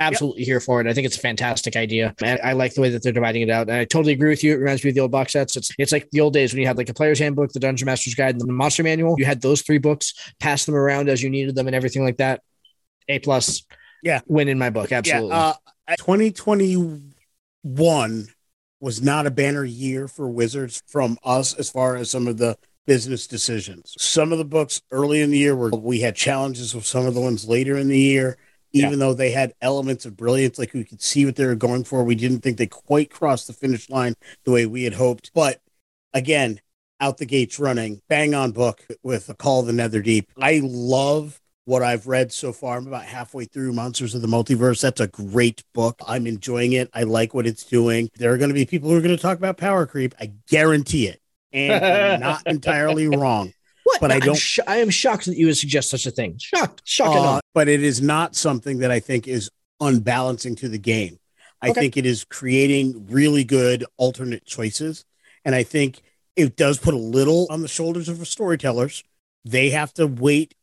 Absolutely 0.00 0.40
yep. 0.40 0.46
here 0.46 0.60
for 0.60 0.80
it. 0.80 0.88
I 0.88 0.92
think 0.92 1.06
it's 1.06 1.16
a 1.16 1.20
fantastic 1.20 1.76
idea. 1.76 2.14
And 2.22 2.40
I 2.42 2.52
like 2.52 2.74
the 2.74 2.80
way 2.80 2.90
that 2.90 3.02
they're 3.02 3.12
dividing 3.12 3.42
it 3.42 3.50
out. 3.50 3.68
And 3.68 3.76
I 3.76 3.84
totally 3.84 4.12
agree 4.12 4.30
with 4.30 4.42
you. 4.42 4.52
It 4.54 4.56
reminds 4.56 4.82
me 4.82 4.90
of 4.90 4.94
the 4.94 5.00
old 5.02 5.12
box 5.12 5.32
sets. 5.32 5.56
It's 5.56 5.70
it's 5.78 5.92
like 5.92 6.10
the 6.10 6.20
old 6.20 6.32
days 6.32 6.52
when 6.52 6.60
you 6.60 6.66
had 6.66 6.76
like 6.76 6.88
a 6.88 6.94
player's 6.94 7.20
handbook, 7.20 7.52
the 7.52 7.60
dungeon 7.60 7.86
master's 7.86 8.16
guide, 8.16 8.34
and 8.34 8.40
the 8.40 8.52
monster 8.52 8.82
manual. 8.82 9.14
You 9.18 9.24
had 9.24 9.40
those 9.40 9.62
three 9.62 9.78
books, 9.78 10.32
pass 10.40 10.64
them 10.64 10.74
around 10.74 11.08
as 11.08 11.22
you 11.22 11.30
needed 11.30 11.54
them 11.54 11.68
and 11.68 11.76
everything 11.76 12.04
like 12.04 12.16
that. 12.16 12.42
A 13.08 13.20
plus. 13.20 13.64
Yeah. 14.02 14.20
Win 14.26 14.48
in 14.48 14.58
my 14.58 14.70
book. 14.70 14.90
Absolutely. 14.90 15.28
Yeah, 15.30 15.36
uh, 15.36 15.54
2021 15.98 18.28
was 18.80 19.02
not 19.02 19.26
a 19.26 19.30
banner 19.30 19.64
year 19.64 20.08
for 20.08 20.28
Wizards 20.28 20.82
from 20.86 21.18
us 21.24 21.54
as 21.54 21.70
far 21.70 21.96
as 21.96 22.10
some 22.10 22.26
of 22.26 22.38
the 22.38 22.56
business 22.86 23.26
decisions. 23.26 23.94
Some 23.98 24.32
of 24.32 24.38
the 24.38 24.44
books 24.44 24.82
early 24.90 25.22
in 25.22 25.30
the 25.30 25.38
year 25.38 25.56
were 25.56 25.70
we 25.70 26.00
had 26.00 26.16
challenges 26.16 26.74
with 26.74 26.84
some 26.84 27.06
of 27.06 27.14
the 27.14 27.20
ones 27.20 27.48
later 27.48 27.76
in 27.76 27.88
the 27.88 27.98
year. 27.98 28.36
Even 28.72 28.92
yeah. 28.92 28.96
though 28.96 29.14
they 29.14 29.30
had 29.30 29.54
elements 29.62 30.04
of 30.04 30.16
brilliance, 30.16 30.58
like 30.58 30.74
we 30.74 30.84
could 30.84 31.00
see 31.00 31.24
what 31.24 31.36
they 31.36 31.46
were 31.46 31.54
going 31.54 31.84
for, 31.84 32.02
we 32.02 32.16
didn't 32.16 32.40
think 32.40 32.58
they 32.58 32.66
quite 32.66 33.08
crossed 33.08 33.46
the 33.46 33.52
finish 33.52 33.88
line 33.88 34.14
the 34.44 34.50
way 34.50 34.66
we 34.66 34.82
had 34.82 34.94
hoped. 34.94 35.30
But 35.32 35.60
again, 36.12 36.60
out 37.00 37.18
the 37.18 37.26
gates 37.26 37.60
running, 37.60 38.02
bang 38.08 38.34
on 38.34 38.50
book 38.50 38.84
with 39.02 39.28
a 39.28 39.34
call 39.34 39.60
of 39.60 39.66
the 39.66 39.72
nether 39.72 40.02
deep. 40.02 40.28
I 40.40 40.60
love 40.64 41.40
what 41.64 41.82
I've 41.82 42.06
read 42.06 42.32
so 42.32 42.52
far. 42.52 42.76
I'm 42.76 42.86
about 42.86 43.04
halfway 43.04 43.44
through 43.44 43.72
Monsters 43.72 44.14
of 44.14 44.22
the 44.22 44.28
Multiverse. 44.28 44.80
That's 44.80 45.00
a 45.00 45.06
great 45.06 45.62
book. 45.72 46.00
I'm 46.06 46.26
enjoying 46.26 46.72
it. 46.72 46.90
I 46.92 47.04
like 47.04 47.34
what 47.34 47.46
it's 47.46 47.64
doing. 47.64 48.10
There 48.16 48.32
are 48.32 48.38
going 48.38 48.50
to 48.50 48.54
be 48.54 48.66
people 48.66 48.90
who 48.90 48.96
are 48.96 49.00
going 49.00 49.16
to 49.16 49.22
talk 49.22 49.38
about 49.38 49.56
power 49.56 49.86
creep. 49.86 50.14
I 50.20 50.32
guarantee 50.48 51.06
it. 51.06 51.20
And 51.52 51.84
I'm 51.84 52.20
not 52.32 52.42
entirely 52.46 53.08
wrong. 53.08 53.52
What? 53.84 54.00
But 54.00 54.12
I 54.12 54.18
don't. 54.18 54.36
Sh- 54.36 54.60
I 54.66 54.78
am 54.78 54.90
shocked 54.90 55.26
that 55.26 55.36
you 55.36 55.46
would 55.46 55.56
suggest 55.56 55.90
such 55.90 56.06
a 56.06 56.10
thing. 56.10 56.36
Shocked. 56.38 56.82
Shocked. 56.84 57.16
Uh, 57.16 57.40
but 57.52 57.68
it 57.68 57.82
is 57.82 58.00
not 58.00 58.34
something 58.34 58.78
that 58.78 58.90
I 58.90 59.00
think 59.00 59.28
is 59.28 59.50
unbalancing 59.80 60.56
to 60.56 60.68
the 60.68 60.78
game. 60.78 61.18
I 61.60 61.70
okay. 61.70 61.80
think 61.80 61.96
it 61.96 62.06
is 62.06 62.24
creating 62.24 63.06
really 63.08 63.44
good 63.44 63.84
alternate 63.96 64.44
choices. 64.44 65.04
And 65.44 65.54
I 65.54 65.62
think 65.62 66.02
it 66.36 66.56
does 66.56 66.78
put 66.78 66.94
a 66.94 66.98
little 66.98 67.46
on 67.50 67.62
the 67.62 67.68
shoulders 67.68 68.08
of 68.08 68.18
the 68.18 68.26
storytellers. 68.26 69.04
They 69.44 69.70
have 69.70 69.92
to 69.94 70.06
wait 70.06 70.54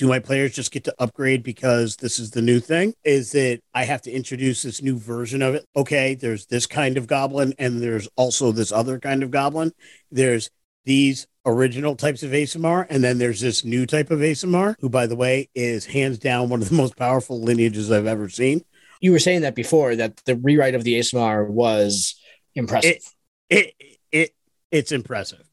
do 0.00 0.08
my 0.08 0.18
players 0.18 0.54
just 0.54 0.72
get 0.72 0.82
to 0.84 0.94
upgrade 0.98 1.42
because 1.42 1.96
this 1.96 2.18
is 2.18 2.30
the 2.30 2.40
new 2.40 2.58
thing? 2.58 2.94
Is 3.04 3.34
it 3.34 3.62
I 3.74 3.84
have 3.84 4.00
to 4.02 4.10
introduce 4.10 4.62
this 4.62 4.80
new 4.80 4.98
version 4.98 5.42
of 5.42 5.54
it? 5.54 5.66
Okay, 5.76 6.14
there's 6.14 6.46
this 6.46 6.64
kind 6.64 6.96
of 6.96 7.06
goblin, 7.06 7.52
and 7.58 7.82
there's 7.82 8.08
also 8.16 8.50
this 8.50 8.72
other 8.72 8.98
kind 8.98 9.22
of 9.22 9.30
goblin. 9.30 9.72
There's 10.10 10.48
these 10.86 11.26
original 11.44 11.96
types 11.96 12.22
of 12.22 12.30
aasimar, 12.30 12.86
and 12.88 13.04
then 13.04 13.18
there's 13.18 13.42
this 13.42 13.62
new 13.62 13.84
type 13.84 14.10
of 14.10 14.20
aasimar, 14.20 14.74
who, 14.80 14.88
by 14.88 15.06
the 15.06 15.16
way, 15.16 15.50
is 15.54 15.84
hands 15.84 16.18
down 16.18 16.48
one 16.48 16.62
of 16.62 16.70
the 16.70 16.74
most 16.82 16.96
powerful 16.96 17.42
lineages 17.42 17.90
I've 17.90 18.06
ever 18.06 18.30
seen. 18.30 18.64
You 19.02 19.12
were 19.12 19.18
saying 19.18 19.42
that 19.42 19.54
before 19.54 19.96
that 19.96 20.16
the 20.24 20.36
rewrite 20.36 20.74
of 20.74 20.82
the 20.82 20.98
aasimar 20.98 21.46
was 21.46 22.18
impressive. 22.54 23.02
It, 23.50 23.74
it, 23.78 23.98
it 24.10 24.30
it's 24.70 24.92
impressive. 24.92 25.49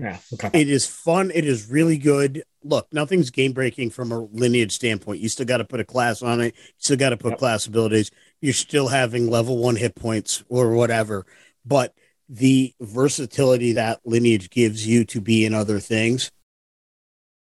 Yeah. 0.00 0.18
Okay. 0.32 0.50
It 0.54 0.68
is 0.70 0.86
fun. 0.86 1.30
It 1.34 1.44
is 1.44 1.70
really 1.70 1.98
good. 1.98 2.42
Look, 2.64 2.88
nothing's 2.92 3.30
game 3.30 3.52
breaking 3.52 3.90
from 3.90 4.12
a 4.12 4.18
lineage 4.18 4.72
standpoint. 4.72 5.20
You 5.20 5.28
still 5.28 5.46
got 5.46 5.58
to 5.58 5.64
put 5.64 5.80
a 5.80 5.84
class 5.84 6.22
on 6.22 6.40
it. 6.40 6.54
You 6.56 6.74
still 6.78 6.96
got 6.96 7.10
to 7.10 7.16
put 7.16 7.32
yep. 7.32 7.38
class 7.38 7.66
abilities. 7.66 8.10
You're 8.40 8.54
still 8.54 8.88
having 8.88 9.30
level 9.30 9.58
one 9.58 9.76
hit 9.76 9.94
points 9.94 10.42
or 10.48 10.72
whatever. 10.72 11.26
But 11.66 11.94
the 12.28 12.74
versatility 12.80 13.72
that 13.72 14.00
lineage 14.04 14.48
gives 14.48 14.86
you 14.86 15.04
to 15.06 15.20
be 15.20 15.44
in 15.44 15.52
other 15.52 15.80
things, 15.80 16.30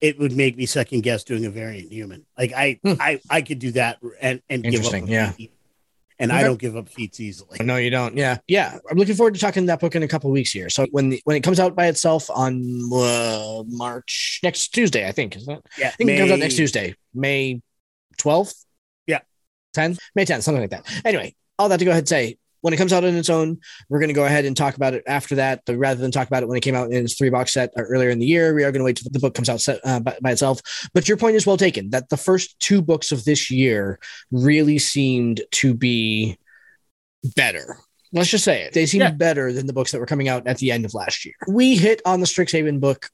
it 0.00 0.18
would 0.18 0.32
make 0.32 0.56
me 0.56 0.66
second 0.66 1.02
guess 1.02 1.24
doing 1.24 1.46
a 1.46 1.50
variant 1.50 1.92
human. 1.92 2.26
Like 2.36 2.52
I, 2.52 2.80
hmm. 2.82 2.94
I, 2.98 3.20
I 3.30 3.42
could 3.42 3.60
do 3.60 3.72
that 3.72 3.98
and 4.20 4.42
and 4.48 4.64
give 4.64 4.84
up. 4.84 5.08
Yeah 5.08 5.32
and 6.18 6.30
okay. 6.30 6.40
I 6.40 6.42
don't 6.42 6.58
give 6.58 6.76
up 6.76 6.88
feats 6.88 7.20
easily. 7.20 7.58
No, 7.62 7.76
you 7.76 7.90
don't. 7.90 8.16
Yeah, 8.16 8.38
yeah. 8.48 8.78
I'm 8.90 8.96
looking 8.96 9.14
forward 9.14 9.34
to 9.34 9.40
talking 9.40 9.66
that 9.66 9.80
book 9.80 9.94
in 9.94 10.02
a 10.02 10.08
couple 10.08 10.30
weeks 10.30 10.50
here. 10.50 10.68
So 10.68 10.86
when 10.90 11.10
the, 11.10 11.20
when 11.24 11.36
it 11.36 11.42
comes 11.42 11.60
out 11.60 11.76
by 11.76 11.86
itself 11.86 12.28
on 12.30 12.90
uh, 12.92 13.62
March 13.66 14.40
next 14.42 14.68
Tuesday, 14.68 15.06
I 15.06 15.12
think 15.12 15.36
is 15.36 15.46
that? 15.46 15.62
Yeah, 15.78 15.88
I 15.88 15.90
think 15.92 16.08
May... 16.08 16.16
it 16.16 16.18
comes 16.18 16.32
out 16.32 16.38
next 16.40 16.56
Tuesday, 16.56 16.94
May 17.14 17.60
12th. 18.18 18.64
Yeah, 19.06 19.20
10th, 19.76 19.98
May 20.14 20.24
10th, 20.24 20.42
something 20.42 20.62
like 20.62 20.70
that. 20.70 21.02
Anyway, 21.04 21.34
all 21.58 21.68
that 21.68 21.78
to 21.78 21.84
go 21.84 21.92
ahead 21.92 22.02
and 22.02 22.08
say 22.08 22.38
when 22.60 22.74
it 22.74 22.76
comes 22.76 22.92
out 22.92 23.04
on 23.04 23.14
its 23.14 23.30
own, 23.30 23.58
we're 23.88 24.00
going 24.00 24.08
to 24.08 24.14
go 24.14 24.24
ahead 24.24 24.44
and 24.44 24.56
talk 24.56 24.76
about 24.76 24.94
it 24.94 25.04
after 25.06 25.36
that. 25.36 25.62
But 25.66 25.76
rather 25.76 26.00
than 26.00 26.10
talk 26.10 26.26
about 26.26 26.42
it 26.42 26.48
when 26.48 26.56
it 26.56 26.62
came 26.62 26.74
out 26.74 26.90
in 26.90 27.04
its 27.04 27.14
three 27.14 27.30
box 27.30 27.52
set 27.52 27.70
uh, 27.76 27.82
earlier 27.82 28.10
in 28.10 28.18
the 28.18 28.26
year, 28.26 28.54
we 28.54 28.64
are 28.64 28.72
going 28.72 28.80
to 28.80 28.84
wait 28.84 28.96
till 28.96 29.10
the 29.10 29.18
book 29.18 29.34
comes 29.34 29.48
out 29.48 29.60
set, 29.60 29.80
uh, 29.84 30.00
by, 30.00 30.16
by, 30.20 30.32
itself. 30.32 30.60
But 30.94 31.08
your 31.08 31.16
point 31.16 31.36
is 31.36 31.46
well 31.46 31.56
taken 31.56 31.90
that 31.90 32.08
the 32.08 32.16
first 32.16 32.58
two 32.60 32.82
books 32.82 33.12
of 33.12 33.24
this 33.24 33.50
year 33.50 33.98
really 34.30 34.78
seemed 34.78 35.40
to 35.52 35.74
be 35.74 36.38
better. 37.36 37.78
Let's 38.12 38.30
just 38.30 38.44
say 38.44 38.62
it. 38.62 38.72
They 38.72 38.86
seemed 38.86 39.02
yeah. 39.02 39.10
better 39.10 39.52
than 39.52 39.66
the 39.66 39.72
books 39.72 39.92
that 39.92 39.98
were 39.98 40.06
coming 40.06 40.28
out 40.28 40.46
at 40.46 40.58
the 40.58 40.72
end 40.72 40.84
of 40.84 40.94
last 40.94 41.24
year. 41.24 41.34
We 41.46 41.76
hit 41.76 42.00
on 42.06 42.20
the 42.20 42.26
Strixhaven 42.26 42.80
book 42.80 43.10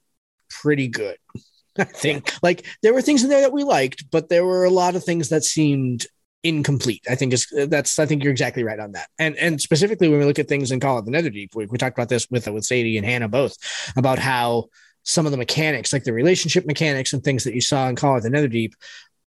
pretty 0.49 0.87
good. 0.87 1.17
I 1.77 1.83
think 1.83 2.31
like 2.41 2.65
there 2.81 2.93
were 2.93 3.01
things 3.01 3.23
in 3.23 3.29
there 3.29 3.41
that 3.41 3.51
we 3.51 3.63
liked, 3.63 4.09
but 4.09 4.29
there 4.29 4.45
were 4.45 4.63
a 4.63 4.69
lot 4.69 4.95
of 4.95 5.03
things 5.03 5.29
that 5.29 5.43
seemed 5.43 6.05
incomplete. 6.45 7.03
I 7.09 7.15
think 7.15 7.33
is 7.33 7.47
that's 7.67 7.97
I 7.97 8.05
think 8.05 8.23
you're 8.23 8.31
exactly 8.31 8.63
right 8.63 8.79
on 8.79 8.91
that. 8.93 9.09
And 9.19 9.35
and 9.37 9.59
specifically 9.59 10.07
when 10.07 10.19
we 10.19 10.25
look 10.25 10.39
at 10.39 10.47
things 10.47 10.71
in 10.71 10.79
Call 10.79 10.99
of 10.99 11.05
the 11.05 11.11
Netherdeep, 11.11 11.55
we, 11.55 11.65
we 11.65 11.77
talked 11.77 11.97
about 11.97 12.07
this 12.07 12.29
with 12.29 12.47
with 12.47 12.63
Sadie 12.63 12.97
and 12.97 13.05
Hannah 13.05 13.27
both 13.27 13.57
about 13.97 14.19
how 14.19 14.65
some 15.03 15.25
of 15.25 15.31
the 15.31 15.37
mechanics, 15.37 15.91
like 15.91 16.03
the 16.03 16.13
relationship 16.13 16.65
mechanics 16.65 17.13
and 17.13 17.23
things 17.23 17.43
that 17.43 17.55
you 17.55 17.61
saw 17.61 17.89
in 17.89 17.95
Call 17.95 18.17
of 18.17 18.23
the 18.23 18.29
Netherdeep, 18.29 18.73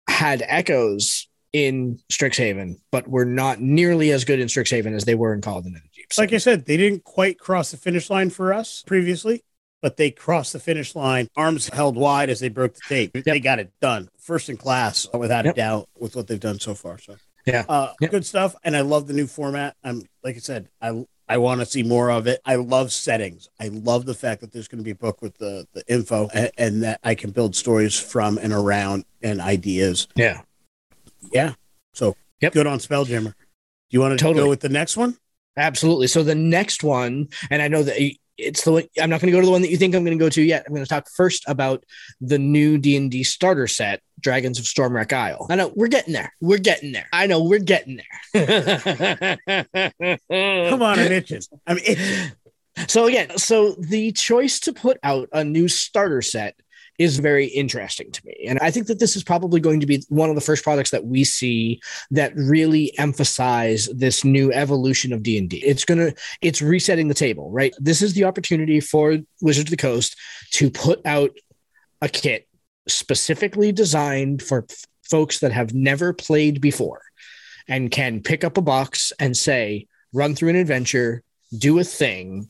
had 0.10 0.44
echoes 0.46 1.28
in 1.54 2.00
Strixhaven, 2.12 2.80
but 2.91 3.08
were 3.08 3.26
not 3.26 3.62
nearly 3.62 4.12
as 4.12 4.26
good 4.26 4.39
in 4.39 4.48
Strixhaven 4.48 4.94
as 4.94 5.06
they 5.06 5.15
were 5.15 5.34
in 5.34 5.41
Call 5.41 5.60
of 5.60 5.63
the 5.63 5.70
Netherdeep. 5.70 6.12
So. 6.12 6.22
Like 6.22 6.34
I 6.34 6.38
said, 6.38 6.65
they 6.65 6.78
didn't 6.78 7.04
quite 7.04 7.39
cross 7.39 7.72
the 7.72 7.78
finish 7.78 8.10
line 8.10 8.30
for 8.30 8.54
us 8.54 8.84
previously 8.86 9.44
but 9.86 9.98
they 9.98 10.10
crossed 10.10 10.52
the 10.52 10.60
finish 10.60 10.95
line, 10.95 11.30
arms 11.38 11.69
held 11.69 11.95
wide 11.95 12.32
as 12.32 12.39
they 12.39 12.50
broke 12.50 12.74
the 12.74 12.82
tape. 12.89 13.12
Yep. 13.13 13.24
They 13.24 13.39
got 13.39 13.60
it 13.60 13.71
done, 13.80 14.10
first 14.17 14.50
in 14.50 14.58
class, 14.58 15.06
without 15.13 15.45
yep. 15.45 15.54
a 15.54 15.58
doubt, 15.58 15.89
with 15.95 16.15
what 16.15 16.26
they've 16.26 16.39
done 16.39 16.60
so 16.60 16.74
far. 16.74 16.98
So 16.98 17.17
yeah, 17.45 17.65
uh, 17.69 17.93
yep. 18.02 18.10
good 18.10 18.26
stuff. 18.26 18.56
And 18.63 18.76
I 18.76 18.82
love 18.82 19.06
the 19.06 19.13
new 19.13 19.28
format. 19.28 19.76
I'm 19.84 20.02
like 20.24 20.38
I 20.38 20.39
said, 20.39 20.69
I 20.82 21.06
I 21.30 21.38
want 21.38 21.60
to 21.60 21.67
see 21.67 21.84
more 21.84 22.10
of 22.10 22.26
it. 22.26 22.41
I 22.43 22.56
love 22.56 22.91
settings. 22.91 23.48
I 23.60 23.67
love 23.67 24.08
the 24.08 24.15
fact 24.15 24.41
that 24.41 24.52
there's 24.52 24.67
going 24.67 24.80
to 24.80 24.84
be 24.84 24.89
a 24.89 24.95
book 24.95 25.21
with 25.21 25.38
the 25.38 25.67
the 25.74 25.84
info 25.88 26.30
and, 26.34 26.50
and 26.58 26.82
that 26.82 27.00
I 27.04 27.13
can 27.13 27.30
build 27.30 27.56
stories 27.56 27.95
from 27.95 28.39
and 28.39 28.54
around 28.54 29.06
and 29.21 29.39
ideas. 29.39 30.08
Yeah, 30.15 30.41
yeah. 31.32 31.54
So 31.93 32.15
yep. 32.41 32.54
good 32.54 32.65
on 32.65 32.80
Spelljammer. 32.80 33.36
Do 33.36 33.91
you 33.91 34.00
want 34.00 34.17
to 34.17 34.24
totally. 34.24 34.45
go 34.45 34.50
with 34.50 34.62
the 34.62 34.69
next 34.69 34.98
one? 34.98 35.19
Absolutely. 35.56 36.08
So 36.08 36.24
the 36.24 36.34
next 36.34 36.84
one, 36.84 37.30
and 37.52 37.62
I 37.62 37.67
know 37.67 37.84
that 37.84 38.02
it's 38.38 38.63
the 38.63 38.71
one 38.71 38.84
i'm 39.02 39.10
not 39.10 39.21
going 39.21 39.32
to 39.32 39.36
go 39.36 39.39
to 39.39 39.45
the 39.45 39.52
one 39.52 39.62
that 39.62 39.69
you 39.69 39.78
think 39.78 39.95
i'm 39.95 40.04
going 40.04 40.17
to 40.17 40.24
go 40.24 40.30
to 40.30 40.41
yet. 40.41 40.63
I'm 40.67 40.74
going 40.74 40.84
to 40.86 40.89
talk 40.89 41.08
first 41.15 41.43
about 41.48 41.84
the 42.21 42.39
new 42.39 42.78
d&d 42.78 43.24
starter 43.24 43.67
set 43.67 44.02
dragons 44.19 44.60
of 44.60 44.65
stormwreck 44.65 45.13
isle. 45.13 45.45
I 45.50 45.56
know 45.56 45.71
we're 45.76 45.88
getting 45.88 46.13
there. 46.13 46.34
We're 46.41 46.58
getting 46.58 46.93
there. 46.93 47.08
I 47.13 47.28
know 47.28 47.43
we're 47.43 47.60
getting 47.60 48.00
there. 48.34 49.38
Come 50.69 50.82
on 50.82 51.00
i'm 51.00 51.12
itching. 51.12 51.41
I'm 51.67 51.78
itching. 51.78 52.32
So 52.88 53.08
again 53.08 53.38
so 53.38 53.71
the 53.74 54.12
choice 54.12 54.60
to 54.62 54.74
put 54.74 54.98
out 55.04 55.30
a 55.32 55.43
new 55.43 55.67
starter 55.67 56.21
set 56.21 56.56
is 56.97 57.19
very 57.19 57.47
interesting 57.47 58.12
to 58.12 58.25
me. 58.25 58.45
And 58.47 58.60
I 58.60 58.71
think 58.71 58.88
that 58.88 58.99
this 58.99 59.15
is 59.15 59.23
probably 59.23 59.60
going 59.60 59.81
to 59.81 59.86
be 59.86 60.03
one 60.10 60.29
of 60.29 60.36
the 60.36 60.41
first 60.41 60.63
products 60.63 60.91
that 60.91 61.05
we 61.05 61.23
see 61.23 61.81
that 62.12 62.34
really 62.36 62.97
emphasize 62.97 63.88
this 63.93 64.23
new 64.23 64.51
evolution 64.53 65.12
of 65.12 65.23
D&D. 65.23 65.58
It's 65.58 65.86
going 65.86 65.97
to 65.97 66.15
it's 66.41 66.62
resetting 66.62 67.08
the 67.08 67.13
table, 67.13 67.51
right? 67.51 67.73
This 67.79 68.01
is 68.01 68.13
the 68.13 68.23
opportunity 68.23 68.79
for 68.79 69.17
Wizards 69.41 69.67
of 69.67 69.71
the 69.71 69.77
Coast 69.77 70.15
to 70.51 70.69
put 70.69 71.05
out 71.05 71.31
a 72.01 72.08
kit 72.08 72.47
specifically 72.88 73.71
designed 73.71 74.41
for 74.41 74.65
f- 74.69 74.84
folks 75.03 75.39
that 75.39 75.51
have 75.51 75.73
never 75.73 76.13
played 76.13 76.62
before 76.62 77.01
and 77.67 77.91
can 77.91 78.21
pick 78.21 78.43
up 78.43 78.58
a 78.58 78.62
box 78.62 79.12
and 79.19 79.36
say, 79.36 79.88
run 80.13 80.36
through 80.36 80.49
an 80.49 80.55
adventure, 80.55 81.23
do 81.58 81.79
a 81.79 81.84
thing, 81.84 82.49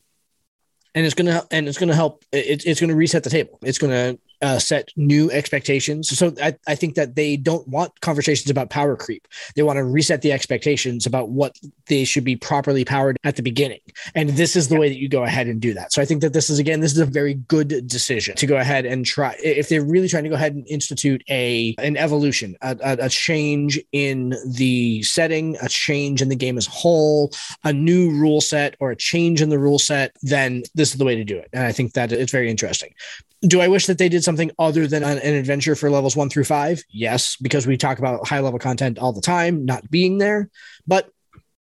and 0.94 1.06
it's 1.06 1.16
gonna 1.16 1.44
and 1.52 1.68
it's 1.68 1.78
gonna 1.78 1.96
help. 1.96 2.24
It, 2.32 2.66
it's 2.66 2.80
gonna 2.80 2.96
reset 2.96 3.24
the 3.24 3.30
table. 3.30 3.60
It's 3.62 3.78
gonna 3.78 4.18
uh, 4.42 4.60
set 4.60 4.90
new 4.96 5.32
expectations. 5.32 6.18
So 6.18 6.34
I, 6.42 6.56
I 6.68 6.76
think 6.76 6.96
that 6.96 7.16
they 7.16 7.38
don't 7.38 7.68
want 7.68 8.00
conversations 8.02 8.50
about 8.50 8.70
power 8.70 8.96
creep. 8.96 9.28
They 9.56 9.64
want 9.64 9.78
to 9.78 9.84
reset 9.84 10.22
the 10.22 10.32
expectations 10.32 11.06
about 11.06 11.30
what 11.30 11.58
they 11.88 12.04
should 12.04 12.24
be 12.24 12.36
properly 12.36 12.86
powered 12.86 13.18
at 13.24 13.36
the 13.36 13.42
beginning. 13.42 13.80
And 14.14 14.30
this 14.30 14.56
is 14.56 14.68
the 14.68 14.80
way 14.80 14.90
that 14.90 14.98
you 14.98 15.10
go 15.10 15.24
ahead 15.24 15.48
and 15.48 15.62
do 15.62 15.74
that. 15.74 15.94
So 15.94 16.02
I 16.02 16.06
think 16.06 16.22
that 16.22 16.34
this 16.34 16.50
is 16.50 16.60
again, 16.60 16.80
this 16.80 16.92
is 16.92 17.00
a 17.00 17.06
very 17.06 17.36
good 17.36 17.88
decision 17.88 18.36
to 18.36 18.46
go 18.46 18.58
ahead 18.58 18.86
and 18.86 19.06
try. 19.06 19.36
If 19.44 19.70
they're 19.70 19.84
really 19.84 20.08
trying 20.08 20.24
to 20.24 20.30
go 20.30 20.36
ahead 20.36 20.54
and 20.54 20.68
institute 20.68 21.24
a 21.30 21.76
an 21.80 21.98
evolution, 21.98 22.56
a, 22.62 22.78
a, 22.84 23.06
a 23.06 23.10
change 23.10 23.80
in 23.92 24.36
the 24.48 25.04
setting, 25.04 25.58
a 25.62 25.70
change 25.70 26.22
in 26.22 26.30
the 26.30 26.36
game 26.36 26.58
as 26.58 26.68
a 26.68 26.72
whole, 26.72 27.32
a 27.64 27.74
new 27.74 28.12
rule 28.12 28.42
set 28.42 28.76
or 28.80 28.92
a 28.92 28.96
change 28.96 29.42
in 29.42 29.50
the 29.50 29.60
rule 29.60 29.80
set, 29.80 30.16
then 30.22 30.64
this 30.74 30.92
is 30.92 30.98
the 30.98 31.06
way 31.06 31.16
to 31.16 31.24
do 31.24 31.38
it. 31.38 31.50
And 31.54 31.64
I 31.64 31.72
think 31.72 31.94
that 31.94 32.12
it's 32.12 32.32
very 32.32 32.50
interesting. 32.50 32.94
Do 33.48 33.62
I 33.62 33.68
wish 33.68 33.88
that 33.88 33.98
they 33.98 34.10
did 34.10 34.24
something 34.24 34.52
other 34.58 34.88
than 34.88 35.04
an, 35.04 35.18
adventure 35.20 35.76
for 35.76 35.90
levels 35.90 36.16
one 36.16 36.30
through 36.30 36.46
five? 36.46 36.84
Yes, 36.90 37.36
because 37.36 37.68
we 37.68 37.78
talk 37.78 38.00
about 38.00 38.28
high 38.28 38.40
level 38.40 38.60
content 38.60 38.98
all 38.98 39.14
the 39.14 39.22
time, 39.22 39.66
not 39.66 39.90
being 39.92 40.18
there, 40.18 40.50
but 40.88 41.10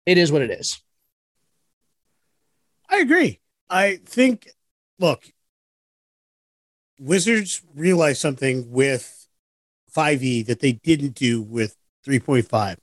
it 0.06 0.18
is 0.18 0.32
what 0.32 0.42
it 0.42 0.52
is. 0.52 0.82
I 2.90 2.98
agree. 2.98 3.40
I 3.70 4.00
think, 4.06 4.50
look, 4.98 5.26
Wizards 7.00 7.62
realized 7.76 8.20
something 8.20 8.72
with 8.72 9.28
5e 9.96 10.46
that 10.48 10.60
they 10.60 10.74
didn't 10.74 11.16
do 11.16 11.42
with 11.42 11.76
3.5. 12.06 12.78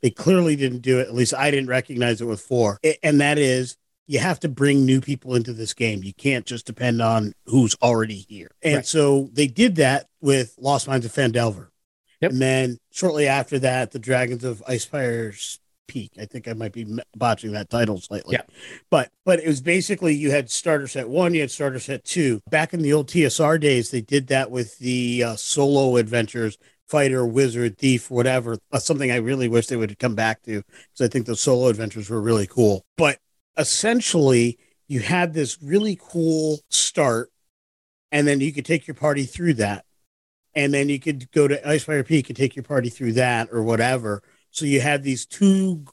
They 0.00 0.10
clearly 0.10 0.56
didn't 0.56 0.80
do 0.82 1.00
it. 1.00 1.08
At 1.08 1.14
least 1.14 1.34
I 1.34 1.50
didn't 1.50 1.68
recognize 1.68 2.20
it 2.20 2.26
with 2.26 2.40
four. 2.40 2.78
And 3.02 3.20
that 3.20 3.36
is 3.38 3.76
you 4.08 4.18
have 4.18 4.40
to 4.40 4.48
bring 4.48 4.84
new 4.84 5.00
people 5.00 5.34
into 5.34 5.52
this 5.52 5.74
game. 5.74 6.02
You 6.02 6.14
can't 6.14 6.46
just 6.46 6.66
depend 6.66 7.00
on 7.00 7.34
who's 7.44 7.76
already 7.82 8.26
here. 8.28 8.50
And 8.62 8.76
right. 8.76 8.86
so 8.86 9.28
they 9.32 9.46
did 9.46 9.76
that 9.76 10.06
with 10.20 10.56
Lost 10.58 10.88
Mines 10.88 11.04
of 11.04 11.12
Phandelver. 11.12 11.68
Yep. 12.22 12.32
And 12.32 12.42
then 12.42 12.78
shortly 12.90 13.28
after 13.28 13.58
that, 13.60 13.92
the 13.92 13.98
Dragons 13.98 14.42
of 14.42 14.62
Icefire's 14.66 15.60
Peak. 15.86 16.12
I 16.20 16.24
think 16.24 16.48
I 16.48 16.54
might 16.54 16.72
be 16.72 16.98
botching 17.16 17.52
that 17.52 17.70
title 17.70 18.00
slightly. 18.00 18.34
Yeah. 18.34 18.42
But 18.90 19.10
but 19.24 19.40
it 19.40 19.46
was 19.46 19.60
basically 19.60 20.14
you 20.14 20.30
had 20.30 20.50
starter 20.50 20.86
set 20.86 21.08
one, 21.08 21.32
you 21.34 21.40
had 21.40 21.50
starter 21.50 21.78
set 21.78 22.04
two. 22.04 22.40
Back 22.50 22.74
in 22.74 22.82
the 22.82 22.92
old 22.92 23.08
TSR 23.08 23.60
days, 23.60 23.90
they 23.90 24.00
did 24.00 24.26
that 24.26 24.50
with 24.50 24.78
the 24.78 25.24
uh, 25.24 25.36
solo 25.36 25.96
adventures 25.96 26.58
fighter, 26.88 27.24
wizard, 27.24 27.78
thief, 27.78 28.10
whatever. 28.10 28.58
Uh, 28.72 28.78
something 28.78 29.10
I 29.10 29.16
really 29.16 29.48
wish 29.48 29.66
they 29.66 29.76
would 29.76 29.98
come 29.98 30.14
back 30.14 30.42
to 30.42 30.62
because 30.62 31.06
I 31.06 31.08
think 31.08 31.26
those 31.26 31.40
solo 31.40 31.68
adventures 31.68 32.10
were 32.10 32.20
really 32.20 32.46
cool. 32.46 32.84
But 32.96 33.18
essentially 33.58 34.58
you 34.86 35.00
had 35.00 35.34
this 35.34 35.58
really 35.62 35.98
cool 36.00 36.60
start 36.70 37.30
and 38.10 38.26
then 38.26 38.40
you 38.40 38.52
could 38.52 38.64
take 38.64 38.86
your 38.86 38.94
party 38.94 39.24
through 39.24 39.54
that. 39.54 39.84
And 40.54 40.72
then 40.72 40.88
you 40.88 40.98
could 40.98 41.30
go 41.30 41.46
to 41.46 41.60
icefire 41.62 42.06
peak 42.06 42.30
and 42.30 42.36
take 42.36 42.56
your 42.56 42.62
party 42.62 42.88
through 42.88 43.12
that 43.14 43.48
or 43.52 43.62
whatever. 43.62 44.22
So 44.50 44.64
you 44.64 44.80
had 44.80 45.02
these 45.02 45.26
two 45.26 45.84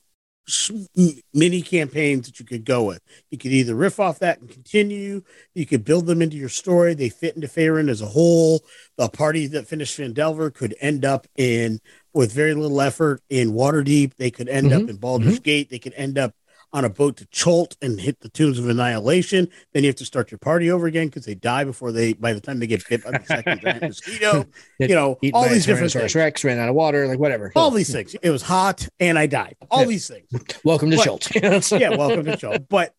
mini 1.34 1.62
campaigns 1.62 2.28
that 2.28 2.40
you 2.40 2.46
could 2.46 2.66
go 2.66 2.84
with. 2.84 3.02
You 3.32 3.38
could 3.38 3.52
either 3.52 3.76
riff 3.76 4.00
off 4.00 4.20
that 4.20 4.40
and 4.40 4.50
continue. 4.50 5.24
You 5.54 5.66
could 5.66 5.84
build 5.84 6.06
them 6.06 6.22
into 6.22 6.38
your 6.38 6.50
story. 6.50 6.94
They 6.94 7.10
fit 7.10 7.36
into 7.36 7.48
Faerun 7.48 7.90
as 7.90 8.02
a 8.02 8.08
whole. 8.08 8.62
The 8.98 9.10
party 9.10 9.48
that 9.48 9.68
finished 9.68 10.00
Phandelver 10.00 10.54
could 10.54 10.76
end 10.80 11.04
up 11.04 11.28
in 11.36 11.80
with 12.14 12.32
very 12.32 12.54
little 12.54 12.80
effort 12.80 13.22
in 13.30 13.52
Waterdeep 13.52 14.16
they 14.16 14.32
could 14.32 14.48
end 14.48 14.68
mm-hmm. 14.68 14.84
up 14.84 14.90
in 14.90 14.98
Baldur's 14.98 15.34
mm-hmm. 15.34 15.44
Gate. 15.44 15.70
They 15.70 15.80
could 15.80 15.94
end 15.96 16.18
up 16.18 16.34
on 16.76 16.84
a 16.84 16.90
boat 16.90 17.16
to 17.16 17.26
Chult 17.28 17.78
and 17.82 18.02
hit 18.02 18.20
the 18.20 18.28
Tombs 18.28 18.60
of 18.60 18.68
Annihilation. 18.68 19.48
Then 19.72 19.84
you 19.84 19.88
have 19.88 19.96
to 19.96 20.06
start 20.06 20.30
your 20.30 20.40
party 20.40 20.70
over 20.70 20.88
again 20.88 21.08
because 21.08 21.24
they 21.24 21.34
die 21.34 21.64
before 21.64 21.94
they 21.94 22.12
by 22.12 22.34
the 22.34 22.42
time 22.42 22.60
they 22.60 22.68
get 22.68 22.88
bit 22.90 23.02
by 23.02 23.12
the 23.12 23.24
second 23.26 23.62
giant 23.62 23.82
mosquito. 23.82 24.46
You 24.78 24.90
know, 24.90 25.18
all 25.34 25.48
these 25.48 25.66
different 25.66 25.94
things. 25.94 26.14
Rex 26.14 26.44
ran 26.44 26.60
out 26.60 26.68
of 26.68 26.76
water, 26.76 27.08
like 27.08 27.18
whatever. 27.18 27.54
All 27.56 27.72
these 27.72 27.90
things. 27.94 28.14
It 28.22 28.30
was 28.30 28.42
hot 28.42 28.90
and 29.00 29.18
I 29.18 29.26
died. 29.26 29.56
All 29.72 29.84
yeah. 29.84 29.88
these 29.88 30.10
things. 30.10 30.28
Welcome 30.66 30.92
to 30.92 30.98
Chult. 30.98 31.34
yeah, 31.72 31.96
welcome 31.96 32.26
to 32.26 32.36
Chult. 32.36 32.68
But 32.68 32.94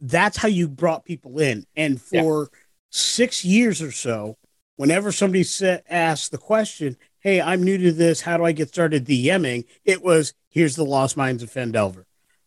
that's 0.00 0.36
how 0.36 0.48
you 0.48 0.68
brought 0.68 1.04
people 1.04 1.40
in. 1.40 1.66
And 1.74 2.00
for 2.00 2.50
yeah. 2.52 2.58
six 2.90 3.44
years 3.44 3.82
or 3.82 3.90
so, 3.90 4.38
whenever 4.76 5.10
somebody 5.10 5.42
said, 5.42 5.82
asked 5.88 6.30
the 6.30 6.38
question, 6.38 6.96
Hey, 7.18 7.40
I'm 7.40 7.64
new 7.64 7.78
to 7.78 7.90
this. 7.90 8.20
How 8.20 8.36
do 8.36 8.44
I 8.44 8.52
get 8.52 8.68
started 8.68 9.06
DMing? 9.06 9.64
It 9.84 10.04
was, 10.04 10.34
here's 10.50 10.76
the 10.76 10.84
Lost 10.84 11.16
Mines 11.16 11.42
of 11.42 11.50
Phandelver. 11.50 12.03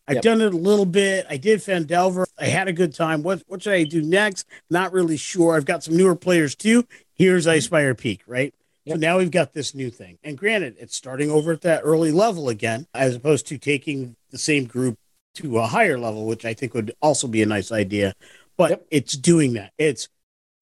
I've 0.07 0.15
yep. 0.15 0.23
done 0.23 0.41
it 0.41 0.53
a 0.53 0.57
little 0.57 0.85
bit. 0.85 1.25
I 1.29 1.35
did 1.37 1.59
Phandelver. 1.59 2.25
I 2.39 2.45
had 2.45 2.67
a 2.67 2.73
good 2.73 2.93
time. 2.93 3.23
What 3.23 3.43
what 3.47 3.63
should 3.63 3.73
I 3.73 3.83
do 3.83 4.01
next? 4.01 4.47
Not 4.69 4.93
really 4.93 5.17
sure. 5.17 5.55
I've 5.55 5.65
got 5.65 5.83
some 5.83 5.97
newer 5.97 6.15
players 6.15 6.55
too. 6.55 6.85
Here's 7.13 7.45
mm-hmm. 7.45 7.57
Icefire 7.57 7.97
Peak, 7.97 8.21
right? 8.25 8.53
Yep. 8.85 8.95
So 8.95 8.99
now 8.99 9.17
we've 9.17 9.31
got 9.31 9.53
this 9.53 9.75
new 9.75 9.89
thing. 9.89 10.17
And 10.23 10.37
granted, 10.37 10.77
it's 10.79 10.95
starting 10.95 11.29
over 11.29 11.51
at 11.51 11.61
that 11.61 11.81
early 11.83 12.11
level 12.11 12.47
again, 12.47 12.87
as 12.93 13.15
opposed 13.15 13.47
to 13.47 13.57
taking 13.57 14.15
the 14.31 14.37
same 14.37 14.65
group 14.65 14.97
to 15.35 15.57
a 15.57 15.67
higher 15.67 15.99
level, 15.99 16.25
which 16.25 16.45
I 16.45 16.53
think 16.53 16.73
would 16.73 16.93
also 17.01 17.27
be 17.27 17.41
a 17.41 17.45
nice 17.45 17.71
idea. 17.71 18.13
But 18.55 18.69
yep. 18.69 18.87
it's 18.89 19.17
doing 19.17 19.53
that. 19.53 19.73
It's 19.77 20.07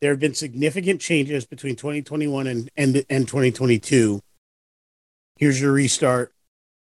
there 0.02 0.10
have 0.12 0.20
been 0.20 0.34
significant 0.34 1.02
changes 1.02 1.46
between 1.46 1.76
2021 1.76 2.48
and, 2.48 2.70
and 2.76 3.06
and 3.12 3.28
2022. 3.28 4.22
Here's 5.38 5.62
your 5.62 5.74
restart. 5.74 6.34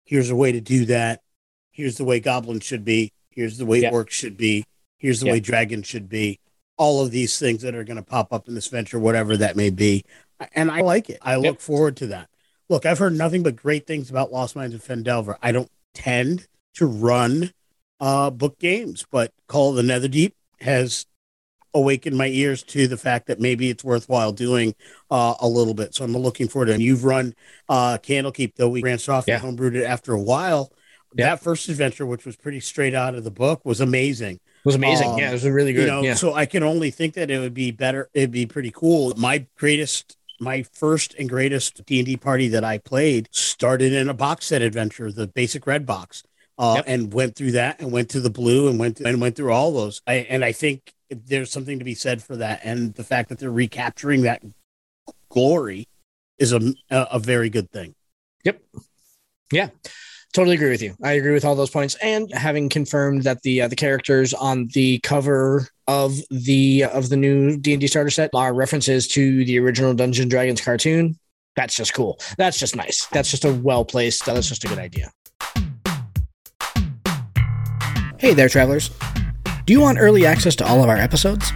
Here's 0.05 0.29
a 0.29 0.35
way 0.35 0.53
to 0.53 0.61
do 0.61 0.85
that 0.85 1.22
here's 1.73 1.97
the 1.97 2.05
way 2.05 2.19
goblins 2.21 2.63
should 2.63 2.85
be, 2.85 3.11
here's 3.29 3.57
the 3.57 3.65
way 3.65 3.81
Yeah. 3.81 3.91
orcs 3.91 4.11
should 4.11 4.37
be, 4.37 4.63
here's 4.99 5.19
the 5.19 5.25
Yeah. 5.25 5.31
way 5.33 5.39
dragons 5.41 5.87
should 5.87 6.07
be. 6.07 6.39
All 6.77 7.01
of 7.03 7.11
these 7.11 7.37
things 7.37 7.61
that 7.63 7.75
are 7.75 7.83
going 7.83 7.97
to 7.97 8.03
pop 8.03 8.31
up 8.31 8.47
in 8.47 8.55
this 8.55 8.67
venture, 8.67 8.97
whatever 8.99 9.35
that 9.37 9.55
may 9.57 9.69
be, 9.69 10.05
and 10.55 10.71
I 10.71 10.81
like 10.81 11.09
it. 11.09 11.19
I 11.21 11.35
look 11.35 11.59
forward 11.59 11.97
to 11.97 12.07
that. 12.07 12.29
Look, 12.69 12.85
I've 12.85 12.97
heard 12.99 13.13
nothing 13.15 13.43
but 13.43 13.55
great 13.55 13.85
things 13.85 14.09
about 14.09 14.31
Lost 14.31 14.55
Mines 14.55 14.73
of 14.73 14.83
Phandelver. 14.83 15.37
I 15.41 15.51
don't 15.51 15.69
tend 15.93 16.47
to 16.75 16.85
run 16.85 17.51
uh, 17.99 18.29
book 18.29 18.57
games, 18.59 19.05
but 19.11 19.31
Call 19.47 19.69
of 19.69 19.75
the 19.75 19.81
Netherdeep 19.83 20.33
has 20.59 21.05
awakened 21.73 22.17
my 22.17 22.27
ears 22.27 22.61
to 22.63 22.87
the 22.87 22.97
fact 22.97 23.27
that 23.27 23.39
maybe 23.39 23.69
it's 23.69 23.83
worthwhile 23.83 24.31
doing 24.31 24.75
uh, 25.09 25.35
a 25.39 25.47
little 25.47 25.73
bit. 25.73 25.95
So 25.95 26.03
I'm 26.03 26.11
looking 26.17 26.47
forward 26.47 26.65
to 26.67 26.71
it. 26.71 26.75
And 26.75 26.83
you've 26.83 27.03
run 27.05 27.33
uh, 27.69 27.97
Candlekeep, 27.99 28.55
though 28.55 28.69
we 28.69 28.81
branched 28.81 29.09
off 29.09 29.25
Yeah. 29.27 29.41
and 29.43 29.57
homebrewed 29.57 29.75
it 29.75 29.83
after 29.85 30.13
a 30.13 30.21
while. 30.21 30.71
Yeah. 31.15 31.29
That 31.31 31.41
first 31.41 31.69
adventure, 31.69 32.05
which 32.05 32.25
was 32.25 32.35
pretty 32.35 32.59
straight 32.59 32.93
out 32.95 33.15
of 33.15 33.23
the 33.23 33.31
book, 33.31 33.61
was 33.63 33.81
amazing. 33.81 34.35
It 34.35 34.65
was 34.65 34.75
amazing. 34.75 35.11
Um, 35.11 35.17
yeah, 35.19 35.29
it 35.29 35.33
was 35.33 35.45
really 35.45 35.73
good. 35.73 35.81
You 35.81 35.87
know, 35.87 36.01
yeah. 36.03 36.13
so 36.15 36.33
I 36.33 36.45
can 36.45 36.63
only 36.63 36.89
think 36.91 37.13
that 37.15 37.29
it 37.29 37.39
would 37.39 37.53
be 37.53 37.71
better. 37.71 38.09
It'd 38.13 38.31
be 38.31 38.45
pretty 38.45 38.71
cool. 38.71 39.13
My 39.17 39.45
greatest, 39.57 40.17
my 40.39 40.63
first 40.63 41.13
and 41.19 41.29
greatest 41.29 41.85
D 41.85 41.99
and 41.99 42.05
D 42.05 42.17
party 42.17 42.47
that 42.49 42.63
I 42.63 42.77
played 42.77 43.27
started 43.31 43.93
in 43.93 44.09
a 44.09 44.13
box 44.13 44.45
set 44.47 44.61
adventure, 44.61 45.11
the 45.11 45.27
basic 45.27 45.67
red 45.67 45.85
box, 45.85 46.23
uh, 46.57 46.73
Yep. 46.77 46.85
and 46.87 47.13
went 47.13 47.35
through 47.35 47.51
that 47.53 47.79
and 47.81 47.91
went 47.91 48.09
to 48.11 48.19
the 48.21 48.29
blue 48.29 48.67
and 48.69 48.79
went 48.79 48.99
and 49.01 49.19
went 49.21 49.35
through 49.35 49.51
all 49.51 49.71
those. 49.73 50.01
I, 50.07 50.13
and 50.29 50.43
I 50.45 50.51
think 50.53 50.93
there's 51.09 51.51
something 51.51 51.77
to 51.79 51.85
be 51.85 51.95
said 51.95 52.23
for 52.23 52.37
that, 52.37 52.61
and 52.63 52.93
the 52.95 53.03
fact 53.03 53.29
that 53.29 53.39
they're 53.39 53.51
recapturing 53.51 54.21
that 54.23 54.41
glory 55.29 55.87
is 56.39 56.53
a 56.53 56.73
a, 56.89 57.07
a 57.11 57.19
very 57.19 57.49
good 57.49 57.69
thing. 57.71 57.95
Totally 60.33 60.55
agree 60.55 60.71
with 60.71 60.81
you. 60.81 60.95
I 61.03 61.13
agree 61.13 61.33
with 61.33 61.45
all 61.45 61.53
those 61.53 61.69
points. 61.69 61.95
And 62.01 62.31
having 62.33 62.67
confirmed 62.67 63.23
that 63.23 63.43
the 63.43 63.61
uh, 63.61 63.67
the 63.67 63.75
characters 63.75 64.33
on 64.33 64.67
the 64.73 64.99
cover 64.99 65.67
of 65.87 66.17
the 66.31 66.85
of 66.85 67.09
the 67.09 67.17
new 67.17 67.55
D 67.57 67.73
and 67.73 67.81
D 67.81 67.85
starter 67.85 68.09
set 68.09 68.31
are 68.33 68.51
references 68.53 69.07
to 69.09 69.45
the 69.45 69.59
original 69.59 69.93
Dungeon 69.93 70.29
Dragons 70.29 70.59
cartoon, 70.59 71.19
that's 71.55 71.75
just 71.75 71.93
cool. 71.93 72.19
That's 72.37 72.57
just 72.57 72.75
nice. 72.75 73.05
That's 73.07 73.29
just 73.29 73.45
a 73.45 73.53
well 73.53 73.85
placed. 73.85 74.25
That's 74.25 74.49
just 74.49 74.63
a 74.63 74.67
good 74.67 74.79
idea. 74.79 75.11
Hey 78.17 78.33
there, 78.33 78.49
travelers. 78.49 78.89
Do 79.65 79.73
you 79.73 79.81
want 79.81 79.99
early 79.99 80.25
access 80.25 80.55
to 80.57 80.65
all 80.65 80.83
of 80.83 80.89
our 80.89 80.97
episodes? 80.97 81.51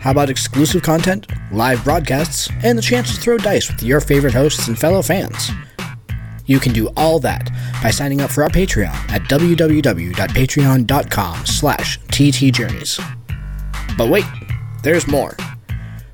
How 0.00 0.10
about 0.10 0.30
exclusive 0.30 0.82
content, 0.82 1.26
live 1.52 1.84
broadcasts, 1.84 2.48
and 2.62 2.76
the 2.76 2.82
chance 2.82 3.14
to 3.14 3.20
throw 3.20 3.38
dice 3.38 3.70
with 3.70 3.82
your 3.82 4.00
favorite 4.00 4.34
hosts 4.34 4.68
and 4.68 4.78
fellow 4.78 5.02
fans? 5.02 5.50
You 6.46 6.58
can 6.58 6.72
do 6.72 6.88
all 6.96 7.20
that 7.20 7.50
by 7.82 7.90
signing 7.90 8.20
up 8.20 8.30
for 8.30 8.42
our 8.42 8.48
Patreon 8.48 8.94
at 9.10 9.22
www.patreon.com 9.22 11.46
slash 11.46 12.00
ttjourneys. 12.00 13.16
But 13.98 14.08
wait, 14.08 14.24
there's 14.82 15.06
more. 15.06 15.36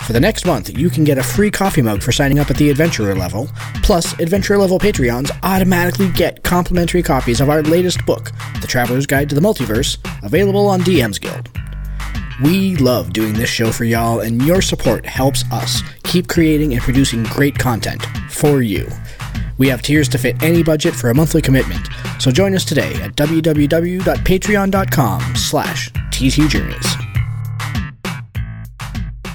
For 0.02 0.12
the 0.12 0.20
next 0.20 0.46
month, 0.46 0.76
you 0.76 0.90
can 0.90 1.04
get 1.04 1.16
a 1.16 1.22
free 1.22 1.50
coffee 1.50 1.80
mug 1.80 2.02
for 2.02 2.10
signing 2.10 2.40
up 2.40 2.50
at 2.50 2.56
the 2.56 2.70
Adventurer 2.70 3.14
level, 3.14 3.48
plus 3.84 4.18
Adventurer 4.18 4.58
level 4.58 4.80
Patreons 4.80 5.30
automatically 5.44 6.10
get 6.10 6.42
complimentary 6.42 7.04
copies 7.04 7.40
of 7.40 7.48
our 7.48 7.62
latest 7.62 8.04
book, 8.04 8.32
The 8.60 8.66
Traveler's 8.66 9.06
Guide 9.06 9.28
to 9.28 9.36
the 9.36 9.40
Multiverse, 9.40 9.98
available 10.24 10.66
on 10.66 10.80
DM's 10.80 11.20
Guild. 11.20 11.48
We 12.42 12.74
love 12.76 13.12
doing 13.12 13.34
this 13.34 13.48
show 13.48 13.70
for 13.70 13.84
y'all, 13.84 14.18
and 14.18 14.42
your 14.42 14.60
support 14.60 15.06
helps 15.06 15.44
us 15.52 15.82
keep 16.02 16.26
creating 16.26 16.72
and 16.72 16.82
producing 16.82 17.22
great 17.22 17.56
content 17.56 18.04
for 18.28 18.60
you. 18.60 18.88
We 19.62 19.68
have 19.68 19.80
tiers 19.80 20.08
to 20.08 20.18
fit 20.18 20.42
any 20.42 20.64
budget 20.64 20.92
for 20.92 21.10
a 21.10 21.14
monthly 21.14 21.40
commitment, 21.40 21.86
so 22.18 22.32
join 22.32 22.52
us 22.52 22.64
today 22.64 22.94
at 22.94 23.14
www.patreon.com 23.14 25.36
slash 25.36 25.88
ttjourneys. 26.10 26.86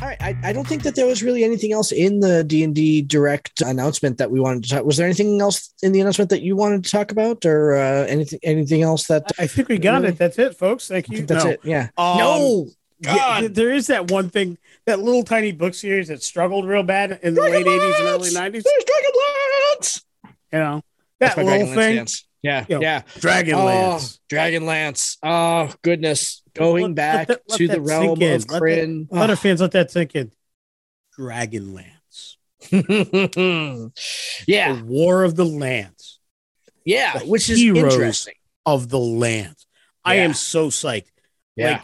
All 0.01 0.07
right, 0.09 0.21
I, 0.21 0.35
I 0.43 0.51
don't 0.51 0.67
think 0.67 0.83
that 0.83 0.95
there 0.95 1.05
was 1.05 1.23
really 1.23 1.45
anything 1.45 1.71
else 1.71 1.93
in 1.93 2.19
the 2.19 2.43
D&D 2.43 3.03
Direct 3.03 3.61
announcement 3.61 4.17
that 4.17 4.29
we 4.29 4.41
wanted 4.41 4.65
to 4.65 4.69
talk. 4.71 4.83
Was 4.83 4.97
there 4.97 5.05
anything 5.05 5.39
else 5.39 5.73
in 5.81 5.93
the 5.93 6.01
announcement 6.01 6.29
that 6.31 6.41
you 6.41 6.57
wanted 6.57 6.83
to 6.83 6.91
talk 6.91 7.13
about 7.13 7.45
or 7.45 7.77
uh, 7.77 8.05
anything 8.07 8.39
anything 8.43 8.81
else 8.81 9.07
that... 9.07 9.31
I 9.39 9.47
think 9.47 9.69
we 9.69 9.77
got 9.77 10.01
Really? 10.01 10.09
it. 10.09 10.17
That's 10.17 10.37
it, 10.37 10.57
folks. 10.57 10.89
Thank 10.89 11.07
you. 11.07 11.25
that's 11.25 11.45
No. 11.45 11.51
it, 11.51 11.61
yeah. 11.63 11.87
Um, 11.97 12.17
no! 12.17 12.67
God! 13.01 13.39
th- 13.39 13.53
there 13.53 13.71
is 13.71 13.87
that 13.87 14.11
one 14.11 14.29
thing, 14.29 14.57
that 14.87 14.99
little 14.99 15.23
tiny 15.23 15.53
book 15.53 15.73
series 15.73 16.09
that 16.09 16.21
struggled 16.21 16.67
real 16.67 16.83
bad 16.83 17.17
in 17.23 17.33
the 17.33 17.39
late 17.43 17.65
'80s 17.65 17.99
and 17.99 18.07
early 18.09 18.29
'90s. 18.31 18.63
There's 18.63 18.65
Dragonlance! 18.65 20.01
You 20.51 20.59
know 20.59 20.81
That's 21.19 21.35
that 21.35 21.45
my 21.45 21.51
little 21.57 21.73
thing, 21.75 21.95
dance. 21.97 22.25
Yeah, 22.43 22.65
You 22.69 22.75
know, 22.75 22.81
yeah. 22.81 23.01
Dragonlance. 23.17 24.19
Oh, 24.19 24.35
Dragonlance. 24.35 25.17
Oh, 25.23 25.73
goodness. 25.81 26.43
Going 26.53 26.83
Let- 26.87 26.95
back 26.95 27.29
let 27.29 27.47
that- 27.47 27.57
to 27.57 27.67
the 27.67 27.81
realm 27.81 28.21
in. 28.21 28.35
of 28.35 28.47
Krynn. 28.47 29.07
Let 29.11 29.29
our 29.29 29.33
ah. 29.33 29.39
fans 29.39 29.59
let 29.61 29.71
that 29.71 29.91
sink 29.91 30.15
in. 30.15 30.31
Dragonlance, 31.17 32.35
yeah, 34.47 34.73
the 34.73 34.83
War 34.85 35.23
of 35.23 35.35
the 35.35 35.45
Lance, 35.45 36.19
yeah, 36.85 37.17
the 37.19 37.25
which 37.25 37.49
is 37.49 37.59
interesting. 37.61 38.35
of 38.65 38.89
the 38.89 38.99
Lance. 38.99 39.65
I 40.05 40.15
am 40.17 40.33
so 40.33 40.67
psyched. 40.67 41.07
Yeah. 41.55 41.71
Like 41.71 41.81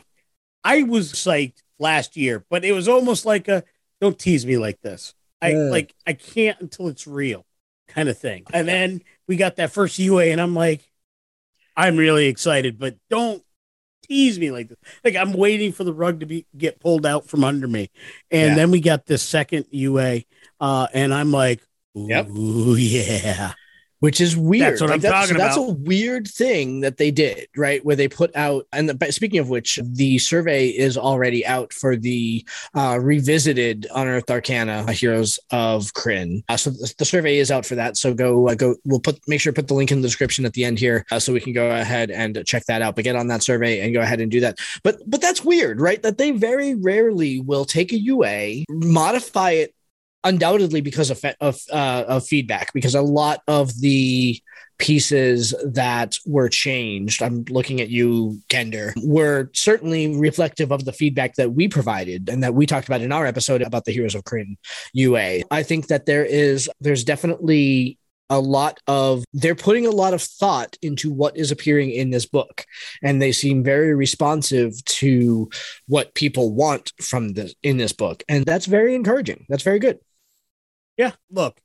I 0.63 0.83
was 0.83 1.13
psyched 1.13 1.61
last 1.79 2.15
year, 2.15 2.45
but 2.49 2.63
it 2.63 2.73
was 2.73 2.87
almost 2.87 3.25
like 3.25 3.47
a 3.47 3.63
don't 3.99 4.17
tease 4.17 4.45
me 4.45 4.57
like 4.57 4.79
this. 4.81 5.15
I 5.41 5.51
Yeah. 5.53 5.57
like 5.71 5.95
I 6.05 6.13
can't 6.13 6.61
until 6.61 6.87
it's 6.89 7.07
real 7.07 7.43
kind 7.93 8.09
of 8.09 8.17
thing. 8.17 8.45
And 8.53 8.67
then 8.67 9.01
we 9.27 9.35
got 9.37 9.57
that 9.57 9.71
first 9.71 9.99
UA 9.99 10.25
and 10.25 10.41
I'm 10.41 10.55
like 10.55 10.89
I'm 11.75 11.97
really 11.97 12.27
excited, 12.27 12.77
but 12.77 12.97
don't 13.09 13.43
tease 14.07 14.37
me 14.37 14.51
like 14.51 14.69
this. 14.69 14.77
Like 15.03 15.15
I'm 15.15 15.33
waiting 15.33 15.71
for 15.71 15.83
the 15.83 15.93
rug 15.93 16.19
to 16.19 16.25
be 16.25 16.45
get 16.57 16.79
pulled 16.79 17.05
out 17.05 17.27
from 17.27 17.43
under 17.43 17.67
me. 17.67 17.89
And 18.31 18.49
Yeah. 18.49 18.55
then 18.55 18.71
we 18.71 18.79
got 18.81 19.05
this 19.05 19.23
second 19.23 19.65
UA 19.71 20.25
uh 20.59 20.87
and 20.93 21.13
I'm 21.13 21.31
like 21.31 21.61
Yep. 21.95 22.27
Yeah. 22.33 23.53
Which 24.03 24.19
is 24.19 24.35
weird. 24.35 24.73
That's 24.73 24.81
what 24.81 24.91
I'm 24.91 24.99
that's, 24.99 25.13
talking 25.13 25.37
That's 25.37 25.55
about. 25.55 25.65
That's 25.65 25.79
a 25.79 25.81
weird 25.81 26.27
thing 26.27 26.81
that 26.81 26.97
they 26.97 27.09
did, 27.09 27.47
right? 27.55 27.83
Where 27.85 27.95
they 27.95 28.09
put 28.09 28.35
out, 28.35 28.67
and 28.73 28.89
the, 28.89 29.11
speaking 29.13 29.39
of 29.39 29.47
which, 29.47 29.79
the 29.81 30.17
survey 30.17 30.67
is 30.67 30.97
already 30.97 31.45
out 31.45 31.71
for 31.71 31.95
the 31.95 32.45
uh, 32.75 32.99
revisited 33.01 33.87
Unearthed 33.95 34.29
Arcana 34.29 34.91
Heroes 34.91 35.39
of 35.51 35.93
Krynn. 35.93 36.43
Uh, 36.49 36.57
so 36.57 36.71
the, 36.71 36.93
the 36.97 37.05
survey 37.05 37.37
is 37.37 37.49
out 37.49 37.65
for 37.65 37.75
that. 37.75 37.95
So 37.95 38.13
go, 38.13 38.49
uh, 38.49 38.55
go. 38.55 38.75
We'll 38.83 38.99
put 38.99 39.25
make 39.29 39.39
sure 39.39 39.53
to 39.53 39.55
put 39.55 39.69
the 39.69 39.73
link 39.73 39.89
in 39.89 40.01
the 40.01 40.07
description 40.09 40.43
at 40.43 40.51
the 40.51 40.65
end 40.65 40.79
here, 40.79 41.05
uh, 41.09 41.19
so 41.19 41.31
we 41.31 41.39
can 41.39 41.53
go 41.53 41.71
ahead 41.71 42.11
and 42.11 42.43
check 42.45 42.65
that 42.65 42.81
out. 42.81 42.97
But 42.97 43.05
get 43.05 43.15
on 43.15 43.27
that 43.27 43.41
survey 43.41 43.79
and 43.79 43.93
go 43.93 44.01
ahead 44.01 44.19
and 44.19 44.29
do 44.29 44.41
that. 44.41 44.59
But 44.83 44.97
but 45.07 45.21
that's 45.21 45.45
weird, 45.45 45.79
right? 45.79 46.03
That 46.03 46.17
they 46.17 46.31
very 46.31 46.75
rarely 46.75 47.39
will 47.39 47.63
take 47.63 47.93
a 47.93 47.97
UA, 47.97 48.65
modify 48.67 49.51
it 49.51 49.73
undoubtedly 50.23 50.81
because 50.81 51.09
of 51.09 51.23
of 51.41 51.59
uh, 51.71 52.03
of 52.07 52.25
feedback 52.25 52.73
because 52.73 52.95
a 52.95 53.01
lot 53.01 53.41
of 53.47 53.79
the 53.81 54.39
pieces 54.79 55.53
that 55.65 56.15
were 56.25 56.49
changed 56.49 57.21
i'm 57.21 57.45
looking 57.49 57.79
at 57.79 57.89
you 57.89 58.39
kender 58.49 58.91
were 59.05 59.49
certainly 59.53 60.17
reflective 60.17 60.71
of 60.71 60.83
the 60.85 60.91
feedback 60.91 61.35
that 61.35 61.53
we 61.53 61.67
provided 61.67 62.27
and 62.29 62.43
that 62.43 62.53
we 62.53 62.65
talked 62.65 62.87
about 62.87 63.01
in 63.01 63.11
our 63.11 63.25
episode 63.25 63.61
about 63.61 63.85
the 63.85 63.91
heroes 63.91 64.15
of 64.15 64.23
Krynn 64.23 64.57
ua 64.93 65.41
i 65.51 65.63
think 65.63 65.87
that 65.87 66.05
there 66.05 66.25
is 66.25 66.69
there's 66.81 67.03
definitely 67.03 67.97
a 68.29 68.39
lot 68.39 68.79
of 68.87 69.23
they're 69.33 69.53
putting 69.53 69.85
a 69.85 69.91
lot 69.91 70.13
of 70.13 70.21
thought 70.21 70.75
into 70.81 71.11
what 71.11 71.37
is 71.37 71.51
appearing 71.51 71.91
in 71.91 72.09
this 72.09 72.25
book 72.25 72.65
and 73.03 73.21
they 73.21 73.31
seem 73.31 73.63
very 73.63 73.93
responsive 73.93 74.83
to 74.85 75.49
what 75.87 76.15
people 76.15 76.51
want 76.53 76.93
from 76.99 77.33
this 77.33 77.53
in 77.61 77.77
this 77.77 77.93
book 77.93 78.23
and 78.27 78.45
that's 78.45 78.65
very 78.65 78.95
encouraging. 78.95 79.45
That's 79.49 79.63
very 79.63 79.79
good 79.79 79.99
Yeah, 80.97 81.11
look, 81.31 81.59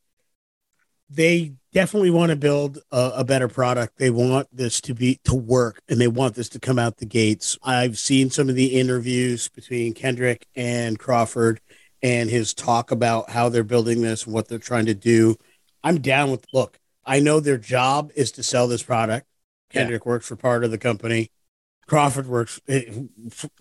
they 1.11 1.53
definitely 1.73 2.11
want 2.11 2.31
to 2.31 2.37
build 2.37 2.79
a, 2.91 3.13
a 3.17 3.25
better 3.25 3.49
product. 3.49 3.99
They 3.99 4.11
want 4.11 4.49
this 4.53 4.81
to 4.83 4.95
be 4.95 5.21
to 5.25 5.35
work, 5.35 5.83
and 5.89 6.01
they 6.01 6.09
want 6.09 6.35
this 6.35 6.49
to 6.51 6.61
come 6.61 6.79
out 6.79 6.97
the 6.97 7.07
gates. 7.07 7.59
I've 7.63 7.99
seen 7.99 8.31
some 8.31 8.49
of 8.49 8.55
the 8.55 8.79
interviews 8.79 9.49
between 9.49 9.95
Kendrick 9.95 10.47
and 10.55 10.99
Crawford, 10.99 11.61
and 12.03 12.31
his 12.31 12.55
talk 12.55 12.91
about 12.91 13.31
how 13.31 13.49
they're 13.49 13.65
building 13.65 14.03
this 14.03 14.25
and 14.25 14.35
what 14.35 14.49
they're 14.49 14.59
trying 14.59 14.87
to 14.87 14.95
do. 14.95 15.37
I'm 15.83 16.01
down 16.01 16.31
with. 16.31 16.45
Look, 16.53 16.79
I 17.05 17.21
know 17.21 17.41
their 17.41 17.59
job 17.59 18.13
is 18.15 18.33
to 18.33 18.43
sell 18.43 18.69
this 18.69 18.83
product. 18.83 19.27
Yeah. 19.73 19.81
Kendrick 19.81 20.07
works 20.07 20.27
for 20.27 20.37
part 20.37 20.65
of 20.65 20.71
the 20.71 20.79
company. 20.79 21.31
Crawford 21.89 22.27
works. 22.29 22.61
eh, 22.69 22.83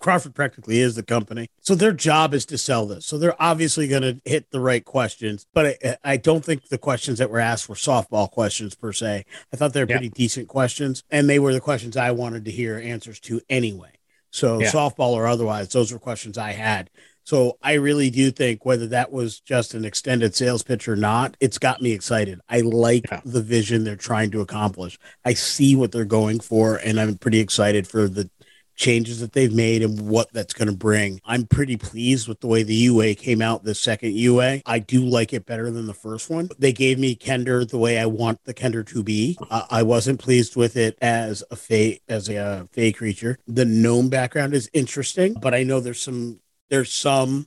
Crawford 0.00 0.34
practically 0.34 0.80
is 0.80 0.94
the 0.94 1.02
company, 1.02 1.48
so 1.60 1.74
their 1.74 1.92
job 1.92 2.34
is 2.34 2.44
to 2.46 2.58
sell 2.58 2.86
this. 2.86 3.06
So 3.06 3.18
they're 3.18 3.40
obviously 3.42 3.88
going 3.88 4.02
to 4.02 4.20
hit 4.24 4.50
the 4.50 4.60
right 4.60 4.84
questions, 4.84 5.46
but 5.54 5.78
I, 5.84 5.96
I 6.04 6.16
don't 6.18 6.44
think 6.44 6.68
the 6.68 6.78
questions 6.78 7.18
that 7.18 7.30
were 7.30 7.40
asked 7.40 7.68
were 7.68 7.74
softball 7.74 8.30
questions 8.30 8.74
per 8.74 8.92
se. 8.92 9.24
I 9.52 9.56
thought 9.56 9.72
they 9.72 9.80
were 9.82 9.88
Yeah. 9.88 9.96
pretty 9.96 10.10
decent 10.10 10.46
questions, 10.48 11.02
and 11.10 11.28
they 11.28 11.38
were 11.38 11.52
the 11.54 11.60
questions 11.60 11.96
I 11.96 12.10
wanted 12.10 12.44
to 12.44 12.50
hear 12.50 12.76
answers 12.78 13.18
to 13.20 13.40
anyway. 13.48 13.92
So 14.30 14.60
Yeah. 14.60 14.70
softball 14.70 15.12
or 15.12 15.26
otherwise, 15.26 15.68
those 15.70 15.90
were 15.90 15.98
questions 15.98 16.36
I 16.36 16.52
had. 16.52 16.90
So 17.28 17.58
I 17.62 17.74
really 17.74 18.08
do 18.08 18.30
think 18.30 18.64
whether 18.64 18.86
that 18.86 19.12
was 19.12 19.38
just 19.40 19.74
an 19.74 19.84
extended 19.84 20.34
sales 20.34 20.62
pitch 20.62 20.88
or 20.88 20.96
not, 20.96 21.36
it's 21.40 21.58
got 21.58 21.82
me 21.82 21.92
excited. 21.92 22.40
I 22.48 22.62
like 22.62 23.04
Yeah. 23.10 23.20
the 23.22 23.42
vision 23.42 23.84
they're 23.84 23.96
trying 23.96 24.30
to 24.30 24.40
accomplish. 24.40 24.98
I 25.26 25.34
see 25.34 25.76
what 25.76 25.92
they're 25.92 26.06
going 26.06 26.40
for, 26.40 26.76
and 26.76 26.98
I'm 26.98 27.18
pretty 27.18 27.40
excited 27.40 27.86
for 27.86 28.08
the 28.08 28.30
changes 28.76 29.20
that 29.20 29.34
they've 29.34 29.52
made 29.52 29.82
and 29.82 30.08
what 30.08 30.32
that's 30.32 30.54
going 30.54 30.68
to 30.70 30.74
bring. 30.74 31.20
I'm 31.26 31.44
pretty 31.44 31.76
pleased 31.76 32.28
with 32.28 32.40
the 32.40 32.46
way 32.46 32.62
the 32.62 32.74
UA 32.74 33.16
came 33.16 33.42
out, 33.42 33.62
the 33.62 33.74
second 33.74 34.14
UA. 34.14 34.62
I 34.64 34.78
do 34.78 35.04
like 35.04 35.34
it 35.34 35.44
better 35.44 35.70
than 35.70 35.84
the 35.86 35.92
first 35.92 36.30
one. 36.30 36.48
They 36.58 36.72
gave 36.72 36.98
me 36.98 37.14
Kender 37.14 37.68
the 37.68 37.76
way 37.76 37.98
I 37.98 38.06
want 38.06 38.42
the 38.44 38.54
Kender 38.54 38.86
to 38.86 39.02
be. 39.02 39.36
Uh, 39.50 39.66
I 39.68 39.82
wasn't 39.82 40.18
pleased 40.18 40.56
with 40.56 40.78
it 40.78 40.96
as 41.02 41.44
a 41.50 41.56
fey 41.56 42.00
as 42.08 42.30
a 42.30 42.38
uh, 42.38 42.64
fey 42.72 42.90
creature. 42.90 43.38
The 43.46 43.66
gnome 43.66 44.08
background 44.08 44.54
is 44.54 44.70
interesting, 44.72 45.34
but 45.34 45.52
I 45.52 45.62
know 45.62 45.80
there's 45.80 46.00
some 46.00 46.40
there's 46.70 46.92
some 46.92 47.46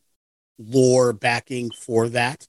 lore 0.57 1.13
backing 1.13 1.71
for 1.71 2.09
that. 2.09 2.47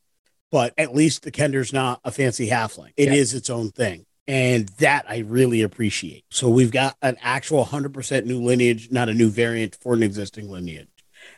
But 0.51 0.75
at 0.77 0.95
least 0.95 1.23
the 1.23 1.31
Kender's 1.31 1.73
not 1.73 2.01
a 2.05 2.13
fancy 2.13 2.49
halfling. 2.49 2.93
It 2.97 3.11
is 3.13 3.33
Yeah. 3.33 3.39
its 3.39 3.51
own 3.51 3.71
thing. 3.71 4.05
And 4.29 4.69
that 4.79 5.05
I 5.09 5.19
really 5.19 5.63
appreciate. 5.63 6.25
So 6.31 6.49
we've 6.49 6.71
got 6.71 6.97
an 7.03 7.17
actual 7.23 7.63
100% 7.65 8.27
new 8.27 8.41
lineage, 8.41 8.91
not 8.91 9.09
a 9.09 9.15
new 9.15 9.31
variant 9.31 9.75
for 9.81 9.95
an 9.95 10.03
existing 10.03 10.51
lineage. 10.51 10.89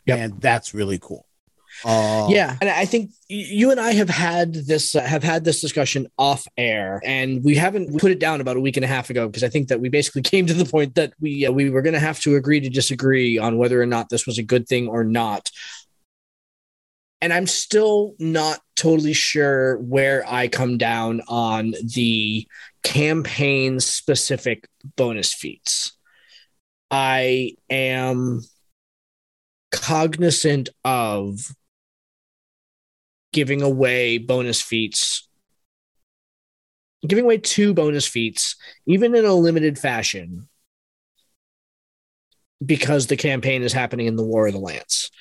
Yep. 0.05 0.19
And 0.19 0.41
that's 0.41 0.73
really 0.73 0.99
cool. 0.99 1.25
Uh, 1.83 2.27
yeah, 2.29 2.57
and 2.61 2.69
I 2.69 2.85
think 2.85 3.11
you 3.27 3.71
and 3.71 3.79
I 3.79 3.93
have 3.93 4.09
had 4.09 4.53
this 4.53 4.95
uh, 4.95 5.01
have 5.01 5.23
had 5.23 5.43
this 5.43 5.61
discussion 5.61 6.07
off 6.17 6.47
air, 6.57 7.01
and 7.03 7.43
we 7.43 7.55
haven't 7.55 7.99
put 7.99 8.11
it 8.11 8.19
down 8.19 8.41
about 8.41 8.57
a 8.57 8.61
week 8.61 8.77
and 8.77 8.85
a 8.85 8.87
half 8.87 9.09
ago 9.09 9.27
because 9.27 9.43
I 9.43 9.49
think 9.49 9.67
that 9.67 9.81
we 9.81 9.89
basically 9.89 10.21
came 10.23 10.45
to 10.45 10.53
the 10.53 10.65
point 10.65 10.95
that 10.95 11.13
we 11.19 11.45
uh, 11.45 11.51
we 11.51 11.69
were 11.69 11.81
going 11.81 11.93
to 11.93 11.99
have 11.99 12.19
to 12.21 12.35
agree 12.35 12.59
to 12.59 12.69
disagree 12.69 13.37
on 13.37 13.57
whether 13.57 13.81
or 13.81 13.85
not 13.85 14.09
this 14.09 14.25
was 14.25 14.37
a 14.37 14.43
good 14.43 14.67
thing 14.67 14.87
or 14.87 15.03
not. 15.03 15.49
And 17.21 17.33
I'm 17.33 17.47
still 17.47 18.13
not 18.19 18.59
totally 18.75 19.13
sure 19.13 19.77
where 19.77 20.23
I 20.27 20.47
come 20.47 20.77
down 20.77 21.21
on 21.27 21.73
the 21.95 22.45
campaign 22.83 23.79
specific 23.79 24.67
bonus 24.95 25.33
feats. 25.33 25.93
I 26.91 27.55
am 27.69 28.41
cognizant 29.71 30.69
of 30.83 31.51
giving 33.35 33.61
away 33.61 34.17
bonus 34.17 34.61
feats, 34.61 35.27
giving 37.05 37.25
away 37.25 37.37
two 37.37 37.73
bonus 37.73 38.07
feats, 38.07 38.55
even 38.85 39.13
in 39.13 39.25
a 39.25 39.33
limited 39.33 39.77
fashion, 39.77 40.47
because 42.65 43.07
the 43.07 43.17
campaign 43.17 43.61
is 43.61 43.73
happening 43.73 44.07
in 44.07 44.15
the 44.15 44.23
War 44.23 44.47
of 44.47 44.53
the 44.53 44.59
Lance. 44.59 45.11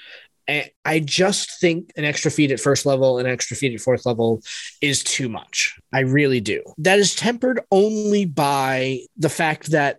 And 0.46 0.70
I 0.84 1.00
just 1.00 1.58
think 1.58 1.90
an 1.96 2.04
extra 2.04 2.30
feat 2.30 2.52
at 2.52 2.60
first 2.60 2.86
level, 2.86 3.18
an 3.18 3.26
extra 3.26 3.56
feat 3.56 3.74
at 3.74 3.80
fourth 3.80 4.06
level 4.06 4.42
is 4.80 5.02
too 5.02 5.28
much. 5.28 5.76
I 5.92 6.00
really 6.00 6.40
do. 6.40 6.62
That 6.78 7.00
is 7.00 7.16
tempered 7.16 7.62
only 7.72 8.26
by 8.26 9.00
the 9.16 9.28
fact 9.28 9.72
that, 9.72 9.98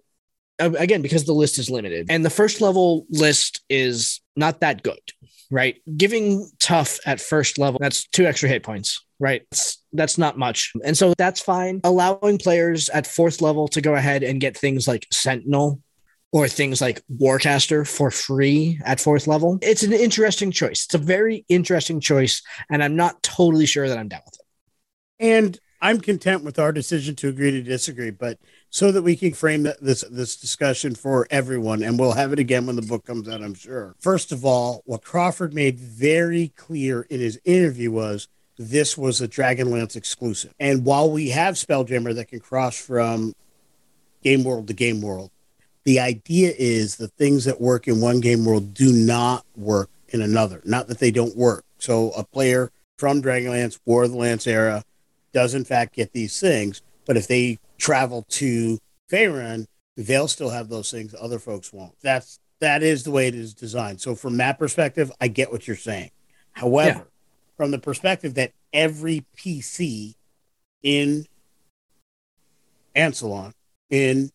uh, 0.61 0.71
again, 0.77 1.01
because 1.01 1.25
the 1.25 1.33
list 1.33 1.57
is 1.57 1.69
limited 1.69 2.07
and 2.09 2.23
the 2.23 2.29
first 2.29 2.61
level 2.61 3.05
list 3.09 3.61
is 3.69 4.21
not 4.37 4.61
that 4.61 4.83
good 4.83 5.01
right? 5.51 5.81
Giving 5.97 6.49
tough 6.59 6.99
at 7.05 7.19
first 7.19 7.57
level, 7.57 7.79
that's 7.81 8.07
two 8.07 8.25
extra 8.25 8.49
hit 8.49 8.63
points, 8.63 9.03
right? 9.19 9.43
That's, 9.51 9.83
that's 9.93 10.17
not 10.17 10.37
much. 10.37 10.73
And 10.83 10.97
so 10.97 11.13
that's 11.17 11.41
fine. 11.41 11.81
Allowing 11.83 12.37
players 12.37 12.89
at 12.89 13.07
fourth 13.07 13.41
level 13.41 13.67
to 13.69 13.81
go 13.81 13.95
ahead 13.95 14.23
and 14.23 14.41
get 14.41 14.57
things 14.57 14.87
like 14.87 15.07
Sentinel 15.11 15.81
or 16.31 16.47
things 16.47 16.81
like 16.81 17.01
Warcaster 17.09 17.87
for 17.87 18.11
free 18.11 18.79
at 18.83 18.99
fourth 18.99 19.25
level. 19.25 19.57
It's 19.61 19.83
an 19.83 19.93
interesting 19.93 20.51
choice. 20.51 20.85
It's 20.85 20.95
a 20.95 20.97
very 20.97 21.45
interesting 21.47 22.01
choice. 22.01 22.41
And 22.69 22.83
I'm 22.83 22.95
not 22.95 23.23
totally 23.23 23.65
sure 23.65 23.87
that 23.87 23.97
I'm 23.97 24.09
down 24.09 24.21
with 24.25 24.35
it. 24.35 25.25
And 25.25 25.59
I'm 25.81 26.01
content 26.01 26.43
with 26.43 26.59
our 26.59 26.71
decision 26.71 27.15
to 27.17 27.29
agree 27.29 27.51
to 27.51 27.61
disagree, 27.61 28.09
but 28.09 28.39
so 28.75 28.91
that 28.91 29.03
we 29.03 29.15
can 29.15 29.31
frame 29.31 29.63
that, 29.63 29.79
this 29.79 30.03
this 30.11 30.35
discussion 30.35 30.95
for 30.95 31.25
everyone, 31.29 31.81
and 31.81 31.97
we'll 31.97 32.11
have 32.11 32.33
it 32.33 32.39
again 32.39 32.65
when 32.65 32.75
the 32.75 32.81
book 32.81 33.05
comes 33.05 33.29
out, 33.29 33.41
I'm 33.41 33.53
sure. 33.53 33.95
First 33.99 34.33
of 34.33 34.43
all, 34.43 34.81
what 34.83 35.01
Crawford 35.01 35.53
made 35.53 35.79
very 35.79 36.49
clear 36.57 37.03
in 37.03 37.21
his 37.21 37.39
interview 37.45 37.89
was 37.89 38.27
this 38.57 38.97
was 38.97 39.21
a 39.21 39.29
Dragonlance 39.29 39.95
exclusive. 39.95 40.53
And 40.59 40.83
while 40.83 41.09
we 41.09 41.29
have 41.29 41.55
Spelljammer 41.55 42.13
that 42.15 42.27
can 42.27 42.41
cross 42.41 42.77
from 42.77 43.33
game 44.23 44.43
world 44.43 44.67
to 44.67 44.73
game 44.73 45.01
world, 45.01 45.31
the 45.85 46.01
idea 46.01 46.51
is 46.57 46.97
the 46.97 47.07
things 47.07 47.45
that 47.45 47.61
work 47.61 47.87
in 47.87 48.01
one 48.01 48.19
game 48.19 48.43
world 48.43 48.73
do 48.73 48.91
not 48.91 49.45
work 49.55 49.89
in 50.09 50.21
another. 50.21 50.61
Not 50.65 50.89
that 50.89 50.99
they 50.99 51.11
don't 51.11 51.37
work. 51.37 51.63
So 51.77 52.11
a 52.11 52.25
player 52.25 52.73
from 52.97 53.21
Dragonlance, 53.21 53.79
War 53.85 54.03
of 54.03 54.11
the 54.11 54.17
Lance 54.17 54.45
era, 54.45 54.83
does 55.31 55.53
in 55.53 55.63
fact 55.63 55.95
get 55.95 56.11
these 56.11 56.37
things, 56.41 56.81
but 57.05 57.17
if 57.17 57.27
they 57.27 57.57
travel 57.77 58.23
to 58.29 58.79
Faerun, 59.11 59.65
they'll 59.97 60.27
still 60.27 60.49
have 60.49 60.69
those 60.69 60.91
things. 60.91 61.15
Other 61.19 61.39
folks 61.39 61.71
won't. 61.71 61.93
That's 62.01 62.39
that 62.59 62.83
is 62.83 63.03
the 63.03 63.11
way 63.11 63.27
it 63.27 63.35
is 63.35 63.53
designed. 63.53 64.01
So 64.01 64.15
from 64.15 64.37
that 64.37 64.57
perspective, 64.57 65.11
I 65.19 65.27
get 65.27 65.51
what 65.51 65.67
you're 65.67 65.75
saying. 65.75 66.11
However, 66.53 66.99
Yeah. 66.99 67.03
from 67.57 67.71
the 67.71 67.79
perspective 67.79 68.33
that 68.35 68.51
every 68.73 69.25
PC 69.37 70.15
in 70.81 71.25
Ansalon 72.95 73.51
in 73.89 74.31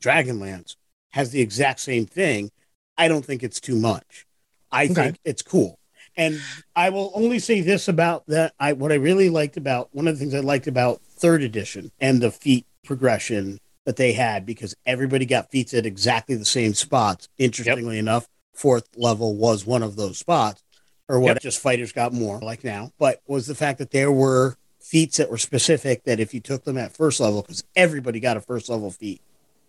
Dragonlance 0.00 0.76
has 1.10 1.30
the 1.30 1.40
exact 1.40 1.80
same 1.80 2.06
thing, 2.06 2.50
I 2.98 3.08
don't 3.08 3.24
think 3.24 3.42
it's 3.42 3.60
too 3.60 3.76
much. 3.76 4.26
I 4.70 4.84
Okay. 4.84 4.94
think 4.94 5.18
it's 5.24 5.42
cool. 5.42 5.78
And 6.16 6.40
I 6.76 6.90
will 6.90 7.10
only 7.14 7.38
say 7.38 7.60
this 7.60 7.88
about 7.88 8.26
that. 8.26 8.54
I 8.58 8.72
what 8.74 8.92
I 8.92 8.96
really 8.96 9.30
liked 9.30 9.56
about 9.56 9.94
one 9.94 10.08
of 10.08 10.14
the 10.14 10.18
things 10.20 10.34
I 10.34 10.40
liked 10.40 10.66
about 10.66 11.00
third 11.22 11.42
edition 11.42 11.92
and 12.00 12.20
the 12.20 12.32
feat 12.32 12.66
progression 12.84 13.60
that 13.84 13.96
they 13.96 14.12
had 14.12 14.44
because 14.44 14.74
everybody 14.84 15.24
got 15.24 15.50
feats 15.52 15.72
at 15.72 15.86
exactly 15.86 16.34
the 16.34 16.44
same 16.44 16.74
spots. 16.74 17.28
Interestingly 17.38 17.98
enough, 17.98 18.26
fourth 18.52 18.88
level 18.96 19.36
was 19.36 19.64
one 19.64 19.84
of 19.84 19.94
those 19.96 20.18
spots, 20.18 20.62
or 21.08 21.20
what 21.20 21.36
Yep. 21.36 21.42
just 21.42 21.60
fighters 21.60 21.92
got 21.92 22.12
more 22.12 22.40
like 22.40 22.64
now. 22.64 22.90
But 22.98 23.20
was 23.26 23.46
the 23.46 23.54
fact 23.54 23.78
that 23.78 23.92
there 23.92 24.10
were 24.10 24.56
feats 24.80 25.16
that 25.16 25.30
were 25.30 25.38
specific 25.38 26.02
that 26.04 26.18
if 26.18 26.34
you 26.34 26.40
took 26.40 26.64
them 26.64 26.76
at 26.76 26.92
first 26.92 27.20
level, 27.20 27.42
because 27.42 27.62
everybody 27.76 28.18
got 28.18 28.36
a 28.36 28.40
first 28.40 28.68
level 28.68 28.90
feat 28.90 29.20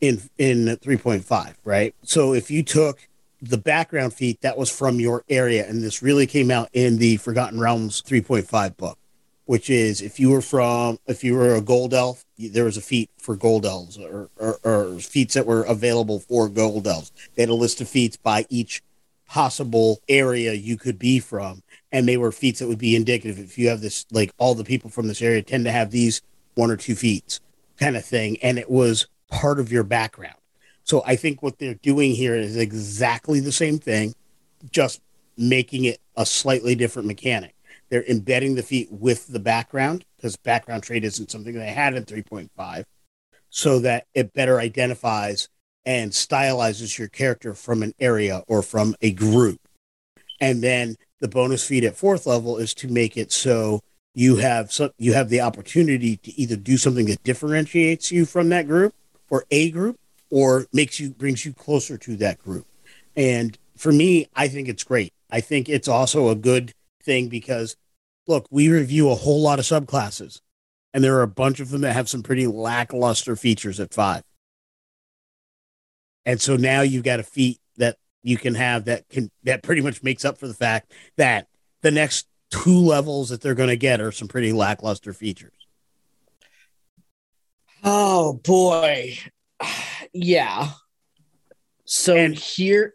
in 0.02 0.22
in 0.39 0.66
3.5, 0.82 1.54
right? 1.63 1.94
So 2.04 2.34
if 2.34 2.50
you 2.50 2.63
took 2.63 3.08
the 3.42 3.58
background 3.58 4.13
feat 4.13 4.42
that 4.42 4.58
was 4.58 4.70
from 4.76 5.00
your 5.00 5.24
area, 5.30 5.68
and 5.68 5.84
this 5.84 6.02
really 6.02 6.26
came 6.26 6.50
out 6.50 6.70
in 6.74 6.98
the 6.98 7.18
Forgotten 7.18 7.60
Realms 7.60 8.02
3.5 8.02 8.76
book, 8.78 8.98
which 9.45 9.69
is 9.69 10.01
if 10.01 10.19
you 10.19 10.29
were 10.29 10.41
from 10.41 10.97
if 11.08 11.23
you 11.23 11.36
were 11.36 11.56
a 11.56 11.62
gold 11.62 11.93
elf, 11.93 12.25
there 12.38 12.63
was 12.65 12.77
a 12.77 12.82
feat 12.82 13.10
for 13.17 13.36
gold 13.36 13.65
elves 13.65 13.97
or, 13.97 14.29
or, 14.38 14.60
or 14.63 14.99
feats 14.99 15.34
that 15.34 15.45
were 15.45 15.63
available 15.63 16.19
for 16.19 16.49
gold 16.49 16.88
elves. 16.88 17.12
They 17.36 17.43
had 17.43 17.49
a 17.49 17.56
list 17.56 17.82
of 17.82 17.89
feats 17.89 18.17
by 18.17 18.45
each 18.49 18.82
possible 19.27 19.99
area 20.08 20.53
you 20.53 20.77
could 20.77 20.99
be 20.99 21.19
from, 21.19 21.63
and 21.91 22.08
they 22.08 22.17
were 22.17 22.32
feats 22.32 22.60
that 22.60 22.67
would 22.67 22.77
be 22.77 22.95
indicative. 22.95 23.39
If 23.39 23.58
you 23.58 23.69
have 23.69 23.82
this, 23.82 24.06
like 24.12 24.32
all 24.38 24.56
the 24.56 24.63
people 24.63 24.89
from 24.89 25.08
this 25.08 25.21
area 25.21 25.41
tend 25.41 25.65
to 25.65 25.71
have 25.71 25.91
these 25.91 26.21
one 26.56 26.69
or 26.69 26.77
two 26.77 26.95
feats 26.95 27.39
kind 27.77 27.97
of 27.97 28.06
thing, 28.06 28.38
and 28.43 28.60
it 28.60 28.69
was 28.69 29.08
part 29.29 29.60
of 29.60 29.71
your 29.71 29.84
background. 29.84 30.36
So 30.84 31.01
I 31.06 31.15
think 31.15 31.41
what 31.41 31.58
they're 31.60 31.73
doing 31.75 32.12
here 32.12 32.36
is 32.36 32.58
exactly 32.58 33.39
the 33.39 33.51
same 33.51 33.79
thing, 33.79 34.13
just 34.69 35.01
making 35.38 35.86
it 35.86 35.99
a 36.15 36.25
slightly 36.25 36.75
different 36.75 37.08
mechanic. 37.08 37.56
They're 37.93 38.03
embedding 38.06 38.56
the 38.56 38.63
feat 38.63 38.91
with 38.91 39.27
the 39.27 39.38
background 39.38 40.03
because 40.15 40.36
background 40.36 40.82
trait 40.82 41.03
isn't 41.03 41.29
something 41.29 41.53
they 41.53 41.67
had 41.67 41.93
in 41.93 42.06
3.5, 42.06 42.86
so 43.51 43.77
that 43.82 44.08
it 44.15 44.34
better 44.34 44.60
identifies 44.60 45.47
and 45.86 46.10
stylizes 46.10 46.97
your 46.97 47.08
character 47.08 47.53
from 47.53 47.84
an 47.84 47.93
area 47.99 48.41
or 48.47 48.63
from 48.63 48.95
a 49.03 49.12
group. 49.12 49.60
And 50.41 50.63
then 50.63 50.95
the 51.19 51.27
bonus 51.27 51.67
feat 51.67 51.84
at 51.84 51.95
fourth 51.95 52.25
level 52.25 52.58
is 52.58 52.73
to 52.73 52.88
make 52.88 53.15
it 53.15 53.32
so 53.32 53.82
you 54.15 54.38
have 54.38 54.75
you 54.97 55.13
have 55.13 55.29
the 55.29 55.41
opportunity 55.41 56.17
to 56.17 56.32
either 56.34 56.56
do 56.56 56.77
something 56.77 57.06
that 57.06 57.21
differentiates 57.21 58.12
you 58.12 58.25
from 58.25 58.49
that 58.49 58.65
group 58.65 58.95
or 59.29 59.45
a 59.51 59.69
group 59.69 59.99
or 60.32 60.65
makes 60.73 60.99
you 60.99 61.12
brings 61.12 61.45
you 61.45 61.53
closer 61.53 61.99
to 61.99 62.15
that 62.15 62.39
group. 62.39 62.65
And 63.15 63.56
for 63.77 63.91
me, 63.91 64.29
I 64.36 64.47
think 64.47 64.67
it's 64.67 64.83
great. 64.83 65.13
I 65.29 65.41
think 65.41 65.69
it's 65.69 65.87
also 65.87 66.29
a 66.29 66.35
good 66.35 66.73
thing 67.04 67.27
because 67.27 67.75
look, 68.28 68.48
we 68.50 68.69
review 68.69 69.10
a 69.10 69.15
whole 69.15 69.42
lot 69.42 69.60
of 69.60 69.65
subclasses 69.65 70.42
and 70.94 71.04
there 71.04 71.15
are 71.17 71.24
a 71.24 71.28
bunch 71.28 71.60
of 71.60 71.69
them 71.69 71.82
that 71.82 71.94
have 71.94 72.08
some 72.10 72.24
pretty 72.24 72.48
lackluster 72.48 73.36
features 73.36 73.80
at 73.80 73.94
5. 73.94 74.24
And 76.26 76.40
so 76.40 76.56
now 76.56 76.82
you've 76.82 77.04
got 77.04 77.19
a 77.19 77.24
feat 77.24 77.60
that 77.78 77.98
you 78.21 78.38
can 78.38 78.56
have 78.56 78.86
that 78.86 79.10
can 79.10 79.30
that 79.44 79.63
pretty 79.63 79.82
much 79.82 80.02
makes 80.04 80.24
up 80.24 80.38
for 80.38 80.48
the 80.48 80.54
fact 80.54 80.92
that 81.17 81.48
the 81.82 81.92
next 81.92 82.28
two 82.50 82.78
levels 82.78 83.30
that 83.30 83.42
they're 83.42 83.56
going 83.56 83.67
to 83.69 83.76
get 83.76 84.00
are 84.00 84.12
some 84.12 84.28
pretty 84.30 84.54
lackluster 84.54 85.12
features. 85.13 85.54
Oh 87.84 88.34
boy. 88.34 89.17
Yeah. 90.15 90.69
So 91.86 92.15
And- 92.15 92.36
here, 92.36 92.94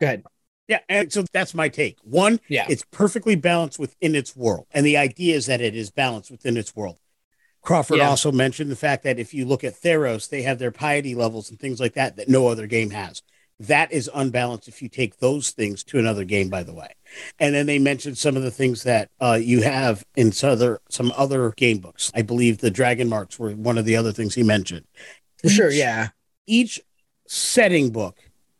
go 0.00 0.06
ahead. 0.06 0.22
Yeah, 0.68 0.80
and 0.88 1.10
so 1.12 1.24
that's 1.32 1.54
my 1.54 1.68
take. 1.68 1.96
One, 2.02 2.40
Yeah. 2.48 2.66
it's 2.68 2.84
perfectly 2.90 3.34
balanced 3.36 3.78
within 3.78 4.14
its 4.14 4.36
world, 4.36 4.66
and 4.70 4.84
the 4.84 4.96
idea 4.98 5.34
is 5.34 5.46
that 5.46 5.60
it 5.60 5.74
is 5.74 5.90
balanced 5.90 6.30
within 6.30 6.56
its 6.56 6.76
world. 6.76 6.98
Crawford 7.62 7.98
Yeah. 7.98 8.08
also 8.10 8.30
mentioned 8.30 8.70
the 8.70 8.76
fact 8.76 9.02
that 9.04 9.18
if 9.18 9.34
you 9.34 9.44
look 9.44 9.64
at 9.64 9.74
Theros, 9.74 10.28
they 10.28 10.42
have 10.42 10.58
their 10.58 10.70
piety 10.70 11.14
levels 11.14 11.50
and 11.50 11.58
things 11.58 11.80
like 11.80 11.94
that 11.94 12.16
that 12.16 12.28
no 12.28 12.46
other 12.48 12.66
game 12.66 12.90
has. 12.90 13.22
That 13.60 13.90
is 13.90 14.08
unbalanced 14.14 14.68
if 14.68 14.80
you 14.80 14.88
take 14.88 15.18
those 15.18 15.50
things 15.50 15.82
to 15.84 15.98
another 15.98 16.22
game, 16.24 16.48
by 16.48 16.62
the 16.62 16.72
way. 16.72 16.92
And 17.40 17.54
then 17.54 17.66
they 17.66 17.80
mentioned 17.80 18.16
some 18.16 18.36
of 18.36 18.44
the 18.44 18.52
things 18.52 18.84
that 18.84 19.10
uh, 19.20 19.38
you 19.42 19.62
have 19.62 20.04
in 20.14 20.30
some 20.30 20.50
other 20.50 20.80
some 20.90 21.12
other 21.16 21.50
game 21.56 21.78
books. 21.78 22.12
I 22.14 22.22
believe 22.22 22.58
the 22.58 22.70
Dragon 22.70 23.08
Marks 23.08 23.36
were 23.38 23.50
one 23.50 23.76
of 23.76 23.84
the 23.84 23.96
other 23.96 24.12
things 24.12 24.36
he 24.36 24.44
mentioned. 24.44 24.86
For 25.42 25.48
sure, 25.48 25.70
yeah. 25.72 26.10
each 26.46 26.80
setting 27.26 27.90
book 27.90 28.18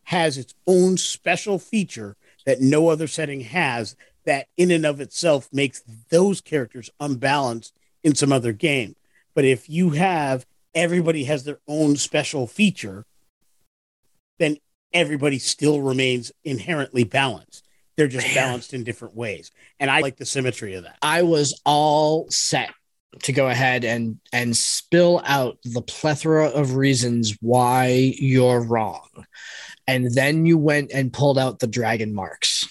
has 0.09 0.39
its 0.39 0.55
own 0.67 0.97
special 0.97 1.59
feature 1.59 2.17
that 2.47 2.63
no 2.63 2.89
other 2.89 3.07
setting 3.07 3.41
has 3.41 3.95
that 4.25 4.47
in 4.57 4.71
and 4.71 4.87
of 4.87 5.03
itself 5.03 5.51
makes 5.53 5.83
those 6.09 6.41
characters 6.41 6.89
unbalanced 6.99 7.79
in 8.03 8.15
some 8.15 8.33
other 8.33 8.53
game 8.53 8.97
but 9.35 9.45
if 9.45 9.69
you 9.69 9.91
have 9.91 10.47
everybody 10.75 11.25
has 11.25 11.45
their 11.45 11.59
own 11.69 11.95
special 11.95 12.47
feature 12.47 13.05
then 14.39 14.57
everybody 14.95 15.39
still 15.39 15.83
remains 15.83 16.33
inherently 16.43 17.05
balanced 17.05 17.67
they're 17.99 18.09
just 18.09 18.29
Man. 18.29 18.35
balanced 18.35 18.73
in 18.73 18.85
different 18.85 19.15
ways 19.15 19.51
and 19.79 19.91
i 19.91 20.01
like 20.01 20.17
the 20.17 20.25
symmetry 20.25 20.75
of 20.75 20.85
that 20.85 20.97
I 21.03 21.23
was 21.23 21.61
all 21.67 22.31
set 22.31 22.71
to 23.23 23.33
go 23.33 23.49
ahead 23.49 23.85
and 23.85 24.19
and 24.33 24.57
spill 24.57 25.23
out 25.25 25.59
the 25.65 25.83
plethora 25.83 26.49
of 26.49 26.77
reasons 26.77 27.37
why 27.41 28.15
you're 28.19 28.61
wrong. 28.61 29.09
And 29.89 30.15
then 30.15 30.47
you 30.47 30.59
went 30.59 30.93
and 30.93 31.13
pulled 31.13 31.39
out 31.39 31.59
the 31.59 31.67
dragon 31.67 32.15
marks. 32.15 32.69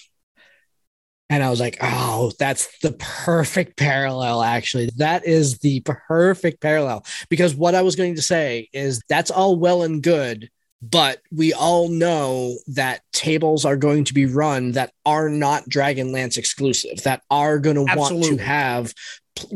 And 1.29 1.43
I 1.43 1.49
was 1.49 1.59
like, 1.59 1.77
oh, 1.81 2.31
that's 2.39 2.79
the 2.79 2.93
perfect 2.93 3.75
parallel, 3.75 4.41
actually. 4.41 4.89
That 4.95 5.25
is 5.25 5.57
the 5.57 5.81
perfect 5.81 6.61
parallel. 6.61 7.05
Because 7.29 7.53
what 7.53 7.75
I 7.75 7.81
was 7.81 7.97
going 7.97 8.15
to 8.15 8.21
say 8.21 8.69
is 8.71 9.01
that's 9.09 9.31
all 9.31 9.57
well 9.57 9.83
and 9.83 10.01
good, 10.01 10.49
but 10.81 11.19
we 11.31 11.51
all 11.53 11.89
know 11.89 12.55
that 12.67 13.01
tables 13.11 13.65
are 13.65 13.75
going 13.75 14.05
to 14.05 14.13
be 14.13 14.25
run 14.25 14.73
that 14.73 14.93
are 15.05 15.27
not 15.27 15.67
Dragonlance 15.67 16.37
exclusive, 16.37 17.03
that 17.03 17.23
are 17.29 17.59
going 17.59 17.75
to 17.75 17.95
want 17.95 18.23
to 18.23 18.37
have 18.37 18.93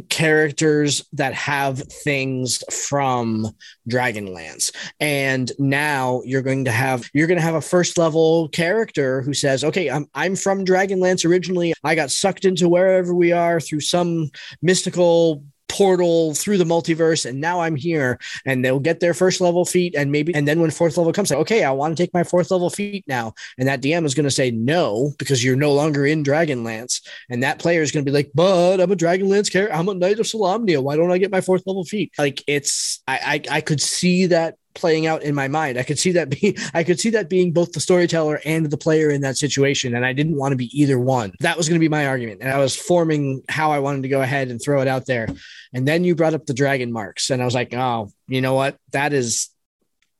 characters 0.09 1.05
that 1.13 1.33
have 1.33 1.79
things 1.79 2.63
from 2.71 3.47
Dragonlance. 3.89 4.73
And 4.99 5.51
now 5.59 6.21
you're 6.25 6.41
going 6.41 6.65
to 6.65 6.71
have 6.71 7.09
you're 7.13 7.27
going 7.27 7.39
to 7.39 7.43
have 7.43 7.55
a 7.55 7.61
first 7.61 7.97
level 7.97 8.49
character 8.49 9.21
who 9.21 9.33
says, 9.33 9.63
"Okay, 9.63 9.89
I'm 9.89 10.07
I'm 10.13 10.35
from 10.35 10.65
Dragonlance 10.65 11.25
originally. 11.25 11.73
I 11.83 11.95
got 11.95 12.11
sucked 12.11 12.45
into 12.45 12.69
wherever 12.69 13.13
we 13.13 13.31
are 13.31 13.59
through 13.59 13.81
some 13.81 14.29
mystical 14.61 15.43
portal 15.71 16.33
through 16.35 16.57
the 16.57 16.63
multiverse 16.63 17.25
and 17.25 17.39
now 17.39 17.61
I'm 17.61 17.75
here. 17.75 18.19
And 18.45 18.63
they'll 18.63 18.79
get 18.79 18.99
their 18.99 19.13
first 19.13 19.41
level 19.41 19.65
feat 19.65 19.95
and 19.95 20.11
maybe 20.11 20.35
and 20.35 20.47
then 20.47 20.59
when 20.59 20.71
fourth 20.71 20.97
level 20.97 21.13
comes 21.13 21.31
like 21.31 21.39
okay 21.39 21.63
I 21.63 21.71
want 21.71 21.95
to 21.95 22.03
take 22.03 22.13
my 22.13 22.23
fourth 22.23 22.51
level 22.51 22.69
feat 22.69 23.05
now. 23.07 23.33
And 23.57 23.67
that 23.67 23.81
DM 23.81 24.05
is 24.05 24.13
going 24.13 24.25
to 24.25 24.31
say 24.31 24.51
no 24.51 25.13
because 25.17 25.43
you're 25.43 25.55
no 25.55 25.73
longer 25.73 26.05
in 26.05 26.23
Dragonlance. 26.23 27.01
And 27.29 27.43
that 27.43 27.59
player 27.59 27.81
is 27.81 27.91
going 27.91 28.05
to 28.05 28.11
be 28.11 28.15
like 28.15 28.31
but 28.35 28.79
I'm 28.79 28.91
a 28.91 28.95
Dragonlance 28.95 29.51
character 29.51 29.75
I'm 29.75 29.89
a 29.89 29.93
Knight 29.93 30.19
of 30.19 30.25
Solamnia 30.25 30.83
why 30.83 30.95
don't 30.95 31.11
I 31.11 31.17
get 31.17 31.31
my 31.31 31.41
fourth 31.41 31.63
level 31.65 31.85
feat? 31.85 32.11
Like 32.17 32.43
it's 32.47 33.01
I 33.07 33.41
I, 33.49 33.57
I 33.57 33.61
could 33.61 33.81
see 33.81 34.27
that 34.27 34.55
playing 34.73 35.05
out 35.05 35.23
in 35.23 35.35
my 35.35 35.47
mind. 35.47 35.77
I 35.77 35.83
could 35.83 35.99
see 35.99 36.11
that 36.13 36.29
being 36.29 36.55
I 36.73 36.83
could 36.83 36.99
see 36.99 37.09
that 37.11 37.29
being 37.29 37.51
both 37.51 37.71
the 37.73 37.79
storyteller 37.79 38.41
and 38.45 38.65
the 38.65 38.77
player 38.77 39.09
in 39.09 39.21
that 39.21 39.37
situation 39.37 39.95
and 39.95 40.05
I 40.05 40.13
didn't 40.13 40.37
want 40.37 40.51
to 40.51 40.57
be 40.57 40.69
either 40.79 40.99
one. 40.99 41.33
That 41.39 41.57
was 41.57 41.67
going 41.67 41.79
to 41.79 41.83
be 41.83 41.89
my 41.89 42.07
argument 42.07 42.41
and 42.41 42.51
I 42.51 42.57
was 42.57 42.75
forming 42.75 43.43
how 43.49 43.71
I 43.71 43.79
wanted 43.79 44.03
to 44.03 44.09
go 44.09 44.21
ahead 44.21 44.49
and 44.49 44.61
throw 44.61 44.81
it 44.81 44.87
out 44.87 45.05
there. 45.05 45.27
And 45.73 45.87
then 45.87 46.03
you 46.03 46.15
brought 46.15 46.33
up 46.33 46.45
the 46.45 46.53
dragon 46.53 46.91
marks 46.91 47.29
and 47.29 47.41
I 47.41 47.45
was 47.45 47.55
like 47.55 47.73
oh 47.73 48.09
you 48.27 48.41
know 48.41 48.53
what? 48.53 48.77
That 48.91 49.13
is 49.13 49.49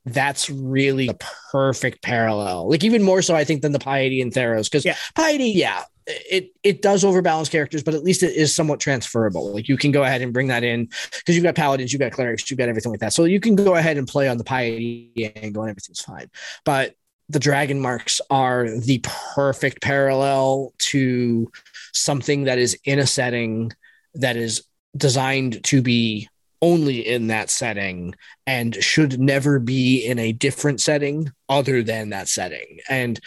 that's 0.06 0.50
really 0.50 1.08
the 1.08 1.18
perfect 1.52 2.02
parallel. 2.02 2.70
Like 2.70 2.84
even 2.84 3.04
more 3.04 3.22
so, 3.22 3.36
I 3.36 3.44
think, 3.44 3.62
than 3.62 3.72
the 3.72 3.80
piety 3.80 4.22
and 4.22 4.32
Theros, 4.34 4.66
because 4.66 4.86
Yeah. 4.86 4.96
piety, 5.16 5.50
yeah, 5.50 5.84
it 6.08 6.52
it 6.64 6.82
does 6.82 7.04
overbalance 7.04 7.50
characters, 7.50 7.84
but 7.84 7.94
at 7.94 8.04
least 8.04 8.24
it 8.24 8.36
is 8.36 8.54
somewhat 8.54 8.80
transferable. 8.80 9.54
Like 9.54 9.70
you 9.70 9.78
can 9.78 9.92
go 9.92 10.04
ahead 10.04 10.22
and 10.22 10.34
bring 10.34 10.48
that 10.48 10.64
in 10.64 10.86
because 11.12 11.36
you've 11.36 11.44
got 11.44 11.56
paladins, 11.56 11.94
you've 11.94 12.00
got 12.00 12.12
clerics, 12.12 12.50
you've 12.50 12.58
got 12.58 12.70
everything 12.70 12.92
like 12.92 13.02
that. 13.02 13.14
So 13.14 13.26
you 13.26 13.40
can 13.40 13.56
go 13.56 13.76
ahead 13.76 13.98
and 13.98 14.08
play 14.08 14.28
on 14.28 14.38
the 14.38 14.44
piety 14.44 15.32
angle 15.36 15.64
and 15.64 15.70
everything's 15.70 16.02
fine. 16.02 16.30
But 16.66 16.96
the 17.30 17.40
dragon 17.40 17.80
marks 17.80 18.20
are 18.30 18.70
the 18.70 19.00
perfect 19.36 19.82
parallel 19.82 20.74
to 20.80 21.50
something 21.94 22.46
that 22.46 22.58
is 22.58 22.78
in 22.84 23.00
a 23.00 23.08
setting 23.08 23.72
that 24.16 24.36
is 24.36 24.64
designed 24.98 25.64
to 25.66 25.82
be 25.82 26.28
only 26.62 27.00
in 27.08 27.28
that 27.28 27.50
setting 27.50 28.14
and 28.46 28.76
should 28.76 29.20
never 29.20 29.60
be 29.60 30.06
in 30.06 30.20
a 30.20 30.32
different 30.32 30.80
setting 30.80 31.32
other 31.50 31.82
than 31.84 32.10
that 32.10 32.28
setting. 32.28 32.80
And 32.90 33.20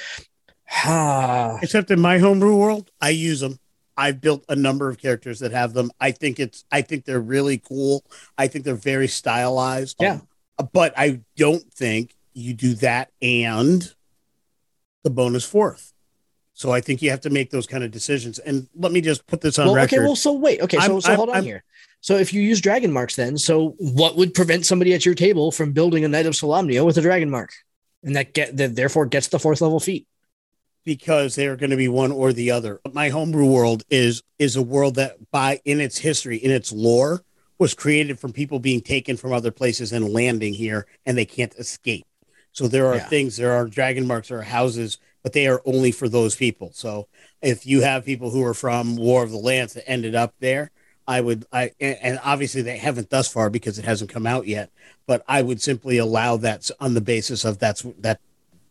ah, 0.85 1.59
except 1.63 1.91
in 1.91 2.01
my 2.01 2.19
homebrew 2.19 2.57
world 2.57 2.91
i 3.01 3.11
use 3.11 3.41
them 3.41 3.59
i've 3.97 4.21
built 4.21 4.45
a 4.49 4.57
number 4.57 4.89
of 4.89 4.99
characters 4.99 5.39
that 5.41 5.53
have 5.53 5.73
them. 5.73 5.91
I 6.01 6.11
think 6.11 6.41
it's 6.41 6.65
i 6.73 6.81
think 6.83 7.05
they're 7.05 7.21
really 7.21 7.59
cool. 7.59 8.05
I 8.39 8.49
think 8.49 8.65
they're 8.65 8.75
very 8.75 9.07
stylized. 9.09 9.97
Yeah. 10.01 10.21
Um, 10.59 10.69
but 10.73 10.95
i 10.97 11.21
don't 11.37 11.65
think 11.73 12.15
you 12.33 12.55
do 12.55 12.75
that 12.77 13.11
and 13.23 13.95
the 15.05 15.11
bonus 15.11 15.45
fourth. 15.45 15.93
So 16.55 16.73
i 16.73 16.81
think 16.81 17.03
you 17.03 17.11
have 17.11 17.21
to 17.23 17.31
make 17.31 17.51
those 17.51 17.67
kind 17.67 17.85
of 17.85 17.91
decisions. 17.91 18.39
And 18.39 18.69
let 18.75 18.91
me 18.91 19.01
just 19.01 19.27
put 19.27 19.41
this 19.41 19.59
on 19.59 19.67
well, 19.67 19.75
record. 19.77 19.97
okay, 19.99 20.05
well, 20.05 20.17
so 20.17 20.33
wait, 20.33 20.61
okay, 20.63 20.79
so 20.79 20.83
I'm- 20.83 21.01
so 21.01 21.09
I'm- 21.11 21.17
hold 21.17 21.29
on 21.31 21.37
I'm- 21.37 21.45
here. 21.45 21.63
So 22.05 22.17
if 22.19 22.35
you 22.35 22.43
use 22.43 22.61
dragon 22.61 22.93
marks, 22.93 23.17
then 23.17 23.39
so 23.39 23.77
what 23.79 24.15
would 24.17 24.35
prevent 24.35 24.67
somebody 24.67 24.93
at 24.93 25.07
your 25.07 25.15
table 25.15 25.51
from 25.51 25.73
building 25.73 26.05
a 26.05 26.09
Knight 26.09 26.27
of 26.27 26.35
Solamnia 26.35 26.85
with 26.85 26.99
a 26.99 27.01
dragon 27.01 27.31
mark, 27.31 27.51
and 28.03 28.15
that 28.15 28.35
get 28.35 28.59
that 28.59 28.77
therefore 28.77 29.07
gets 29.07 29.29
the 29.29 29.39
fourth 29.39 29.63
level 29.63 29.81
feat? 29.81 30.07
because 30.85 31.35
they're 31.35 31.57
going 31.57 31.71
to 31.71 31.79
be 31.79 31.89
one 31.89 32.13
or 32.13 32.35
the 32.35 32.51
other. 32.51 32.79
My 32.93 33.09
homebrew 33.09 33.51
world 33.51 33.85
is 33.89 34.23
is 34.39 34.55
a 34.55 34.61
world 34.61 34.97
that 34.97 35.17
by 35.31 35.63
in 35.65 35.81
its 35.81 35.97
history, 35.97 36.37
in 36.37 36.51
its 36.51 36.73
lore, 36.73 37.25
was 37.59 37.73
created 37.73 38.21
from 38.21 38.35
people 38.35 38.59
being 38.59 38.83
taken 38.83 39.17
from 39.17 39.33
other 39.33 39.51
places 39.51 39.91
and 39.91 40.13
landing 40.13 40.53
here 40.53 40.87
and 41.07 41.17
they 41.17 41.25
can't 41.25 41.55
escape. 41.55 42.05
So 42.53 42.69
there 42.69 42.87
are 42.89 42.97
Yeah. 42.97 43.09
things, 43.09 43.39
there 43.39 43.53
are 43.53 43.67
dragon 43.67 44.07
marks, 44.07 44.29
there 44.29 44.41
are 44.41 44.43
houses, 44.43 44.99
but 45.23 45.33
they 45.33 45.47
are 45.47 45.63
only 45.65 45.91
for 45.91 46.07
those 46.07 46.37
people. 46.37 46.71
So 46.75 47.09
if 47.41 47.65
you 47.65 47.81
have 47.81 48.05
people 48.05 48.29
who 48.29 48.45
are 48.45 48.53
from 48.53 48.97
War 48.97 49.23
of 49.23 49.31
the 49.31 49.39
Lance 49.39 49.73
that 49.73 49.89
ended 49.89 50.15
up 50.15 50.35
there, 50.39 50.71
I 51.07 51.21
would 51.21 51.47
I 51.53 51.73
and 51.81 52.19
obviously 52.25 52.63
they 52.63 52.79
haven't 52.79 53.11
thus 53.11 53.29
far 53.29 53.51
because 53.51 53.79
it 53.79 53.85
hasn't 53.85 54.11
come 54.11 54.27
out 54.27 54.47
yet, 54.47 54.71
but 55.07 55.23
I 55.29 55.43
would 55.43 55.61
simply 55.61 55.99
allow 55.99 56.37
that 56.39 56.71
on 56.81 56.95
the 56.95 57.01
basis 57.01 57.45
of 57.45 57.59
that's 57.59 57.83
that 57.99 58.21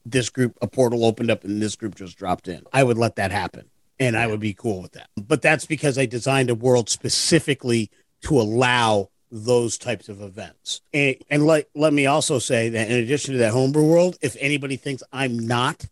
this 0.05 0.29
group 0.29 0.57
a 0.61 0.67
portal 0.67 1.05
opened 1.05 1.31
up 1.31 1.43
and 1.43 1.61
this 1.61 1.75
group 1.75 1.95
just 1.95 2.17
dropped 2.17 2.47
in. 2.47 2.63
I 2.73 2.83
would 2.83 2.97
let 2.97 3.15
that 3.15 3.31
happen 3.31 3.69
and 3.99 4.17
I 4.17 4.27
would 4.27 4.39
be 4.39 4.53
cool 4.53 4.81
with 4.81 4.93
that. 4.93 5.09
But 5.15 5.41
that's 5.41 5.65
because 5.65 5.97
I 5.97 6.05
designed 6.05 6.49
a 6.49 6.55
world 6.55 6.89
specifically 6.89 7.89
to 8.21 8.39
allow 8.39 9.09
those 9.31 9.77
types 9.77 10.09
of 10.09 10.21
events. 10.21 10.81
And, 10.93 11.15
and 11.29 11.45
let, 11.45 11.67
let 11.73 11.93
me 11.93 12.05
also 12.05 12.39
say 12.39 12.69
that 12.69 12.89
in 12.89 12.97
addition 12.97 13.33
to 13.33 13.39
that 13.39 13.51
homebrew 13.51 13.85
world, 13.85 14.17
if 14.21 14.37
anybody 14.39 14.75
thinks 14.75 15.03
I'm 15.11 15.39
not 15.39 15.87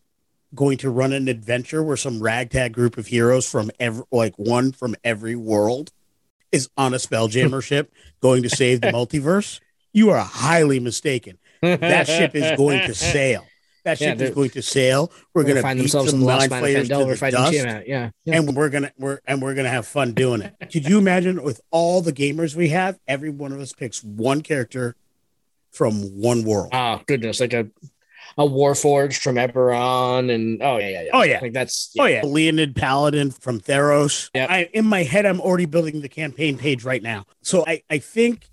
going 0.54 0.78
to 0.80 0.89
run 0.89 1.14
an 1.14 1.28
adventure 1.28 1.82
where 1.82 1.98
some 1.98 2.22
ragtag 2.22 2.74
group 2.74 2.98
of 2.98 3.08
heroes 3.08 3.50
from 3.50 3.72
every 3.80 4.04
like 4.12 4.38
one 4.38 4.72
from 4.74 4.96
every 5.04 5.36
world 5.36 5.92
is 6.52 6.70
on 6.78 6.93
a 6.93 6.97
spelljammer 6.97 7.64
ship 7.64 7.93
going 8.22 8.43
to 8.43 8.49
save 8.49 8.82
the 8.82 8.88
multiverse, 8.91 9.60
you 9.93 10.10
are 10.10 10.20
highly 10.20 10.80
mistaken 10.80 11.38
that 11.62 12.08
ship 12.08 12.36
is 12.36 12.58
going 12.58 12.82
to 12.88 12.93
sail. 13.14 13.45
That 13.84 13.99
Yeah, 13.99 14.12
ship 14.12 14.22
is 14.22 14.30
going 14.32 14.49
to 14.52 14.62
sail. 14.62 15.12
We're 15.34 15.41
They're 15.43 15.54
going 15.54 15.56
to 15.58 15.62
find 15.64 15.78
beat 15.78 15.82
themselves 15.84 16.12
some 16.12 16.20
in 16.20 16.26
the 16.26 16.32
lost 16.32 16.49
mind 16.49 16.52
mine 16.52 16.58
of 16.60 16.64
flayers 16.64 16.88
to 16.89 17.16
the 17.26 17.32
dust, 17.32 17.54
Yeah, 17.54 17.82
yeah. 18.26 18.36
and 18.38 18.56
we're 18.56 18.70
gonna 18.70 18.91
we're 18.97 19.20
and 19.26 19.41
we're 19.41 19.56
gonna 19.56 19.70
have 19.70 19.88
fun 19.88 20.14
doing 20.14 20.41
it. 20.41 20.54
Could 20.72 20.88
you 20.88 20.99
imagine 20.99 21.41
with 21.41 21.62
all 21.72 22.02
the 22.02 22.14
gamers 22.14 22.56
we 22.56 22.70
have, 22.70 22.99
every 23.08 23.32
one 23.32 23.52
of 23.52 23.60
us 23.60 23.74
picks 23.74 24.04
one 24.04 24.41
character 24.41 24.95
from 25.72 26.02
one 26.22 26.43
world. 26.43 26.70
oh 26.74 27.02
goodness, 27.08 27.39
like 27.39 27.54
a 27.54 27.70
a 28.38 28.44
Warforged 28.44 29.22
from 29.22 29.36
Eberron, 29.36 30.34
and 30.34 30.62
oh 30.62 30.78
yeah, 30.78 30.90
yeah, 30.90 31.02
yeah. 31.04 31.10
Oh, 31.14 31.24
yeah. 31.24 31.40
like 31.42 31.54
that's 31.54 31.94
Oh 32.00 32.06
yeah, 32.06 32.24
Leonin 32.24 32.74
Paladin 32.74 33.32
from 33.32 33.60
Theros. 33.60 34.30
Yep. 34.34 34.50
I, 34.50 34.70
in 34.74 34.86
my 34.86 35.04
head, 35.04 35.26
I'm 35.26 35.42
already 35.42 35.66
building 35.66 36.02
the 36.02 36.10
campaign 36.10 36.58
page 36.58 36.84
right 36.84 37.04
now. 37.04 37.26
So 37.42 37.64
I, 37.68 37.84
I 37.90 37.98
think 37.98 38.50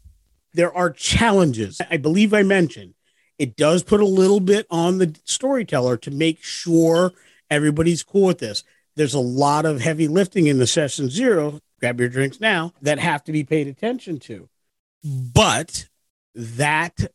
there 0.54 0.74
are 0.74 0.90
challenges. 0.90 1.80
I 1.90 1.96
believe 1.96 2.34
I 2.34 2.42
mentioned 2.42 2.94
it 3.38 3.56
does 3.56 3.82
put 3.82 4.00
a 4.00 4.06
little 4.06 4.40
bit 4.40 4.66
on 4.70 4.98
the 4.98 5.16
storyteller 5.24 5.96
to 5.98 6.10
make 6.10 6.42
sure 6.42 7.12
everybody's 7.50 8.02
cool 8.02 8.26
with 8.26 8.38
this. 8.38 8.64
There's 8.96 9.14
a 9.14 9.20
lot 9.20 9.64
of 9.64 9.80
heavy 9.80 10.08
lifting 10.08 10.48
in 10.48 10.58
the 10.58 10.66
session 10.66 11.08
zero. 11.08 11.60
Grab 11.78 12.00
your 12.00 12.08
drinks 12.08 12.40
now 12.40 12.72
that 12.82 12.98
have 12.98 13.22
to 13.24 13.32
be 13.32 13.44
paid 13.44 13.68
attention 13.68 14.18
to. 14.18 14.48
But 15.04 15.88
that 16.34 17.12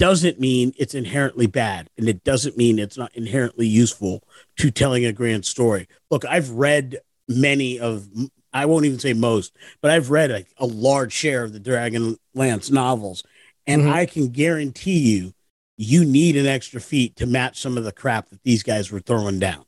doesn't 0.00 0.40
mean 0.40 0.72
it's 0.78 0.94
inherently 0.94 1.46
bad, 1.46 1.90
and 1.98 2.08
it 2.08 2.24
doesn't 2.24 2.56
mean 2.56 2.78
it's 2.78 2.96
not 2.96 3.14
inherently 3.14 3.66
useful 3.66 4.24
to 4.56 4.70
telling 4.70 5.04
a 5.04 5.12
grand 5.12 5.44
story. 5.44 5.86
Look, 6.10 6.24
I've 6.24 6.48
read 6.48 6.96
many 7.28 7.78
of 7.78 8.08
I 8.50 8.64
won't 8.64 8.86
even 8.86 8.98
say 8.98 9.12
most, 9.12 9.54
but 9.82 9.90
I've 9.90 10.10
read 10.10 10.30
a, 10.30 10.46
a 10.56 10.64
large 10.64 11.12
share 11.12 11.44
of 11.44 11.52
the 11.52 11.60
Dragonlance 11.60 12.70
novels, 12.70 13.22
and 13.66 13.82
mm-hmm. 13.82 13.92
I 13.92 14.06
can 14.06 14.30
guarantee 14.30 14.98
you, 14.98 15.34
you 15.76 16.06
need 16.06 16.34
an 16.34 16.46
extra 16.46 16.80
feat 16.80 17.14
to 17.16 17.26
match 17.26 17.60
some 17.60 17.76
of 17.76 17.84
the 17.84 17.92
crap 17.92 18.30
that 18.30 18.42
these 18.42 18.62
guys 18.62 18.90
were 18.90 19.00
throwing 19.00 19.38
down. 19.38 19.66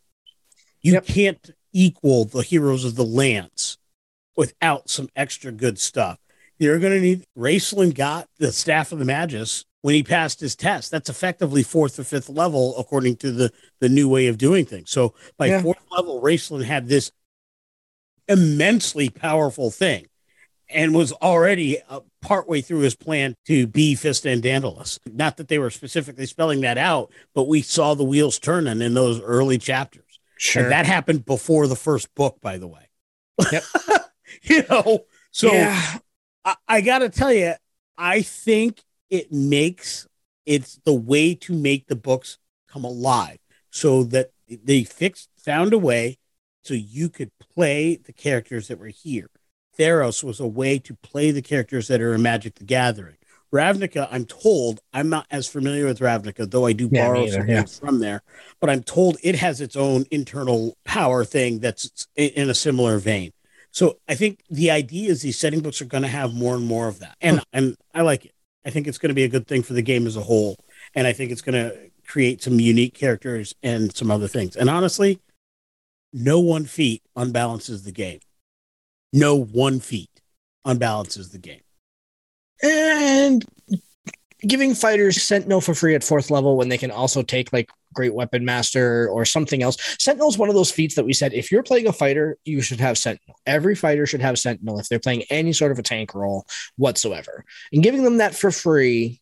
You 0.80 0.94
yep. 0.94 1.04
can't 1.04 1.50
equal 1.74 2.24
the 2.24 2.42
heroes 2.42 2.86
of 2.86 2.96
the 2.96 3.04
Lance 3.04 3.76
without 4.34 4.88
some 4.88 5.10
extra 5.14 5.52
good 5.52 5.78
stuff. 5.78 6.18
You're 6.58 6.78
going 6.78 6.94
to 6.94 7.00
need. 7.00 7.26
Raistlin 7.36 7.94
got 7.94 8.28
the 8.38 8.50
staff 8.50 8.92
of 8.92 8.98
the 8.98 9.04
Magus 9.04 9.66
when 9.82 9.94
he 9.94 10.02
passed 10.02 10.40
his 10.40 10.56
test. 10.56 10.90
That's 10.90 11.10
effectively 11.10 11.62
fourth 11.62 11.98
or 11.98 12.04
fifth 12.04 12.28
level 12.28 12.76
according 12.78 13.16
to 13.16 13.30
the 13.30 13.52
the 13.80 13.88
new 13.88 14.08
way 14.08 14.28
of 14.28 14.38
doing 14.38 14.64
things. 14.64 14.90
So 14.90 15.14
by 15.36 15.46
yeah. 15.46 15.62
fourth 15.62 15.84
level, 15.90 16.22
Raistlin 16.22 16.64
had 16.64 16.88
this 16.88 17.12
immensely 18.28 19.10
powerful 19.10 19.70
thing 19.70 20.06
and 20.70 20.94
was 20.94 21.12
already 21.12 21.82
uh, 21.88 22.00
partway 22.20 22.60
through 22.60 22.80
his 22.80 22.94
plan 22.94 23.34
to 23.46 23.66
be 23.66 23.94
Fistandantilus. 23.94 24.98
Not 25.12 25.36
that 25.36 25.48
they 25.48 25.58
were 25.58 25.70
specifically 25.70 26.26
spelling 26.26 26.62
that 26.62 26.78
out, 26.78 27.12
but 27.34 27.48
we 27.48 27.62
saw 27.62 27.94
the 27.94 28.04
wheels 28.04 28.38
turning 28.38 28.80
in 28.80 28.94
those 28.94 29.20
early 29.20 29.58
chapters. 29.58 30.20
Sure. 30.38 30.62
And 30.62 30.72
that 30.72 30.86
happened 30.86 31.24
before 31.24 31.66
the 31.66 31.76
first 31.76 32.14
book, 32.14 32.40
by 32.40 32.58
the 32.58 32.66
way. 32.66 32.88
Yep. 33.52 33.64
you 34.42 34.64
know, 34.70 35.04
so 35.30 35.52
yeah. 35.52 35.98
I, 36.44 36.56
I 36.66 36.80
got 36.80 37.00
to 37.00 37.08
tell 37.08 37.32
you, 37.32 37.54
I 37.98 38.22
think 38.22 38.82
it 39.12 39.30
makes 39.30 40.08
it's 40.46 40.80
the 40.84 40.94
way 40.94 41.34
to 41.34 41.52
make 41.52 41.86
the 41.86 41.94
books 41.94 42.38
come 42.66 42.82
alive 42.82 43.38
so 43.70 44.02
that 44.04 44.30
they 44.48 44.82
fixed, 44.82 45.28
found 45.36 45.72
a 45.72 45.78
way 45.78 46.18
so 46.62 46.74
you 46.74 47.08
could 47.08 47.30
play 47.38 47.96
the 47.96 48.12
characters 48.12 48.68
that 48.68 48.80
were 48.80 48.88
here. 48.88 49.28
Theros 49.78 50.24
was 50.24 50.40
a 50.40 50.46
way 50.46 50.78
to 50.80 50.94
play 50.94 51.30
the 51.30 51.42
characters 51.42 51.88
that 51.88 52.00
are 52.00 52.14
in 52.14 52.22
Magic 52.22 52.56
the 52.56 52.64
Gathering. 52.64 53.16
Ravnica, 53.52 54.08
I'm 54.10 54.24
told, 54.24 54.80
I'm 54.94 55.10
not 55.10 55.26
as 55.30 55.46
familiar 55.46 55.84
with 55.84 55.98
Ravnica, 55.98 56.50
though 56.50 56.66
I 56.66 56.72
do 56.72 56.88
yeah, 56.90 57.06
borrow 57.06 57.26
some 57.26 57.48
yeah. 57.48 57.64
from 57.64 57.98
there, 57.98 58.22
but 58.60 58.70
I'm 58.70 58.82
told 58.82 59.18
it 59.22 59.34
has 59.34 59.60
its 59.60 59.76
own 59.76 60.06
internal 60.10 60.76
power 60.84 61.22
thing 61.22 61.60
that's 61.60 62.08
in 62.16 62.48
a 62.48 62.54
similar 62.54 62.98
vein. 62.98 63.32
So 63.70 63.98
I 64.08 64.14
think 64.14 64.42
the 64.48 64.70
idea 64.70 65.10
is 65.10 65.20
these 65.20 65.38
setting 65.38 65.60
books 65.60 65.82
are 65.82 65.86
going 65.86 66.02
to 66.02 66.08
have 66.08 66.32
more 66.32 66.54
and 66.54 66.66
more 66.66 66.88
of 66.88 67.00
that. 67.00 67.16
And, 67.20 67.44
and 67.52 67.76
I 67.94 68.00
like 68.02 68.24
it. 68.24 68.32
I 68.64 68.70
think 68.70 68.86
it's 68.86 68.98
going 68.98 69.10
to 69.10 69.14
be 69.14 69.24
a 69.24 69.28
good 69.28 69.46
thing 69.46 69.62
for 69.62 69.72
the 69.72 69.82
game 69.82 70.06
as 70.06 70.16
a 70.16 70.22
whole. 70.22 70.56
And 70.94 71.06
I 71.06 71.12
think 71.12 71.30
it's 71.30 71.42
going 71.42 71.54
to 71.54 71.76
create 72.06 72.42
some 72.42 72.60
unique 72.60 72.94
characters 72.94 73.54
and 73.62 73.94
some 73.94 74.10
other 74.10 74.28
things. 74.28 74.56
And 74.56 74.68
honestly, 74.68 75.20
no 76.12 76.40
one 76.40 76.64
feat 76.64 77.02
unbalances 77.16 77.84
the 77.84 77.92
game. 77.92 78.20
No 79.12 79.36
one 79.36 79.80
feat 79.80 80.10
unbalances 80.66 81.32
the 81.32 81.38
game. 81.38 81.60
And 82.62 83.44
giving 84.46 84.74
fighters 84.74 85.22
Sentinel 85.22 85.60
for 85.60 85.74
free 85.74 85.94
at 85.94 86.04
fourth 86.04 86.30
level 86.30 86.56
when 86.56 86.68
they 86.68 86.78
can 86.78 86.90
also 86.90 87.22
take 87.22 87.52
like 87.52 87.70
Great 87.92 88.14
Weapon 88.14 88.44
Master 88.44 89.08
or 89.08 89.24
something 89.24 89.62
else. 89.62 89.76
Sentinel 89.98 90.28
is 90.28 90.38
one 90.38 90.48
of 90.48 90.54
those 90.54 90.70
feats 90.70 90.94
that 90.94 91.04
we 91.04 91.12
said 91.12 91.32
if 91.32 91.50
you're 91.50 91.62
playing 91.62 91.86
a 91.86 91.92
fighter, 91.92 92.38
you 92.44 92.60
should 92.62 92.80
have 92.80 92.98
Sentinel. 92.98 93.36
Every 93.46 93.74
fighter 93.74 94.06
should 94.06 94.22
have 94.22 94.38
Sentinel 94.38 94.78
if 94.78 94.88
they're 94.88 94.98
playing 94.98 95.22
any 95.30 95.52
sort 95.52 95.72
of 95.72 95.78
a 95.78 95.82
tank 95.82 96.14
role 96.14 96.46
whatsoever. 96.76 97.44
And 97.72 97.82
giving 97.82 98.02
them 98.04 98.18
that 98.18 98.34
for 98.34 98.50
free, 98.50 99.20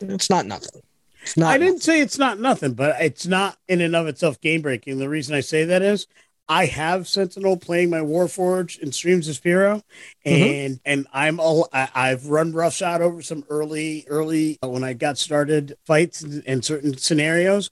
it's 0.00 0.30
not 0.30 0.46
nothing. 0.46 0.82
It's 1.22 1.36
not 1.36 1.52
I 1.52 1.58
didn't 1.58 1.82
say 1.82 2.00
it's 2.00 2.18
not 2.18 2.40
nothing, 2.40 2.74
but 2.74 3.00
it's 3.00 3.26
not 3.26 3.56
in 3.68 3.80
and 3.80 3.94
of 3.94 4.08
itself 4.08 4.40
game 4.40 4.60
breaking. 4.60 4.98
The 4.98 5.08
reason 5.08 5.34
I 5.34 5.40
say 5.40 5.64
that 5.64 5.82
is 5.82 6.08
I 6.48 6.66
have 6.66 7.08
Sentinel 7.08 7.56
playing 7.56 7.90
my 7.90 8.00
Warforged 8.00 8.80
in 8.80 8.92
Streams 8.92 9.28
of 9.28 9.36
Spiro, 9.36 9.82
and 10.24 10.74
mm-hmm. 10.74 10.82
and 10.84 11.06
I'm 11.12 11.40
all 11.40 11.68
I, 11.72 12.08
have 12.08 12.26
run 12.26 12.52
roughshod 12.52 13.00
over 13.00 13.22
some 13.22 13.44
early 13.48 14.04
early 14.08 14.58
uh, 14.62 14.68
when 14.68 14.84
I 14.84 14.92
got 14.92 15.18
started 15.18 15.76
fights 15.86 16.22
and 16.22 16.64
certain 16.64 16.96
scenarios, 16.98 17.70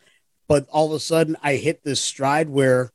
but 0.49 0.69
all 0.71 0.87
of 0.87 0.93
a 0.93 1.01
sudden 1.01 1.37
I 1.43 1.57
hit 1.57 1.85
this 1.85 2.01
stride 2.01 2.49
where 2.49 2.93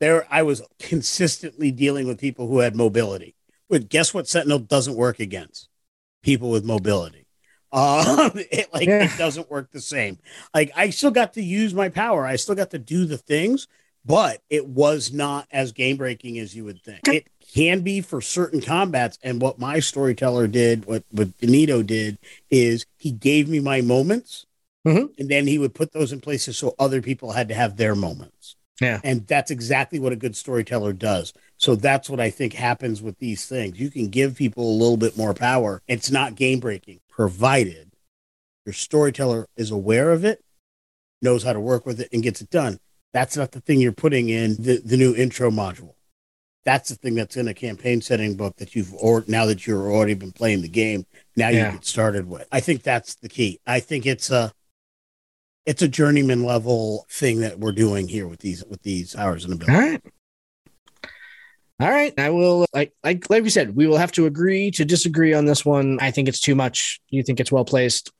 there 0.00 0.26
I 0.30 0.42
was 0.42 0.62
consistently 0.78 1.70
dealing 1.70 2.06
with 2.06 2.18
people 2.18 2.46
who 2.46 2.58
had 2.58 2.76
mobility. 2.76 3.34
But 3.68 3.88
guess 3.88 4.12
what? 4.12 4.28
Sentinel 4.28 4.58
doesn't 4.58 4.96
work 4.96 5.20
against 5.20 5.68
people 6.22 6.50
with 6.50 6.64
mobility. 6.64 7.16
Um, 7.72 8.32
it 8.34 8.66
like 8.74 8.88
yeah. 8.88 9.04
it 9.04 9.16
doesn't 9.16 9.48
work 9.48 9.70
the 9.70 9.80
same. 9.80 10.18
Like 10.52 10.72
I 10.74 10.90
still 10.90 11.12
got 11.12 11.34
to 11.34 11.40
use 11.40 11.72
my 11.72 11.88
power. 11.88 12.26
I 12.26 12.34
still 12.34 12.56
got 12.56 12.70
to 12.72 12.80
do 12.80 13.04
the 13.04 13.16
things, 13.16 13.68
but 14.04 14.42
it 14.48 14.66
was 14.66 15.12
not 15.12 15.46
as 15.50 15.72
game 15.72 15.96
breaking 15.96 16.38
as 16.38 16.54
you 16.54 16.64
would 16.64 16.82
think. 16.82 17.00
It 17.08 17.26
can 17.54 17.80
be 17.80 18.00
for 18.00 18.20
certain 18.20 18.60
combats. 18.60 19.18
And 19.22 19.40
what 19.40 19.58
my 19.58 19.80
storyteller 19.80 20.46
did, 20.46 20.86
what 20.86 21.04
what 21.10 21.36
Benito 21.38 21.82
did, 21.82 22.18
is 22.50 22.86
he 22.96 23.10
gave 23.10 23.48
me 23.48 23.60
my 23.60 23.80
moments, 23.80 24.46
mm-hmm. 24.86 25.06
and 25.18 25.28
then 25.28 25.46
he 25.46 25.58
would 25.58 25.74
put 25.74 25.92
those 25.92 26.12
in 26.12 26.20
places 26.20 26.58
so 26.58 26.74
other 26.78 27.02
people 27.02 27.32
had 27.32 27.48
to 27.48 27.54
have 27.54 27.76
their 27.76 27.94
moments. 27.94 28.56
Yeah, 28.80 29.00
and 29.04 29.26
that's 29.26 29.50
exactly 29.50 29.98
what 29.98 30.12
a 30.12 30.16
good 30.16 30.36
storyteller 30.36 30.94
does. 30.94 31.34
So 31.58 31.74
that's 31.74 32.08
what 32.08 32.20
I 32.20 32.30
think 32.30 32.54
happens 32.54 33.02
with 33.02 33.18
these 33.18 33.46
things. 33.46 33.78
You 33.78 33.90
can 33.90 34.08
give 34.08 34.36
people 34.36 34.70
a 34.70 34.78
little 34.78 34.96
bit 34.96 35.18
more 35.18 35.34
power. 35.34 35.82
It's 35.86 36.10
not 36.10 36.34
game 36.34 36.60
breaking 36.60 37.00
provided 37.10 37.90
your 38.64 38.72
storyteller 38.72 39.46
is 39.56 39.70
aware 39.70 40.10
of 40.10 40.24
it, 40.24 40.42
knows 41.20 41.42
how 41.42 41.52
to 41.52 41.60
work 41.60 41.86
with 41.86 42.00
it, 42.00 42.08
and 42.12 42.22
gets 42.22 42.40
it 42.40 42.50
done. 42.50 42.78
That's 43.12 43.36
not 43.36 43.52
the 43.52 43.60
thing 43.60 43.80
you're 43.80 43.92
putting 43.92 44.28
in 44.28 44.56
the, 44.56 44.80
the 44.84 44.96
new 44.96 45.14
intro 45.14 45.50
module. 45.50 45.94
That's 46.64 46.90
the 46.90 46.94
thing 46.94 47.14
that's 47.14 47.36
in 47.36 47.48
a 47.48 47.54
campaign 47.54 48.00
setting 48.02 48.36
book 48.36 48.56
that 48.56 48.74
you've 48.74 48.92
or 48.94 49.24
now 49.26 49.46
that 49.46 49.66
you've 49.66 49.80
already 49.80 50.14
been 50.14 50.32
playing 50.32 50.62
the 50.62 50.68
game. 50.68 51.06
Now 51.36 51.48
yeah. 51.48 51.66
you 51.66 51.72
get 51.72 51.86
started 51.86 52.28
with. 52.28 52.46
I 52.52 52.60
think 52.60 52.82
that's 52.82 53.14
the 53.16 53.28
key. 53.28 53.60
I 53.66 53.80
think 53.80 54.06
it's 54.06 54.30
a 54.30 54.52
it's 55.66 55.82
a 55.82 55.88
journeyman 55.88 56.44
level 56.44 57.06
thing 57.10 57.40
that 57.40 57.58
we're 57.58 57.72
doing 57.72 58.08
here 58.08 58.28
with 58.28 58.40
these 58.40 58.62
with 58.68 58.82
these 58.82 59.16
hours 59.16 59.44
and 59.44 59.54
ability. 59.54 59.72
All 59.72 59.90
right. 59.90 60.02
All 61.80 61.88
right, 61.88 62.12
I 62.18 62.28
will 62.28 62.66
like 62.74 62.92
like 63.02 63.30
like 63.30 63.42
we 63.42 63.48
said, 63.48 63.74
we 63.74 63.86
will 63.86 63.96
have 63.96 64.12
to 64.12 64.26
agree 64.26 64.70
to 64.72 64.84
disagree 64.84 65.32
on 65.32 65.46
this 65.46 65.64
one. 65.64 65.96
I 66.02 66.10
think 66.10 66.28
it's 66.28 66.40
too 66.40 66.54
much. 66.54 67.00
You 67.08 67.22
think 67.22 67.40
it's 67.40 67.50
well 67.50 67.64
placed. 67.64 68.12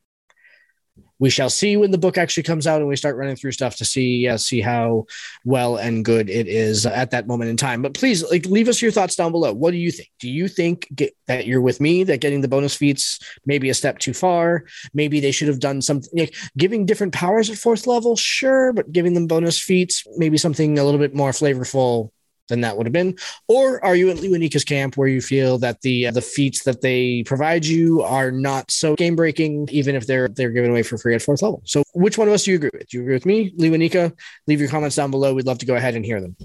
We 1.20 1.30
shall 1.30 1.50
see 1.50 1.76
when 1.76 1.92
the 1.92 1.98
book 1.98 2.18
actually 2.18 2.42
comes 2.42 2.66
out 2.66 2.80
and 2.80 2.88
we 2.88 2.96
start 2.96 3.16
running 3.16 3.36
through 3.36 3.52
stuff 3.52 3.76
to 3.76 3.84
see 3.84 4.26
uh, 4.26 4.36
see 4.36 4.60
how 4.60 5.06
well 5.44 5.76
and 5.76 6.04
good 6.04 6.28
it 6.28 6.48
is 6.48 6.86
at 6.86 7.12
that 7.12 7.28
moment 7.28 7.50
in 7.50 7.56
time. 7.56 7.82
But 7.82 7.94
please, 7.94 8.28
like, 8.28 8.46
leave 8.46 8.68
us 8.68 8.82
your 8.82 8.90
thoughts 8.90 9.14
down 9.14 9.30
below. 9.30 9.52
What 9.52 9.70
do 9.70 9.76
you 9.76 9.92
think? 9.92 10.08
Do 10.18 10.28
you 10.28 10.48
think 10.48 10.88
get, 10.94 11.14
that 11.28 11.46
you're 11.46 11.60
with 11.60 11.80
me 11.80 12.02
that 12.04 12.20
getting 12.20 12.40
the 12.40 12.48
bonus 12.48 12.74
feats 12.74 13.20
maybe 13.46 13.70
a 13.70 13.74
step 13.74 13.98
too 13.98 14.14
far? 14.14 14.64
Maybe 14.92 15.20
they 15.20 15.30
should 15.30 15.48
have 15.48 15.60
done 15.60 15.80
something 15.82 16.10
like 16.18 16.34
giving 16.56 16.86
different 16.86 17.12
powers 17.12 17.50
at 17.50 17.58
fourth 17.58 17.86
level, 17.86 18.16
sure, 18.16 18.72
but 18.72 18.90
giving 18.90 19.14
them 19.14 19.28
bonus 19.28 19.58
feats, 19.58 20.02
maybe 20.16 20.38
something 20.38 20.78
a 20.78 20.84
little 20.84 20.98
bit 20.98 21.14
more 21.14 21.30
flavorful 21.30 22.10
than 22.50 22.60
that 22.60 22.76
would 22.76 22.86
have 22.86 22.92
been? 22.92 23.16
Or 23.48 23.82
are 23.82 23.96
you 23.96 24.10
at 24.10 24.18
Lewanika's 24.18 24.64
camp 24.64 24.98
where 24.98 25.08
you 25.08 25.22
feel 25.22 25.56
that 25.58 25.80
the 25.80 26.08
uh, 26.08 26.10
the 26.10 26.20
feats 26.20 26.64
that 26.64 26.82
they 26.82 27.22
provide 27.24 27.64
you 27.64 28.02
are 28.02 28.30
not 28.30 28.70
so 28.70 28.94
game 28.94 29.16
breaking, 29.16 29.68
even 29.72 29.96
if 29.96 30.06
they're 30.06 30.28
they're 30.28 30.50
given 30.50 30.70
away 30.70 30.82
for 30.82 30.98
free 30.98 31.14
at 31.14 31.22
fourth 31.22 31.40
level? 31.40 31.62
So 31.64 31.82
which 31.94 32.18
one 32.18 32.28
of 32.28 32.34
us 32.34 32.44
do 32.44 32.50
you 32.50 32.56
agree 32.58 32.70
with? 32.74 32.88
Do 32.88 32.98
you 32.98 33.02
agree 33.02 33.14
with 33.14 33.26
me, 33.26 33.52
Lewanika? 33.52 34.14
Leave 34.46 34.60
your 34.60 34.68
comments 34.68 34.96
down 34.96 35.10
below. 35.10 35.32
We'd 35.32 35.46
love 35.46 35.58
to 35.58 35.66
go 35.66 35.76
ahead 35.76 35.94
and 35.94 36.04
hear 36.04 36.20
them. 36.20 36.36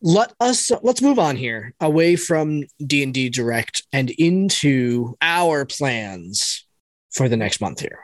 Let 0.00 0.32
us 0.38 0.70
let's 0.82 1.02
move 1.02 1.18
on 1.18 1.36
here 1.36 1.74
away 1.80 2.14
from 2.14 2.62
D 2.84 3.02
and 3.02 3.12
D 3.12 3.28
Direct 3.28 3.82
and 3.92 4.10
into 4.10 5.16
our 5.20 5.64
plans 5.64 6.64
for 7.10 7.28
the 7.28 7.36
next 7.36 7.60
month 7.60 7.80
here. 7.80 8.00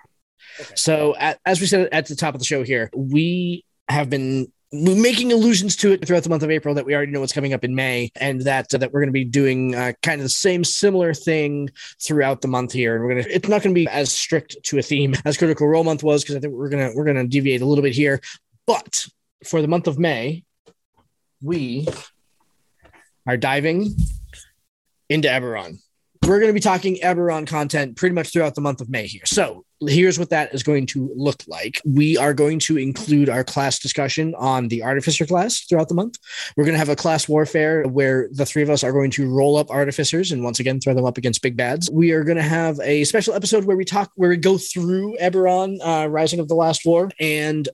Okay. 0.61 0.75
So, 0.77 1.17
at, 1.17 1.39
as 1.45 1.61
we 1.61 1.67
said 1.67 1.89
at 1.93 2.07
the 2.07 2.17
top 2.17 2.35
of 2.35 2.41
the 2.41 2.47
show 2.47 2.63
here, 2.63 2.91
we 2.95 3.65
have 3.89 4.09
been 4.09 4.53
making 4.75 5.33
allusions 5.33 5.77
to 5.77 5.93
it 5.93 6.07
throughout 6.07 6.23
the 6.23 6.29
month 6.29 6.43
of 6.43 6.51
April 6.51 6.75
that 6.75 6.85
we 6.85 6.95
already 6.95 7.13
know 7.13 7.21
what's 7.21 7.33
coming 7.33 7.53
up 7.53 7.65
in 7.65 7.75
May, 7.75 8.11
and 8.17 8.41
that 8.43 8.75
uh, 8.75 8.79
that 8.79 8.93
we're 8.93 9.01
going 9.01 9.09
to 9.09 9.13
be 9.13 9.25
doing 9.25 9.75
uh, 9.75 9.93
kind 10.03 10.21
of 10.21 10.25
the 10.25 10.31
same 10.31 10.65
similar 10.65 11.15
thing 11.15 11.71
throughout 12.03 12.41
the 12.41 12.49
month 12.49 12.73
here. 12.73 12.97
And 12.97 13.05
we're 13.05 13.15
gonna 13.15 13.27
it's 13.31 13.49
not 13.49 13.63
going 13.63 13.75
to 13.75 13.81
be 13.81 13.89
as 13.89 14.13
strict 14.13 14.57
to 14.65 14.79
a 14.79 14.83
theme 14.83 15.15
as 15.25 15.39
Critical 15.39 15.69
Role 15.69 15.85
Month 15.85 16.03
was 16.03 16.23
because 16.23 16.37
I 16.37 16.41
think 16.41 16.55
we're 16.55 16.69
gonna 16.69 16.91
we're 16.95 17.05
gonna 17.05 17.27
deviate 17.27 17.63
a 17.63 17.67
little 17.67 17.83
bit 17.83 17.95
here. 17.95 18.21
But 18.67 19.07
for 19.45 19.63
the 19.63 19.69
month 19.69 19.87
of 19.87 19.99
May, 19.99 20.45
we 21.43 21.87
are 23.27 23.37
diving 23.37 23.95
into 25.09 25.29
Eberron. 25.29 25.79
We're 26.27 26.39
going 26.39 26.49
to 26.49 26.55
be 26.55 26.61
talking 26.61 26.97
Eberron 26.97 27.47
content 27.47 27.97
pretty 27.97 28.15
much 28.15 28.33
throughout 28.33 28.55
the 28.55 28.63
month 28.63 28.81
of 28.81 28.89
May 28.89 29.07
here. 29.07 29.27
So 29.27 29.65
here's 29.89 30.19
what 30.19 30.31
that 30.31 30.55
is 30.55 30.63
going 30.63 30.87
to 30.87 31.11
look 31.15 31.43
like. 31.47 31.81
We 31.85 32.17
are 32.17 32.35
going 32.35 32.59
to 32.61 32.79
include 32.79 33.29
our 33.29 33.45
class 33.45 33.79
discussion 33.79 34.35
on 34.37 34.69
the 34.69 34.83
artificer 34.83 35.27
class 35.27 35.61
throughout 35.61 35.89
the 35.89 35.95
month. 35.95 36.19
We're 36.57 36.65
going 36.65 36.75
to 36.75 36.79
have 36.79 36.89
a 36.89 36.97
class 36.97 37.29
warfare 37.29 37.85
where 37.85 38.29
the 38.33 38.47
three 38.47 38.63
of 38.63 38.71
us 38.71 38.85
are 38.85 38.93
going 38.93 39.11
to 39.13 39.29
roll 39.29 39.57
up 39.57 39.71
artificers 39.71 40.33
and 40.33 40.43
once 40.43 40.61
again 40.61 40.81
throw 40.81 40.95
them 40.95 41.05
up 41.05 41.19
against 41.19 41.43
big 41.43 41.57
bads. 41.57 41.91
We 41.91 42.13
are 42.13 42.25
going 42.25 42.37
to 42.37 42.43
have 42.43 42.81
a 42.81 43.05
special 43.05 43.35
episode 43.35 43.65
where 43.65 43.77
we 43.77 43.85
talk, 43.85 44.13
where 44.17 44.31
we 44.31 44.37
go 44.37 44.59
through 44.59 45.17
Eberron, 45.21 45.79
uh, 45.83 46.09
Rising 46.09 46.41
of 46.41 46.49
the 46.49 46.55
Last 46.55 46.85
War, 46.85 47.11
and 47.21 47.69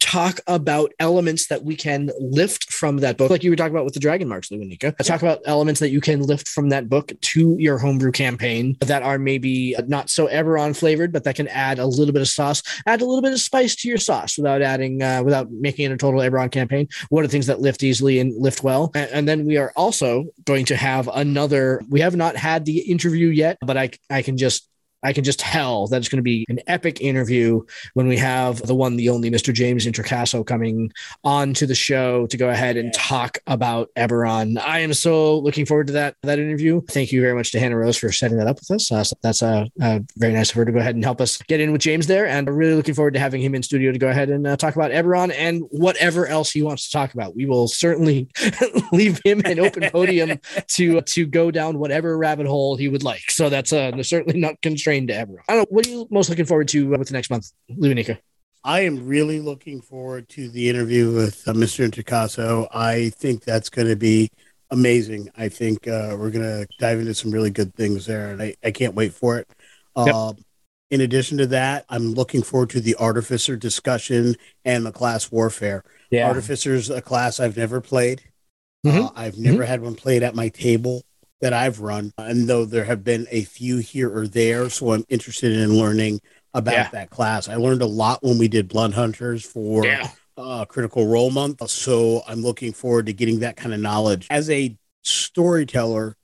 talk 0.00 0.40
about 0.46 0.92
elements 0.98 1.48
that 1.48 1.64
we 1.64 1.76
can 1.76 2.10
lift 2.18 2.72
from 2.72 2.98
that 2.98 3.16
book, 3.16 3.30
like 3.30 3.42
you 3.42 3.50
were 3.50 3.56
talking 3.56 3.74
about 3.74 3.84
with 3.84 3.94
the 3.94 4.00
Dragon 4.00 4.28
Marks, 4.28 4.48
Luanika. 4.48 4.94
I 4.98 5.02
talk 5.02 5.22
about 5.22 5.40
elements 5.46 5.80
that 5.80 5.90
you 5.90 6.00
can 6.00 6.22
lift 6.22 6.48
from 6.48 6.68
that 6.70 6.88
book 6.88 7.12
to 7.20 7.56
your 7.58 7.78
homebrew 7.78 8.12
campaign 8.12 8.76
that 8.80 9.02
are 9.02 9.18
maybe 9.18 9.74
not 9.86 10.10
so 10.10 10.26
Eberron 10.28 10.76
flavored, 10.76 11.12
but 11.12 11.24
that 11.24 11.36
can 11.36 11.48
add 11.48 11.78
a 11.78 11.86
little 11.86 12.12
bit 12.12 12.22
of 12.22 12.28
sauce, 12.28 12.62
add 12.86 13.00
a 13.00 13.04
little 13.04 13.22
bit 13.22 13.32
of 13.32 13.40
spice 13.40 13.76
to 13.76 13.88
your 13.88 13.98
sauce 13.98 14.36
without 14.36 14.62
adding, 14.62 15.02
uh, 15.02 15.22
without 15.22 15.50
making 15.50 15.86
it 15.86 15.94
a 15.94 15.96
total 15.96 16.20
Eberron 16.20 16.50
campaign. 16.50 16.88
What 17.08 17.24
are 17.24 17.28
things 17.28 17.46
that 17.46 17.60
lift 17.60 17.82
easily 17.82 18.18
and 18.20 18.34
lift 18.40 18.62
well? 18.62 18.90
And, 18.94 19.10
and 19.10 19.28
then 19.28 19.46
we 19.46 19.56
are 19.56 19.72
also 19.76 20.26
going 20.44 20.66
to 20.66 20.76
have 20.76 21.08
another. 21.12 21.82
We 21.88 22.00
have 22.00 22.16
not 22.16 22.36
had 22.36 22.64
the 22.64 22.78
interview 22.80 23.28
yet, 23.28 23.58
but 23.60 23.76
I 23.76 23.90
I 24.10 24.22
can 24.22 24.36
just 24.36 24.68
I 25.02 25.12
can 25.12 25.24
just 25.24 25.38
tell 25.38 25.86
that 25.88 25.98
it's 25.98 26.08
going 26.08 26.18
to 26.18 26.22
be 26.22 26.44
an 26.48 26.60
epic 26.66 27.00
interview 27.00 27.62
when 27.94 28.08
we 28.08 28.16
have 28.16 28.60
the 28.62 28.74
one, 28.74 28.96
the 28.96 29.08
only 29.08 29.30
Mr. 29.30 29.52
James 29.52 29.86
Introcaso 29.86 30.44
coming 30.46 30.92
on 31.24 31.54
to 31.54 31.66
the 31.66 31.74
show 31.74 32.26
to 32.26 32.36
go 32.36 32.48
ahead 32.48 32.76
and 32.76 32.92
talk 32.92 33.38
about 33.46 33.90
Eberron. 33.96 34.58
I 34.58 34.80
am 34.80 34.92
so 34.94 35.38
looking 35.38 35.66
forward 35.66 35.86
to 35.88 35.92
that 35.94 36.16
that 36.22 36.38
interview. 36.38 36.80
Thank 36.90 37.12
you 37.12 37.20
very 37.20 37.34
much 37.34 37.52
to 37.52 37.60
Hannah 37.60 37.76
Rose 37.76 37.96
for 37.96 38.10
setting 38.10 38.38
that 38.38 38.46
up 38.46 38.58
with 38.58 38.70
us. 38.70 38.90
Uh, 38.90 39.04
so 39.04 39.16
that's 39.22 39.42
a 39.42 39.68
uh, 39.80 39.84
uh, 39.88 40.00
very 40.16 40.32
nice 40.32 40.50
of 40.50 40.56
her 40.56 40.64
to 40.64 40.72
go 40.72 40.78
ahead 40.78 40.94
and 40.94 41.04
help 41.04 41.20
us 41.20 41.38
get 41.42 41.60
in 41.60 41.72
with 41.72 41.80
James 41.80 42.06
there. 42.06 42.26
And 42.26 42.46
we're 42.46 42.54
really 42.54 42.74
looking 42.74 42.94
forward 42.94 43.14
to 43.14 43.20
having 43.20 43.40
him 43.40 43.54
in 43.54 43.62
studio 43.62 43.92
to 43.92 43.98
go 43.98 44.08
ahead 44.08 44.30
and 44.30 44.46
uh, 44.46 44.56
talk 44.56 44.74
about 44.74 44.90
Eberron 44.90 45.32
and 45.36 45.62
whatever 45.70 46.26
else 46.26 46.50
he 46.50 46.62
wants 46.62 46.86
to 46.86 46.92
talk 46.92 47.14
about. 47.14 47.36
We 47.36 47.46
will 47.46 47.68
certainly 47.68 48.28
leave 48.92 49.20
him 49.24 49.42
an 49.44 49.60
open 49.60 49.88
podium 49.90 50.40
to 50.68 51.00
to 51.00 51.26
go 51.26 51.50
down 51.50 51.78
whatever 51.78 52.16
rabbit 52.18 52.46
hole 52.46 52.76
he 52.76 52.88
would 52.88 53.02
like. 53.02 53.30
So 53.30 53.48
that's 53.48 53.72
uh, 53.72 54.02
certainly 54.02 54.40
not 54.40 54.60
constrained 54.88 55.08
to. 55.08 55.42
I 55.48 55.54
don't 55.54 55.62
know. 55.62 55.66
What 55.70 55.86
are 55.86 55.90
you 55.90 56.08
most 56.10 56.30
looking 56.30 56.44
forward 56.44 56.68
to 56.68 56.94
uh, 56.94 56.98
with 56.98 57.08
the 57.08 57.14
next 57.14 57.30
month, 57.30 57.52
Luanika? 57.70 58.18
I 58.64 58.80
am 58.80 59.06
really 59.06 59.40
looking 59.40 59.80
forward 59.80 60.28
to 60.30 60.48
the 60.48 60.68
interview 60.68 61.12
with 61.12 61.46
uh, 61.46 61.52
Mr. 61.52 61.88
Introcaso. 61.88 62.68
I 62.72 63.10
think 63.10 63.44
that's 63.44 63.68
going 63.68 63.88
to 63.88 63.96
be 63.96 64.30
amazing. 64.70 65.30
I 65.36 65.48
think 65.48 65.86
uh, 65.86 66.16
we're 66.18 66.30
going 66.30 66.44
to 66.44 66.66
dive 66.78 66.98
into 66.98 67.14
some 67.14 67.30
really 67.30 67.50
good 67.50 67.74
things 67.74 68.06
there, 68.06 68.32
and 68.32 68.42
I, 68.42 68.54
I 68.64 68.70
can't 68.70 68.94
wait 68.94 69.14
for 69.14 69.38
it. 69.38 69.48
Yep. 69.96 70.14
Uh, 70.14 70.32
in 70.90 71.00
addition 71.02 71.38
to 71.38 71.46
that, 71.48 71.84
I'm 71.88 72.14
looking 72.14 72.42
forward 72.42 72.70
to 72.70 72.80
the 72.80 72.96
Artificer 72.96 73.56
discussion 73.56 74.36
and 74.64 74.86
the 74.86 74.92
class 74.92 75.30
warfare. 75.30 75.84
Yeah. 76.10 76.28
Artificer's 76.28 76.88
a 76.88 77.02
class 77.02 77.40
I've 77.40 77.56
never 77.56 77.80
played. 77.80 78.22
Mm-hmm. 78.86 79.04
Uh, 79.04 79.10
I've 79.14 79.36
never 79.36 79.58
mm-hmm. 79.58 79.66
had 79.66 79.82
one 79.82 79.94
played 79.94 80.22
at 80.22 80.34
my 80.34 80.48
table 80.48 81.02
that 81.40 81.52
I've 81.52 81.80
run. 81.80 82.12
And 82.18 82.48
though 82.48 82.64
there 82.64 82.84
have 82.84 83.04
been 83.04 83.26
a 83.30 83.44
few 83.44 83.78
here 83.78 84.14
or 84.14 84.26
there, 84.26 84.68
so 84.70 84.92
I'm 84.92 85.04
interested 85.08 85.52
in 85.52 85.78
learning 85.78 86.20
about 86.54 86.74
yeah. 86.74 86.88
that 86.90 87.10
class. 87.10 87.48
I 87.48 87.56
learned 87.56 87.82
a 87.82 87.86
lot 87.86 88.22
when 88.22 88.38
we 88.38 88.48
did 88.48 88.68
Blood 88.68 88.94
Hunters 88.94 89.44
for 89.44 89.84
yeah. 89.84 90.10
uh, 90.36 90.64
Critical 90.64 91.06
Role 91.06 91.30
Month. 91.30 91.68
So 91.70 92.22
I'm 92.26 92.42
looking 92.42 92.72
forward 92.72 93.06
to 93.06 93.12
getting 93.12 93.40
that 93.40 93.56
kind 93.56 93.74
of 93.74 93.80
knowledge. 93.80 94.26
As 94.30 94.50
a 94.50 94.76
storyteller, 95.02 96.16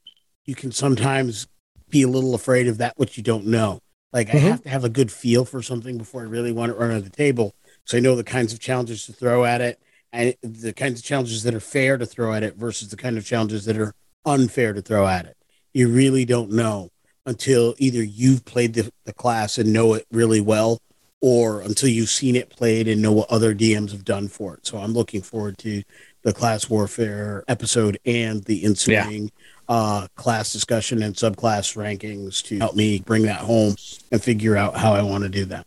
you 0.44 0.54
can 0.54 0.72
sometimes 0.72 1.46
be 1.88 2.02
a 2.02 2.08
little 2.08 2.34
afraid 2.34 2.66
of 2.66 2.78
that 2.78 2.98
which 2.98 3.16
you 3.16 3.22
don't 3.22 3.46
know. 3.46 3.80
Like 4.12 4.28
mm-hmm. 4.28 4.38
I 4.38 4.40
have 4.40 4.62
to 4.62 4.68
have 4.68 4.84
a 4.84 4.88
good 4.88 5.12
feel 5.12 5.44
for 5.44 5.62
something 5.62 5.98
before 5.98 6.22
I 6.22 6.24
really 6.24 6.52
want 6.52 6.72
to 6.72 6.78
run 6.78 6.90
at 6.90 7.04
the 7.04 7.10
table. 7.10 7.54
So 7.84 7.96
I 7.96 8.00
know 8.00 8.16
the 8.16 8.24
kinds 8.24 8.52
of 8.52 8.60
challenges 8.60 9.06
to 9.06 9.12
throw 9.12 9.44
at 9.44 9.60
it 9.60 9.80
and 10.12 10.34
the 10.42 10.72
kinds 10.72 11.00
of 11.00 11.04
challenges 11.04 11.42
that 11.42 11.54
are 11.54 11.60
fair 11.60 11.98
to 11.98 12.06
throw 12.06 12.32
at 12.32 12.42
it 12.42 12.56
versus 12.56 12.88
the 12.88 12.96
kind 12.96 13.18
of 13.18 13.26
challenges 13.26 13.64
that 13.64 13.76
are 13.76 13.94
unfair 14.24 14.72
to 14.72 14.82
throw 14.82 15.06
at 15.06 15.26
it. 15.26 15.36
You 15.72 15.88
really 15.88 16.24
don't 16.24 16.50
know 16.50 16.90
until 17.26 17.74
either 17.78 18.02
you've 18.02 18.44
played 18.44 18.74
the, 18.74 18.90
the 19.04 19.12
class 19.12 19.58
and 19.58 19.72
know 19.72 19.94
it 19.94 20.06
really 20.12 20.40
well, 20.40 20.80
or 21.20 21.62
until 21.62 21.88
you've 21.88 22.10
seen 22.10 22.36
it 22.36 22.50
played 22.50 22.86
and 22.86 23.00
know 23.00 23.12
what 23.12 23.30
other 23.30 23.54
DMs 23.54 23.92
have 23.92 24.04
done 24.04 24.28
for 24.28 24.54
it. 24.54 24.66
So 24.66 24.76
I'm 24.76 24.92
looking 24.92 25.22
forward 25.22 25.56
to 25.58 25.82
the 26.22 26.32
class 26.32 26.68
warfare 26.68 27.44
episode 27.48 27.98
and 28.04 28.44
the 28.44 28.64
ensuing 28.64 29.24
yeah. 29.24 29.74
uh, 29.74 30.06
class 30.16 30.52
discussion 30.52 31.02
and 31.02 31.14
subclass 31.14 31.76
rankings 31.76 32.42
to 32.44 32.58
help 32.58 32.76
me 32.76 33.00
bring 33.00 33.22
that 33.22 33.40
home 33.40 33.74
and 34.12 34.22
figure 34.22 34.56
out 34.56 34.76
how 34.76 34.92
I 34.92 35.02
want 35.02 35.24
to 35.24 35.30
do 35.30 35.46
that. 35.46 35.66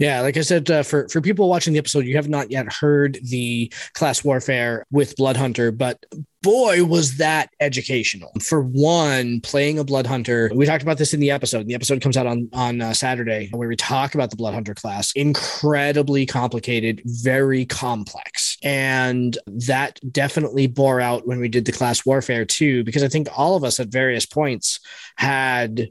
Yeah, 0.00 0.22
like 0.22 0.38
I 0.38 0.40
said, 0.40 0.70
uh, 0.70 0.82
for 0.82 1.06
for 1.10 1.20
people 1.20 1.46
watching 1.50 1.74
the 1.74 1.78
episode, 1.78 2.06
you 2.06 2.16
have 2.16 2.28
not 2.28 2.50
yet 2.50 2.72
heard 2.72 3.18
the 3.22 3.70
class 3.92 4.24
warfare 4.24 4.86
with 4.90 5.14
Blood 5.16 5.36
Hunter, 5.36 5.70
but 5.70 6.06
boy, 6.42 6.84
was 6.84 7.18
that 7.18 7.50
educational. 7.60 8.32
For 8.40 8.62
one, 8.62 9.42
playing 9.42 9.78
a 9.78 9.84
blood 9.84 10.06
hunter, 10.06 10.50
we 10.54 10.64
talked 10.64 10.82
about 10.82 10.96
this 10.96 11.12
in 11.12 11.20
the 11.20 11.30
episode. 11.30 11.66
The 11.66 11.74
episode 11.74 12.00
comes 12.00 12.16
out 12.16 12.26
on 12.26 12.48
on 12.54 12.80
uh, 12.80 12.94
Saturday 12.94 13.50
where 13.52 13.68
we 13.68 13.76
talk 13.76 14.14
about 14.14 14.30
the 14.30 14.36
blood 14.36 14.54
hunter 14.54 14.72
class. 14.72 15.12
Incredibly 15.12 16.24
complicated, 16.24 17.02
very 17.04 17.66
complex, 17.66 18.56
and 18.62 19.36
that 19.46 20.00
definitely 20.10 20.66
bore 20.66 21.02
out 21.02 21.26
when 21.26 21.40
we 21.40 21.48
did 21.48 21.66
the 21.66 21.72
class 21.72 22.06
warfare 22.06 22.46
too. 22.46 22.84
Because 22.84 23.02
I 23.02 23.08
think 23.08 23.28
all 23.36 23.54
of 23.54 23.64
us 23.64 23.78
at 23.78 23.88
various 23.88 24.24
points 24.24 24.80
had 25.16 25.88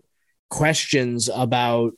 questions 0.50 1.30
about 1.32 1.94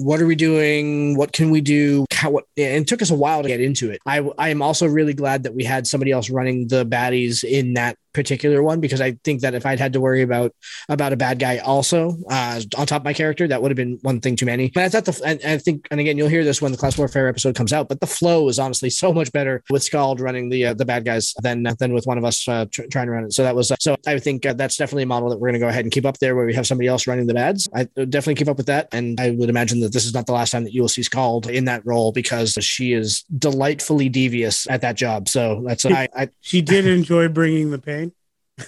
what 0.00 0.20
are 0.20 0.26
we 0.26 0.34
doing? 0.34 1.16
What 1.16 1.32
can 1.32 1.50
we 1.50 1.60
do? 1.60 2.06
How, 2.10 2.30
what, 2.30 2.44
and 2.56 2.82
it 2.82 2.88
took 2.88 3.02
us 3.02 3.10
a 3.10 3.14
while 3.14 3.42
to 3.42 3.48
get 3.48 3.60
into 3.60 3.90
it. 3.90 4.00
I, 4.06 4.18
I 4.38 4.48
am 4.48 4.62
also 4.62 4.86
really 4.86 5.12
glad 5.12 5.42
that 5.42 5.54
we 5.54 5.62
had 5.62 5.86
somebody 5.86 6.10
else 6.10 6.30
running 6.30 6.68
the 6.68 6.86
baddies 6.86 7.44
in 7.44 7.74
that 7.74 7.98
particular 8.12 8.62
one 8.62 8.80
because 8.80 9.00
I 9.00 9.12
think 9.24 9.40
that 9.42 9.54
if 9.54 9.66
I'd 9.66 9.78
had 9.78 9.92
to 9.92 10.00
worry 10.00 10.22
about 10.22 10.54
about 10.88 11.12
a 11.12 11.16
bad 11.16 11.38
guy 11.38 11.58
also 11.58 12.16
uh, 12.30 12.60
on 12.76 12.86
top 12.86 13.02
of 13.02 13.04
my 13.04 13.12
character, 13.12 13.46
that 13.48 13.62
would 13.62 13.70
have 13.70 13.76
been 13.76 13.98
one 14.02 14.20
thing 14.20 14.36
too 14.36 14.46
many. 14.46 14.70
But 14.74 14.84
I 14.84 14.88
thought 14.88 15.04
the 15.04 15.20
and 15.24 15.40
I 15.44 15.58
think 15.58 15.86
and 15.90 16.00
again 16.00 16.18
you'll 16.18 16.28
hear 16.28 16.44
this 16.44 16.60
when 16.60 16.72
the 16.72 16.78
class 16.78 16.98
warfare 16.98 17.28
episode 17.28 17.54
comes 17.54 17.72
out. 17.72 17.88
But 17.88 18.00
the 18.00 18.06
flow 18.06 18.48
is 18.48 18.58
honestly 18.58 18.90
so 18.90 19.12
much 19.12 19.32
better 19.32 19.62
with 19.70 19.82
Scald 19.82 20.20
running 20.20 20.48
the 20.48 20.66
uh, 20.66 20.74
the 20.74 20.84
bad 20.84 21.04
guys 21.04 21.34
than 21.42 21.66
than 21.78 21.92
with 21.92 22.06
one 22.06 22.18
of 22.18 22.24
us 22.24 22.46
uh, 22.48 22.66
tr- 22.70 22.86
trying 22.90 23.06
to 23.06 23.12
run 23.12 23.24
it. 23.24 23.32
So 23.32 23.42
that 23.42 23.54
was 23.54 23.70
uh, 23.70 23.76
so 23.80 23.96
I 24.06 24.18
think 24.18 24.46
uh, 24.46 24.54
that's 24.54 24.76
definitely 24.76 25.04
a 25.04 25.06
model 25.06 25.30
that 25.30 25.38
we're 25.38 25.48
going 25.48 25.60
to 25.60 25.60
go 25.60 25.68
ahead 25.68 25.84
and 25.84 25.92
keep 25.92 26.06
up 26.06 26.18
there 26.18 26.34
where 26.34 26.46
we 26.46 26.54
have 26.54 26.66
somebody 26.66 26.88
else 26.88 27.06
running 27.06 27.26
the 27.26 27.34
bads. 27.34 27.68
I 27.74 27.84
definitely 27.84 28.36
keep 28.36 28.48
up 28.48 28.56
with 28.56 28.66
that, 28.66 28.88
and 28.92 29.20
I 29.20 29.30
would 29.30 29.48
imagine 29.48 29.80
that 29.80 29.92
this 29.92 30.04
is 30.04 30.14
not 30.14 30.26
the 30.26 30.32
last 30.32 30.50
time 30.50 30.64
that 30.64 30.72
you 30.72 30.80
will 30.80 30.88
see 30.88 31.02
Scald 31.02 31.48
in 31.48 31.64
that 31.66 31.84
role 31.84 32.12
because 32.12 32.52
she 32.60 32.92
is 32.92 33.22
delightfully 33.38 34.08
devious 34.08 34.68
at 34.68 34.80
that 34.80 34.96
job. 34.96 35.28
So 35.28 35.62
that's 35.66 35.84
I, 35.84 36.08
I 36.16 36.28
she 36.40 36.60
did 36.60 36.86
enjoy 36.86 37.28
bringing 37.28 37.70
the 37.70 37.78
pain 37.78 37.99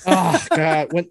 oh 0.06 0.46
god. 0.50 0.92
When 0.92 1.08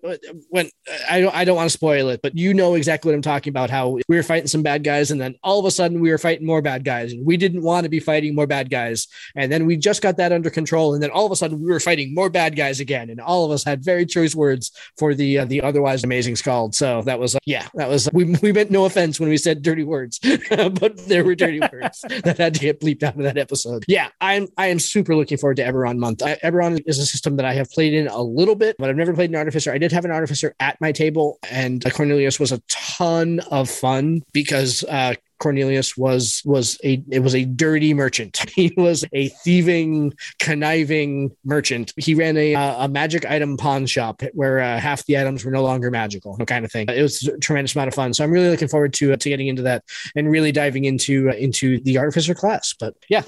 when 0.50 0.70
i 1.10 1.22
don't 1.22 1.36
i 1.36 1.44
don't 1.44 1.56
want 1.56 1.70
to 1.70 1.78
spoil 1.78 2.10
it 2.10 2.22
but 2.22 2.38
you 2.38 2.54
know 2.54 2.76
exactly 2.76 3.10
what 3.10 3.16
i'm 3.16 3.22
talking 3.22 3.52
about 3.52 3.70
how 3.70 3.90
we 3.90 4.02
were 4.10 4.24
fighting 4.24 4.48
some 4.48 4.64
bad 4.64 4.84
guys 4.84 5.12
and 5.12 5.20
then 5.20 5.36
all 5.44 5.60
of 5.60 5.66
a 5.66 5.72
sudden 5.72 6.00
we 6.00 6.10
were 6.10 6.18
fighting 6.18 6.46
more 6.46 6.62
bad 6.62 6.84
guys 6.84 7.14
and 7.14 7.26
we 7.26 7.38
didn't 7.38 7.62
want 7.62 7.84
to 7.84 7.90
be 7.90 8.00
fighting 8.00 8.36
more 8.36 8.48
bad 8.48 8.70
guys 8.70 9.08
and 9.36 9.52
then 9.52 9.66
we 9.66 9.78
just 9.78 10.02
got 10.02 10.18
that 10.18 10.32
under 10.32 10.50
control 10.50 10.94
and 10.94 11.02
then 11.02 11.10
all 11.12 11.26
of 11.26 11.32
a 11.32 11.36
sudden 11.36 11.60
we 11.60 11.72
were 11.72 11.80
fighting 11.80 12.14
more 12.14 12.30
bad 12.30 12.56
guys 12.56 12.80
again 12.80 13.10
and 13.10 13.20
all 13.20 13.46
of 13.46 13.52
us 13.52 13.64
had 13.64 13.84
very 13.84 14.06
choice 14.06 14.36
words 14.36 14.72
for 14.98 15.14
the 15.14 15.40
uh, 15.40 15.46
the 15.46 15.62
otherwise 15.62 16.04
amazing 16.04 16.36
scald 16.36 16.76
so 16.76 17.02
that 17.04 17.20
was 17.20 17.36
uh, 17.36 17.40
yeah 17.46 17.68
that 17.76 17.90
was 17.90 18.10
we, 18.14 18.36
we 18.42 18.52
meant 18.52 18.72
no 18.72 18.86
offense 18.86 19.20
when 19.20 19.30
we 19.30 19.38
said 19.38 19.62
dirty 19.62 19.84
words 19.84 20.20
but 20.50 20.98
there 21.08 21.24
were 21.24 21.36
dirty 21.36 21.60
words 21.72 22.02
that 22.24 22.38
had 22.38 22.54
to 22.54 22.60
get 22.60 22.80
bleeped 22.80 23.04
out 23.04 23.16
of 23.16 23.24
that 23.24 23.38
episode. 23.38 23.84
Yeah 23.88 24.10
i'm 24.20 24.48
i 24.58 24.68
am 24.68 24.80
super 24.80 25.16
looking 25.16 25.38
forward 25.38 25.58
to 25.58 25.64
eberron 25.64 25.98
month. 25.98 26.24
I, 26.24 26.36
eberron 26.44 26.82
is 26.86 27.00
a 27.00 27.06
system 27.06 27.36
that 27.38 27.46
i 27.46 27.54
have 27.54 27.70
played 27.70 27.94
in 27.94 28.08
a 28.08 28.22
little 28.22 28.56
bit 28.56 28.71
but 28.78 28.90
I've 28.90 28.96
never 28.96 29.14
played 29.14 29.30
an 29.30 29.36
artificer. 29.36 29.72
I 29.72 29.78
did 29.78 29.92
have 29.92 30.06
an 30.06 30.12
artificer 30.12 30.56
at 30.60 30.80
my 30.82 30.92
table, 30.92 31.40
and 31.50 31.84
Cornelius 31.94 32.40
was 32.40 32.52
a 32.52 32.62
ton 32.70 33.40
of 33.52 33.70
fun 33.70 34.24
because 34.34 34.84
uh, 34.86 35.16
Cornelius 35.42 35.98
was 35.98 36.42
was 36.46 36.80
a 36.84 37.04
it 37.10 37.20
was 37.20 37.36
a 37.36 37.46
dirty 37.46 37.94
merchant. 37.94 38.40
He 38.62 38.74
was 38.78 39.04
a 39.14 39.30
thieving, 39.30 40.14
conniving 40.40 41.32
merchant. 41.44 41.94
He 41.98 42.14
ran 42.14 42.38
a 42.38 42.54
a 42.54 42.88
magic 42.88 43.26
item 43.26 43.58
pawn 43.58 43.86
shop 43.88 44.22
where 44.34 44.60
uh, 44.60 44.80
half 44.80 45.06
the 45.06 45.18
items 45.18 45.44
were 45.44 45.52
no 45.52 45.64
longer 45.64 45.90
magical, 45.90 46.38
kind 46.46 46.64
of 46.64 46.72
thing. 46.72 46.88
It 46.90 47.02
was 47.02 47.28
a 47.28 47.38
tremendous 47.40 47.74
amount 47.76 47.88
of 47.88 47.96
fun. 47.96 48.14
So 48.14 48.24
I'm 48.24 48.32
really 48.32 48.50
looking 48.50 48.68
forward 48.68 48.94
to 48.96 49.14
uh, 49.14 49.18
to 49.18 49.30
getting 49.30 49.48
into 49.48 49.64
that 49.64 49.84
and 50.16 50.30
really 50.30 50.52
diving 50.52 50.86
into 50.86 51.30
uh, 51.30 51.34
into 51.34 51.80
the 51.82 51.98
artificer 51.98 52.36
class. 52.36 52.76
But 52.80 52.94
yeah, 53.10 53.24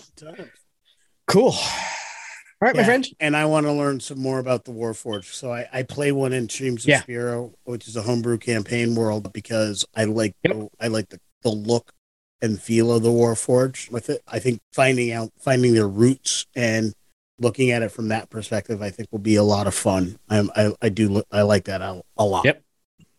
cool. 1.25 1.55
All 2.63 2.67
right, 2.67 2.75
yeah. 2.75 2.81
my 2.83 2.85
friend. 2.85 3.09
And 3.19 3.35
I 3.35 3.43
want 3.43 3.65
to 3.65 3.73
learn 3.73 3.99
some 3.99 4.19
more 4.19 4.39
about 4.39 4.63
the 4.63 4.71
Warforged. 4.71 5.33
So 5.33 5.51
I, 5.51 5.67
I 5.73 5.83
play 5.83 6.13
one 6.13 6.31
in 6.31 6.47
Streams 6.47 6.85
of 6.85 6.89
yeah. 6.91 7.01
Spiro, 7.01 7.51
which 7.65 7.89
is 7.89 7.97
a 7.97 8.03
homebrew 8.03 8.37
campaign 8.37 8.95
world, 8.95 9.33
because 9.33 9.83
I 9.93 10.05
like 10.05 10.33
yep. 10.45 10.53
the, 10.53 10.69
I 10.79 10.87
like 10.87 11.09
the, 11.09 11.19
the 11.41 11.49
look 11.49 11.91
and 12.41 12.61
feel 12.61 12.93
of 12.93 13.03
the 13.03 13.09
Warforged 13.09 13.91
with 13.91 14.09
it. 14.09 14.21
I 14.29 14.39
think 14.39 14.61
finding 14.71 15.11
out 15.11 15.33
finding 15.37 15.73
their 15.73 15.89
roots 15.89 16.45
and 16.55 16.93
looking 17.37 17.69
at 17.71 17.81
it 17.81 17.89
from 17.89 18.07
that 18.07 18.29
perspective, 18.29 18.81
I 18.81 18.91
think 18.91 19.09
will 19.11 19.19
be 19.19 19.35
a 19.35 19.43
lot 19.43 19.67
of 19.67 19.75
fun. 19.75 20.17
I 20.29 20.47
I, 20.55 20.73
I 20.83 20.87
do 20.87 21.21
I 21.33 21.41
like 21.41 21.65
that 21.65 21.81
a, 21.81 22.01
a 22.17 22.23
lot. 22.23 22.45
Yep. 22.45 22.62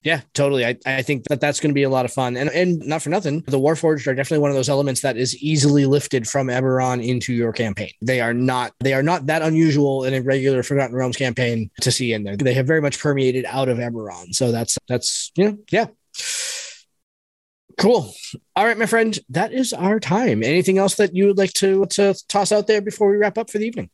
Yeah, 0.04 0.20
totally. 0.34 0.66
I, 0.66 0.76
I 0.84 1.00
think 1.00 1.24
that 1.24 1.40
that's 1.40 1.60
going 1.60 1.70
to 1.70 1.74
be 1.74 1.82
a 1.82 1.88
lot 1.88 2.04
of 2.04 2.12
fun. 2.12 2.36
And 2.36 2.50
and 2.50 2.78
not 2.86 3.00
for 3.00 3.08
nothing, 3.08 3.40
the 3.46 3.58
Warforged 3.58 4.06
are 4.06 4.14
definitely 4.14 4.42
one 4.42 4.50
of 4.50 4.56
those 4.56 4.68
elements 4.68 5.00
that 5.00 5.16
is 5.16 5.34
easily 5.42 5.86
lifted 5.86 6.28
from 6.28 6.48
Eberron 6.48 7.04
into 7.04 7.32
your 7.32 7.52
campaign. 7.52 7.90
They 8.02 8.20
are 8.20 8.34
not 8.34 8.74
they 8.80 8.92
are 8.92 9.02
not 9.02 9.26
that 9.26 9.40
unusual 9.40 10.04
in 10.04 10.12
a 10.12 10.20
regular 10.20 10.62
Forgotten 10.62 10.94
Realms 10.94 11.16
campaign 11.16 11.70
to 11.80 11.90
see 11.90 12.12
in 12.12 12.22
there. 12.22 12.36
They 12.36 12.52
have 12.52 12.66
very 12.66 12.82
much 12.82 12.98
permeated 12.98 13.46
out 13.46 13.70
of 13.70 13.78
Eberron. 13.78 14.34
So 14.34 14.52
that's 14.52 14.76
that's 14.88 15.32
you 15.36 15.50
know, 15.50 15.58
yeah. 15.70 15.86
Cool. 17.78 18.14
All 18.54 18.66
right, 18.66 18.78
my 18.78 18.86
friend, 18.86 19.18
that 19.30 19.52
is 19.52 19.72
our 19.72 19.98
time. 19.98 20.42
Anything 20.42 20.76
else 20.76 20.96
that 20.96 21.14
you 21.14 21.28
would 21.28 21.38
like 21.38 21.54
to 21.54 21.86
to 21.86 22.14
toss 22.28 22.52
out 22.52 22.66
there 22.66 22.82
before 22.82 23.10
we 23.10 23.16
wrap 23.16 23.38
up 23.38 23.48
for 23.48 23.56
the 23.56 23.66
evening? 23.66 23.88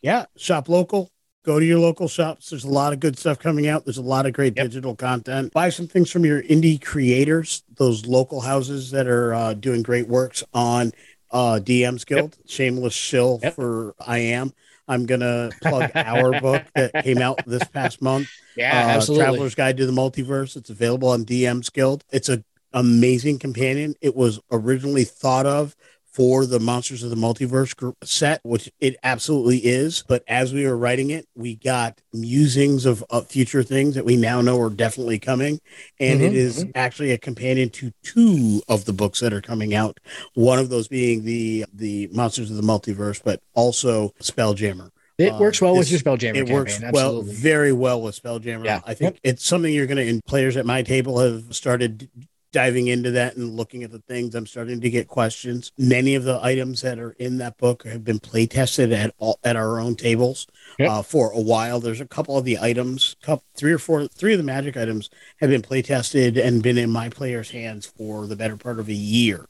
Yeah, 0.00 0.26
shop 0.36 0.68
local. 0.68 1.10
Go 1.46 1.60
to 1.60 1.64
your 1.64 1.78
local 1.78 2.08
shops. 2.08 2.50
There's 2.50 2.64
a 2.64 2.68
lot 2.68 2.92
of 2.92 2.98
good 2.98 3.16
stuff 3.16 3.38
coming 3.38 3.68
out. 3.68 3.84
There's 3.84 3.98
a 3.98 4.02
lot 4.02 4.26
of 4.26 4.32
great 4.32 4.54
Yep. 4.56 4.64
digital 4.66 4.96
content. 4.96 5.52
Buy 5.52 5.70
some 5.70 5.86
things 5.86 6.10
from 6.10 6.24
your 6.24 6.42
indie 6.42 6.82
creators, 6.84 7.62
those 7.76 8.04
local 8.04 8.40
houses 8.40 8.90
that 8.90 9.06
are 9.06 9.32
uh, 9.32 9.54
doing 9.54 9.82
great 9.82 10.08
works 10.08 10.42
on 10.52 10.90
uh, 11.30 11.60
DM's 11.62 12.04
Guild. 12.04 12.36
Shameless 12.46 12.94
shill 12.94 13.38
Yep. 13.44 13.54
for 13.54 13.94
I 14.04 14.18
am. 14.18 14.52
I'm 14.88 15.06
gonna 15.06 15.50
plug 15.62 15.90
our 15.94 16.40
book 16.40 16.64
that 16.74 17.04
came 17.04 17.18
out 17.18 17.38
this 17.46 17.62
past 17.68 18.02
month. 18.02 18.28
Yeah, 18.56 18.72
uh, 18.72 18.90
absolutely. 18.90 19.24
Traveler's 19.26 19.54
Guide 19.54 19.76
to 19.76 19.86
the 19.86 19.92
Multiverse. 19.92 20.56
It's 20.56 20.70
available 20.70 21.08
on 21.08 21.24
DM's 21.24 21.70
Guild. 21.70 22.04
It's 22.10 22.28
a 22.28 22.42
amazing 22.72 23.38
companion. 23.38 23.94
It 24.00 24.16
was 24.16 24.40
originally 24.50 25.04
thought 25.04 25.46
of 25.46 25.76
for 26.16 26.46
the 26.46 26.58
Monsters 26.58 27.02
of 27.02 27.10
the 27.10 27.16
Multiverse 27.16 27.76
group 27.76 27.94
set, 28.02 28.40
which 28.42 28.70
it 28.80 28.96
absolutely 29.02 29.58
is. 29.58 30.02
But 30.08 30.24
as 30.26 30.54
we 30.54 30.64
were 30.66 30.76
writing 30.76 31.10
it, 31.10 31.26
we 31.36 31.56
got 31.56 32.00
musings 32.14 32.86
of, 32.86 33.04
of 33.10 33.26
future 33.28 33.62
things 33.62 33.94
that 33.96 34.06
we 34.06 34.16
now 34.16 34.40
know 34.40 34.58
are 34.62 34.70
definitely 34.70 35.18
coming. 35.18 35.60
And 36.00 36.22
it 36.22 36.32
Mhm, 36.32 36.36
is 36.36 36.64
actually 36.74 37.10
a 37.12 37.18
companion 37.18 37.68
to 37.70 37.92
two 38.02 38.62
of 38.66 38.86
the 38.86 38.94
books 38.94 39.20
that 39.20 39.34
are 39.34 39.42
coming 39.42 39.74
out. 39.74 40.00
One 40.32 40.58
of 40.58 40.70
those 40.70 40.88
being 40.88 41.24
the 41.24 41.66
the 41.74 42.08
Monsters 42.12 42.50
of 42.50 42.56
the 42.56 42.62
Multiverse, 42.62 43.20
but 43.22 43.42
also 43.54 44.14
Spelljammer. 44.22 44.88
It 45.18 45.32
Uh, 45.34 45.38
works 45.38 45.60
well 45.60 45.76
with 45.76 45.90
your 45.90 46.00
Spelljammer 46.00 46.36
It 46.36 46.48
works 46.48 46.74
campaign. 46.74 46.92
well, 46.94 47.08
Absolutely. 47.18 47.34
very 47.34 47.72
well 47.72 48.00
with 48.00 48.22
Spelljammer. 48.22 48.64
Yeah. 48.64 48.80
I 48.86 48.94
think 48.94 49.18
it's 49.22 49.44
something 49.44 49.72
you're 49.72 49.86
going 49.86 49.98
to, 49.98 50.08
and 50.08 50.24
players 50.24 50.56
at 50.56 50.64
my 50.64 50.82
table 50.82 51.18
have 51.20 51.54
started 51.54 52.08
diving 52.56 52.88
into 52.88 53.10
that 53.10 53.36
and 53.36 53.54
looking 53.54 53.82
at 53.82 53.90
the 53.92 53.98
things. 54.08 54.34
I'm 54.34 54.46
starting 54.46 54.80
to 54.80 54.88
get 54.88 55.08
questions. 55.08 55.72
Many 55.76 56.14
of 56.14 56.24
the 56.24 56.42
items 56.42 56.80
that 56.80 56.98
are 56.98 57.10
in 57.18 57.36
that 57.36 57.58
book 57.58 57.84
have 57.84 58.02
been 58.02 58.18
play 58.18 58.46
tested 58.46 58.94
at 58.94 59.14
all, 59.18 59.38
at 59.44 59.56
our 59.56 59.78
own 59.78 59.94
tables 59.94 60.46
Yep. 60.78 60.90
uh, 60.90 61.02
for 61.02 61.32
a 61.32 61.40
while. 61.40 61.80
There's 61.80 62.00
a 62.00 62.06
couple 62.06 62.38
of 62.38 62.46
the 62.46 62.58
items, 62.58 63.14
couple, 63.20 63.44
three 63.58 63.72
or 63.74 63.78
four, 63.78 64.08
three 64.08 64.32
of 64.32 64.38
the 64.38 64.42
magic 64.44 64.74
items 64.74 65.10
have 65.40 65.50
been 65.50 65.60
play 65.60 65.82
tested 65.82 66.38
and 66.38 66.62
been 66.62 66.78
in 66.78 66.88
my 66.88 67.10
players' 67.10 67.50
hands 67.50 67.84
for 67.84 68.26
the 68.26 68.36
better 68.36 68.56
part 68.56 68.80
of 68.80 68.88
a 68.88 68.94
year. 68.94 69.44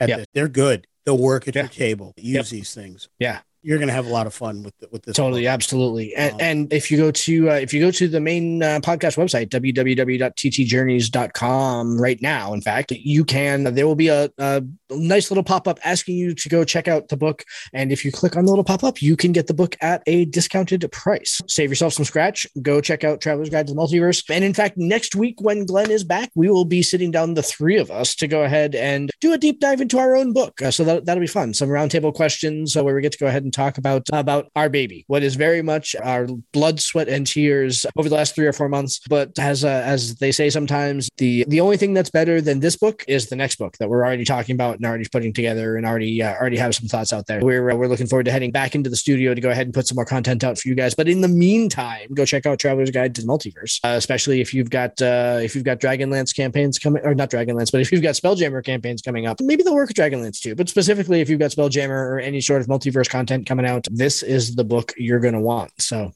At 0.00 0.08
Yep. 0.08 0.18
this. 0.18 0.26
They're 0.34 0.48
good. 0.48 0.88
They'll 1.06 1.16
work 1.16 1.46
at 1.46 1.54
your 1.54 1.68
table. 1.68 2.12
Use 2.16 2.50
these 2.50 2.74
things. 2.74 3.08
Yeah. 3.20 3.38
You're 3.62 3.78
going 3.78 3.88
to 3.88 3.94
have 3.94 4.06
a 4.06 4.10
lot 4.10 4.26
of 4.26 4.34
fun 4.34 4.62
with 4.62 4.74
with 4.90 5.02
this. 5.02 5.16
Totally, 5.16 5.46
absolutely. 5.46 6.14
And, 6.14 6.34
Um, 6.34 6.40
and 6.40 6.72
if 6.72 6.90
you 6.90 6.96
go 6.98 7.10
to 7.10 7.50
uh, 7.50 7.54
if 7.54 7.74
you 7.74 7.80
go 7.80 7.90
to 7.90 8.06
the 8.08 8.20
main 8.20 8.62
uh, 8.62 8.80
podcast 8.80 9.16
website 9.16 9.48
www.ttjourneys.com 9.48 12.00
right 12.00 12.22
now, 12.22 12.52
in 12.52 12.60
fact, 12.60 12.92
you 12.92 13.24
can 13.24 13.64
there 13.74 13.86
will 13.86 13.94
be 13.94 14.08
a, 14.08 14.30
a 14.38 14.62
nice 14.90 15.30
little 15.30 15.44
pop 15.44 15.68
up 15.68 15.78
asking 15.84 16.16
you 16.16 16.34
to 16.34 16.48
go 16.48 16.64
check 16.64 16.88
out 16.88 17.08
the 17.08 17.16
book. 17.16 17.44
And 17.72 17.92
if 17.92 18.04
you 18.04 18.12
click 18.12 18.36
on 18.36 18.44
the 18.44 18.50
little 18.50 18.64
pop 18.64 18.84
up, 18.84 19.02
you 19.02 19.16
can 19.16 19.32
get 19.32 19.46
the 19.46 19.54
book 19.54 19.76
at 19.80 20.02
a 20.06 20.26
discounted 20.26 20.90
price. 20.92 21.40
Save 21.48 21.70
yourself 21.70 21.94
some 21.94 22.04
scratch. 22.04 22.46
Go 22.62 22.80
check 22.80 23.04
out 23.04 23.20
Traveler's 23.20 23.50
Guide 23.50 23.66
to 23.66 23.74
the 23.74 23.80
Multiverse. 23.80 24.24
And 24.30 24.44
in 24.44 24.54
fact, 24.54 24.76
next 24.76 25.16
week 25.16 25.40
when 25.40 25.66
Glenn 25.66 25.90
is 25.90 26.04
back, 26.04 26.30
we 26.34 26.48
will 26.48 26.64
be 26.64 26.82
sitting 26.82 27.10
down 27.10 27.34
the 27.34 27.42
three 27.42 27.76
of 27.76 27.90
us 27.90 28.14
to 28.16 28.28
go 28.28 28.42
ahead 28.42 28.74
and 28.74 29.10
do 29.20 29.32
a 29.32 29.38
deep 29.38 29.60
dive 29.60 29.80
into 29.80 29.98
our 29.98 30.16
own 30.16 30.32
book. 30.32 30.60
Uh, 30.62 30.70
so 30.70 30.84
that, 30.84 31.06
that'll 31.06 31.20
be 31.20 31.26
fun. 31.26 31.54
Some 31.54 31.68
roundtable 31.68 32.14
questions 32.14 32.76
uh, 32.76 32.84
where 32.84 32.94
we 32.94 33.02
get 33.02 33.12
to 33.12 33.18
go 33.18 33.26
ahead 33.26 33.42
and 33.42 33.47
talk 33.50 33.78
about 33.78 34.06
about 34.12 34.50
our 34.56 34.68
baby, 34.68 35.04
what 35.06 35.22
is 35.22 35.34
very 35.34 35.62
much 35.62 35.94
our 35.96 36.26
blood, 36.52 36.80
sweat, 36.80 37.08
and 37.08 37.26
tears 37.26 37.86
over 37.96 38.08
the 38.08 38.14
last 38.14 38.34
three 38.34 38.46
or 38.46 38.52
four 38.52 38.68
months. 38.68 39.00
But 39.08 39.38
as 39.38 39.64
uh, 39.64 39.82
as 39.84 40.16
they 40.16 40.32
say 40.32 40.50
sometimes, 40.50 41.08
the 41.18 41.44
the 41.48 41.60
only 41.60 41.76
thing 41.76 41.94
that's 41.94 42.10
better 42.10 42.40
than 42.40 42.60
this 42.60 42.76
book 42.76 43.04
is 43.08 43.28
the 43.28 43.36
next 43.36 43.56
book 43.56 43.76
that 43.78 43.88
we're 43.88 44.04
already 44.04 44.24
talking 44.24 44.54
about 44.54 44.76
and 44.76 44.86
already 44.86 45.06
putting 45.10 45.32
together 45.32 45.76
and 45.76 45.86
already 45.86 46.22
uh, 46.22 46.34
already 46.34 46.56
have 46.56 46.74
some 46.74 46.88
thoughts 46.88 47.12
out 47.12 47.26
there. 47.26 47.40
We're 47.40 47.70
uh, 47.70 47.76
we're 47.76 47.88
looking 47.88 48.06
forward 48.06 48.24
to 48.24 48.32
heading 48.32 48.50
back 48.50 48.74
into 48.74 48.90
the 48.90 48.96
studio 48.96 49.34
to 49.34 49.40
go 49.40 49.50
ahead 49.50 49.66
and 49.66 49.74
put 49.74 49.86
some 49.86 49.96
more 49.96 50.04
content 50.04 50.44
out 50.44 50.58
for 50.58 50.68
you 50.68 50.74
guys. 50.74 50.94
But 50.94 51.08
in 51.08 51.20
the 51.20 51.28
meantime, 51.28 52.08
go 52.14 52.24
check 52.24 52.46
out 52.46 52.58
Traveler's 52.58 52.90
Guide 52.90 53.14
to 53.16 53.22
the 53.22 53.26
Multiverse, 53.26 53.80
uh, 53.84 53.96
especially 53.96 54.40
if 54.40 54.52
you've 54.54 54.70
got 54.70 55.00
uh, 55.00 55.40
if 55.42 55.54
you've 55.54 55.64
got 55.64 55.78
Dragonlance 55.78 56.34
campaigns 56.34 56.78
coming, 56.78 57.04
or 57.04 57.14
not 57.14 57.30
Dragonlance, 57.30 57.72
but 57.72 57.80
if 57.80 57.92
you've 57.92 58.02
got 58.02 58.14
Spelljammer 58.14 58.64
campaigns 58.64 59.02
coming 59.02 59.26
up, 59.26 59.40
maybe 59.40 59.62
they'll 59.62 59.74
work 59.74 59.88
with 59.88 59.96
Dragonlance 59.96 60.40
too. 60.40 60.54
But 60.54 60.68
specifically, 60.68 61.20
if 61.20 61.28
you've 61.28 61.38
got 61.38 61.50
Spelljammer 61.50 61.90
or 61.90 62.18
any 62.18 62.40
sort 62.40 62.60
of 62.60 62.66
multiverse 62.66 63.08
content 63.08 63.37
coming 63.44 63.66
out, 63.66 63.86
this 63.90 64.22
is 64.22 64.54
the 64.54 64.64
book 64.64 64.94
you're 64.96 65.20
going 65.20 65.34
to 65.34 65.40
want. 65.40 65.70
So 65.78 66.12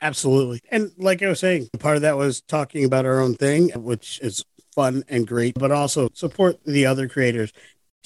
Absolutely. 0.00 0.60
And 0.70 0.92
like 0.96 1.22
I 1.22 1.28
was 1.28 1.40
saying, 1.40 1.68
part 1.78 1.96
of 1.96 2.02
that 2.02 2.16
was 2.16 2.40
talking 2.42 2.84
about 2.84 3.04
our 3.04 3.20
own 3.20 3.34
thing, 3.34 3.70
which 3.74 4.20
is 4.20 4.44
fun 4.74 5.02
and 5.08 5.26
great, 5.26 5.54
but 5.58 5.72
also 5.72 6.08
support 6.14 6.58
the 6.64 6.86
other 6.86 7.08
creators. 7.08 7.52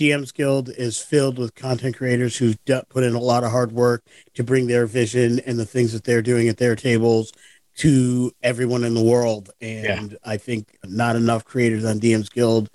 DM's 0.01 0.33
Guild 0.33 0.71
is 0.71 0.99
filled 0.99 1.39
with 1.39 1.55
content 1.55 1.97
creators 1.97 2.37
who 2.37 2.55
put 2.89 3.05
in 3.05 3.15
a 3.15 3.21
lot 3.21 3.45
of 3.45 3.51
hard 3.51 3.73
work 3.73 4.03
to 4.35 4.43
bring 4.43 4.67
their 4.67 4.87
vision 4.87 5.39
and 5.41 5.59
the 5.59 5.67
things 5.67 5.93
that 5.93 6.05
they're 6.05 6.23
doing 6.23 6.49
at 6.49 6.57
their 6.57 6.75
tables 6.75 7.31
to 7.77 8.33
everyone 8.43 8.85
in 8.85 8.95
the 8.95 9.03
world. 9.03 9.51
And 9.61 10.17
I 10.25 10.39
think 10.39 10.79
not 10.85 11.15
enough 11.15 11.45
creators 11.45 11.85
on 11.85 12.01
DM's 12.01 12.31
Guild 12.31 12.71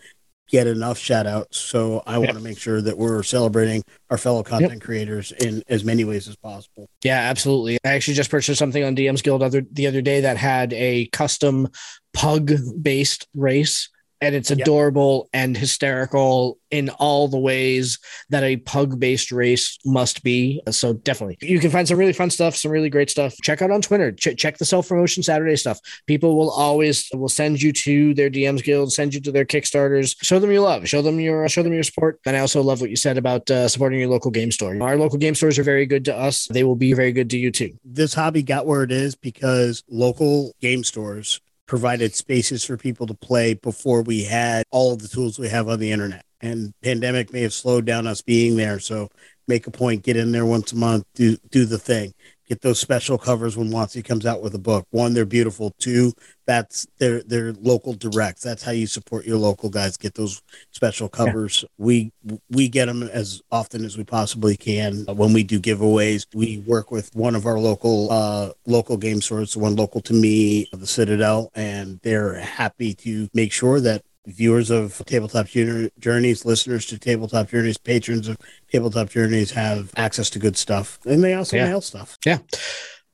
get 0.47 0.67
enough 0.67 0.97
shout 0.97 1.27
outs. 1.27 1.57
So 1.57 2.01
I 2.05 2.17
want 2.17 2.33
to 2.33 2.39
make 2.39 2.57
sure 2.57 2.81
that 2.81 2.97
we're 2.97 3.23
celebrating 3.23 3.83
our 4.09 4.17
fellow 4.17 4.43
content 4.43 4.81
creators 4.81 5.31
in 5.31 5.63
as 5.67 5.83
many 5.83 6.03
ways 6.03 6.27
as 6.27 6.35
possible. 6.35 6.89
Yeah, 7.03 7.19
absolutely. 7.19 7.77
I 7.85 7.89
actually 7.89 8.15
just 8.15 8.31
purchased 8.31 8.59
something 8.59 8.83
on 8.83 8.95
DM's 8.95 9.21
Guild 9.21 9.43
other 9.43 9.63
the 9.71 9.87
other 9.87 10.01
day 10.01 10.21
that 10.21 10.37
had 10.37 10.73
a 10.73 11.07
custom 11.07 11.67
pug 12.13 12.51
based 12.81 13.27
race. 13.35 13.89
And 14.19 14.33
it's 14.33 14.49
Yep. 14.49 14.59
adorable 14.61 15.29
and 15.31 15.55
hysterical 15.55 16.57
in 16.71 16.89
all 16.89 17.27
the 17.27 17.37
ways 17.37 17.99
that 18.29 18.43
a 18.43 18.57
pug 18.57 18.99
based 18.99 19.31
race 19.31 19.77
must 19.85 20.23
be. 20.23 20.61
So, 20.71 20.93
definitely, 20.93 21.37
you 21.41 21.59
can 21.59 21.69
find 21.71 21.87
some 21.87 21.97
really 21.97 22.13
fun 22.13 22.29
stuff, 22.29 22.55
some 22.55 22.71
really 22.71 22.89
great 22.89 23.09
stuff. 23.09 23.35
Check 23.43 23.61
out 23.61 23.71
on 23.71 23.81
Twitter, 23.81 24.11
Ch- 24.11 24.35
check 24.35 24.57
the 24.57 24.65
self 24.65 24.89
promotion 24.89 25.23
Saturday 25.23 25.55
stuff. 25.55 25.79
People 26.07 26.35
will 26.35 26.49
always 26.49 27.07
will 27.13 27.29
send 27.29 27.61
you 27.61 27.71
to 27.73 28.13
their 28.15 28.29
DMs 28.29 28.63
Guild, 28.63 28.91
send 28.91 29.13
you 29.13 29.21
to 29.21 29.31
their 29.31 29.45
Kickstarters. 29.45 30.15
Show 30.21 30.39
them 30.39 30.51
your 30.51 30.61
love, 30.61 30.87
show 30.89 31.01
them 31.01 31.19
your 31.19 31.47
show 31.47 31.63
them 31.63 31.73
your 31.73 31.83
support. 31.83 32.19
And 32.25 32.35
I 32.35 32.39
also 32.39 32.61
love 32.61 32.81
what 32.81 32.89
you 32.89 32.95
said 32.95 33.17
about 33.17 33.49
uh, 33.51 33.67
supporting 33.67 33.99
your 33.99 34.09
local 34.09 34.31
game 34.31 34.51
store. 34.51 34.75
Our 34.81 34.97
local 34.97 35.17
game 35.19 35.35
stores 35.35 35.57
are 35.59 35.63
very 35.63 35.85
good 35.85 36.05
to 36.05 36.15
us. 36.17 36.47
They 36.51 36.63
will 36.63 36.75
be 36.75 36.93
very 36.93 37.11
good 37.11 37.29
to 37.29 37.37
you 37.37 37.51
too. 37.51 37.77
this 37.85 38.13
hobby 38.13 38.41
got 38.43 38.65
where 38.65 38.83
it 38.83 38.91
is 38.91 39.15
because 39.15 39.83
local 39.89 40.53
game 40.61 40.83
stores 40.83 41.39
provided 41.67 42.15
spaces 42.15 42.63
for 42.63 42.77
people 42.77 43.05
to 43.05 43.13
play 43.13 43.53
before 43.53 44.01
we 44.01 44.23
had 44.23 44.63
all 44.71 44.93
of 44.93 44.99
the 44.99 45.07
tools 45.07 45.37
we 45.37 45.49
have 45.49 45.67
on 45.67 45.79
the 45.79 45.91
internet. 45.91 46.25
And 46.41 46.73
pandemic 46.81 47.33
may 47.33 47.41
have 47.41 47.53
slowed 47.53 47.85
down 47.85 48.07
us 48.07 48.21
being 48.21 48.55
there. 48.55 48.79
So 48.79 49.09
make 49.47 49.67
a 49.67 49.71
point, 49.71 50.03
get 50.03 50.17
in 50.17 50.31
there 50.31 50.45
once 50.45 50.71
a 50.71 50.75
month, 50.75 51.05
do 51.15 51.37
do 51.49 51.65
the 51.65 51.77
thing. 51.77 52.13
Get 52.47 52.61
those 52.61 52.79
special 52.79 53.17
covers 53.17 53.57
when 53.57 53.71
WotC 53.71 54.05
comes 54.05 54.25
out 54.25 54.41
with 54.41 54.55
a 54.55 54.59
book. 54.59 54.87
One, 54.91 55.13
they're 55.13 55.25
beautiful. 55.25 55.75
Two, 55.79 56.13
that's 56.45 56.87
their 56.97 57.21
their 57.23 57.51
local 57.51 57.93
directs. 57.93 58.41
That's 58.41 58.63
how 58.63 58.71
you 58.71 58.87
support 58.87 59.25
your 59.25 59.37
local 59.37 59.69
guys. 59.69 59.97
Get 59.97 60.13
those 60.13 60.41
special 60.71 61.09
covers. 61.09 61.65
We 61.77 62.13
we 62.49 62.69
get 62.69 62.85
them 62.85 63.03
as 63.03 63.41
often 63.51 63.83
as 63.83 63.97
we 63.97 64.05
possibly 64.05 64.55
can. 64.55 65.03
When 65.07 65.33
we 65.33 65.43
do 65.43 65.59
giveaways, 65.59 66.25
we 66.33 66.59
work 66.59 66.89
with 66.89 67.13
one 67.13 67.35
of 67.35 67.45
our 67.45 67.59
local 67.59 68.09
uh, 68.09 68.51
local 68.65 68.95
game 68.95 69.21
stores, 69.21 69.53
the 69.53 69.59
one 69.59 69.75
local 69.75 69.99
to 70.01 70.13
me, 70.13 70.69
the 70.71 70.87
Citadel, 70.87 71.51
and 71.53 71.99
they're 72.01 72.35
happy 72.35 72.93
to 72.93 73.27
make 73.33 73.51
sure 73.51 73.81
that 73.81 74.03
viewers 74.27 74.69
of 74.69 75.01
Tabletop 75.05 75.47
Jour- 75.47 75.89
Journeys, 75.99 76.45
listeners 76.45 76.85
to 76.87 76.99
Tabletop 76.99 77.49
Journeys, 77.49 77.77
patrons 77.77 78.27
of 78.27 78.37
Tabletop 78.71 79.09
Journeys 79.09 79.51
have 79.51 79.91
access 79.97 80.29
to 80.31 80.39
good 80.39 80.57
stuff, 80.57 80.99
and 81.05 81.23
they 81.23 81.33
also 81.33 81.55
Yeah. 81.57 81.69
mail 81.69 81.81
stuff. 81.81 82.17
Yeah. 82.25 82.39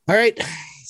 All 0.08 0.16
right. 0.16 0.38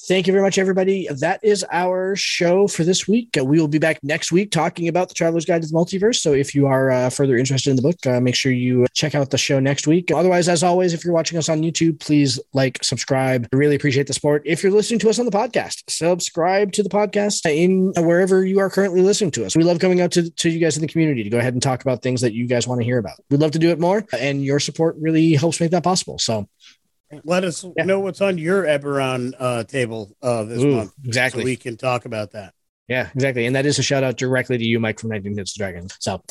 Thank 0.07 0.27
you 0.27 0.35
very 0.35 0.43
much, 0.43 0.59
everybody. 0.59 1.09
That 1.21 1.41
is 1.43 1.65
our 1.73 2.15
show 2.15 2.69
for 2.69 2.85
this 2.85 3.09
week. 3.09 3.39
Uh, 3.39 3.45
we 3.45 3.59
will 3.59 3.69
be 3.69 3.79
back 3.79 4.05
next 4.05 4.33
week 4.33 4.51
talking 4.51 4.89
about 4.89 5.09
the 5.09 5.15
Traveler's 5.15 5.47
Guide 5.47 5.63
to 5.63 5.69
the 5.69 5.73
Multiverse. 5.73 6.17
So 6.17 6.35
if 6.35 6.55
you 6.55 6.67
are 6.67 6.91
uh, 6.91 7.09
further 7.09 7.39
interested 7.39 7.71
in 7.71 7.77
the 7.77 7.83
book, 7.83 8.07
uh, 8.07 8.21
make 8.21 8.35
sure 8.35 8.53
you 8.53 8.85
check 8.93 9.15
out 9.15 9.31
the 9.31 9.39
show 9.39 9.61
next 9.61 9.87
week. 9.87 10.11
Otherwise, 10.11 10.47
as 10.47 10.63
always, 10.63 10.93
if 10.93 11.07
you're 11.07 11.15
watching 11.15 11.39
us 11.39 11.49
on 11.49 11.63
YouTube, 11.63 12.01
please 12.01 12.39
like, 12.53 12.85
subscribe. 12.85 13.49
I 13.51 13.57
really 13.57 13.77
appreciate 13.77 14.07
the 14.07 14.13
support. 14.13 14.43
If 14.45 14.63
you're 14.63 14.73
listening 14.73 14.99
to 15.01 15.09
us 15.09 15.19
on 15.19 15.25
the 15.25 15.33
podcast, 15.33 15.85
subscribe 15.89 16.73
to 16.73 16.83
the 16.83 16.91
podcast 16.91 17.47
in 17.47 17.95
wherever 17.97 18.45
you 18.45 18.59
are 18.59 18.69
currently 18.69 19.01
listening 19.01 19.31
to 19.33 19.47
us. 19.47 19.57
We 19.57 19.65
love 19.65 19.79
coming 19.79 20.03
out 20.03 20.13
to, 20.13 20.31
to 20.31 20.51
you 20.51 20.59
guys 20.59 20.77
in 20.77 20.83
the 20.83 20.89
community 20.89 21.25
to 21.25 21.31
go 21.31 21.39
ahead 21.39 21.55
and 21.55 21.63
talk 21.63 21.81
about 21.81 22.03
things 22.03 22.21
that 22.21 22.35
you 22.35 22.47
guys 22.47 22.69
want 22.69 22.83
to 22.83 22.85
hear 22.85 22.99
about. 22.99 23.17
We'd 23.31 23.41
love 23.41 23.53
to 23.53 23.59
do 23.59 23.71
it 23.71 23.81
more, 23.81 24.05
and 24.21 24.45
your 24.45 24.61
support 24.61 24.97
really 24.99 25.33
helps 25.33 25.61
make 25.63 25.71
that 25.71 25.83
possible. 25.83 26.19
So, 26.19 26.47
Let 27.25 27.45
us 27.45 27.65
Yeah. 27.77 27.85
know 27.85 28.01
what's 28.01 28.21
on 28.21 28.39
your 28.39 28.65
Eberron 28.65 29.33
uh, 29.39 29.65
table 29.65 30.17
uh, 30.23 30.45
this 30.45 30.63
ooh, 30.63 30.77
month, 30.77 30.91
so 30.91 31.09
exactly. 31.09 31.45
we 31.45 31.57
can 31.57 31.77
talk 31.77 32.07
about 32.07 32.33
that. 32.33 32.55
Yeah, 32.89 33.09
exactly. 33.15 33.47
And 33.47 33.57
that 33.57 33.67
is 33.67 33.79
a 33.79 33.83
shout 33.83 34.05
out 34.05 34.17
directly 34.17 34.59
to 34.59 34.65
you, 34.65 34.81
Mike 34.81 35.01
from 35.01 35.11
19 35.11 35.37
Hits 35.37 35.57
Dragons. 35.57 35.95
So, 36.01 36.23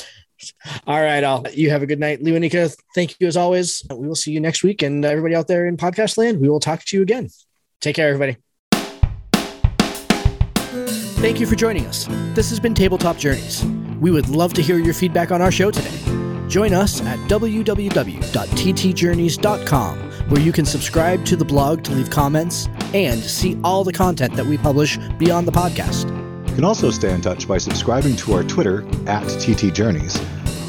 all 0.85 1.01
right, 1.01 1.23
all 1.23 1.45
you 1.51 1.69
have 1.71 1.81
a 1.81 1.85
good 1.85 1.99
night, 1.99 2.21
Leonika. 2.21 2.75
Thank 2.93 3.19
you 3.19 3.27
as 3.27 3.37
always. 3.37 3.83
We 3.89 4.07
will 4.07 4.15
see 4.15 4.31
you 4.31 4.39
next 4.39 4.63
week, 4.63 4.81
and 4.81 5.03
everybody 5.05 5.35
out 5.35 5.47
there 5.47 5.65
in 5.65 5.77
podcast 5.77 6.17
land, 6.17 6.39
we 6.39 6.49
will 6.49 6.59
talk 6.59 6.83
to 6.85 6.97
you 6.97 7.01
again. 7.01 7.29
Take 7.81 7.95
care, 7.95 8.09
everybody. 8.09 8.37
Thank 11.23 11.39
you 11.39 11.47
for 11.47 11.55
joining 11.55 11.85
us. 11.85 12.05
This 12.33 12.49
has 12.49 12.59
been 12.59 12.73
Tabletop 12.73 13.17
Journeys. 13.17 13.63
We 14.01 14.11
would 14.11 14.27
love 14.27 14.53
to 14.55 14.61
hear 14.61 14.77
your 14.77 14.93
feedback 14.93 15.31
on 15.31 15.41
our 15.41 15.51
show 15.51 15.71
today. 15.71 15.97
Join 16.49 16.73
us 16.73 16.99
at 17.01 17.17
www.ttjourneys.com, 17.29 20.11
where 20.29 20.41
you 20.41 20.51
can 20.51 20.65
subscribe 20.65 21.25
to 21.25 21.35
the 21.35 21.45
blog 21.45 21.83
to 21.83 21.91
leave 21.91 22.09
comments 22.09 22.67
and 22.93 23.19
see 23.19 23.59
all 23.63 23.83
the 23.83 23.93
content 23.93 24.35
that 24.35 24.45
we 24.45 24.57
publish 24.57 24.97
beyond 25.17 25.47
the 25.47 25.51
podcast. 25.51 26.09
You 26.49 26.55
can 26.55 26.65
also 26.65 26.91
stay 26.91 27.11
in 27.13 27.21
touch 27.21 27.47
by 27.47 27.57
subscribing 27.57 28.15
to 28.17 28.33
our 28.33 28.43
Twitter 28.43 28.85
at 29.07 29.25
TT 29.39 29.73
Journeys, 29.73 30.19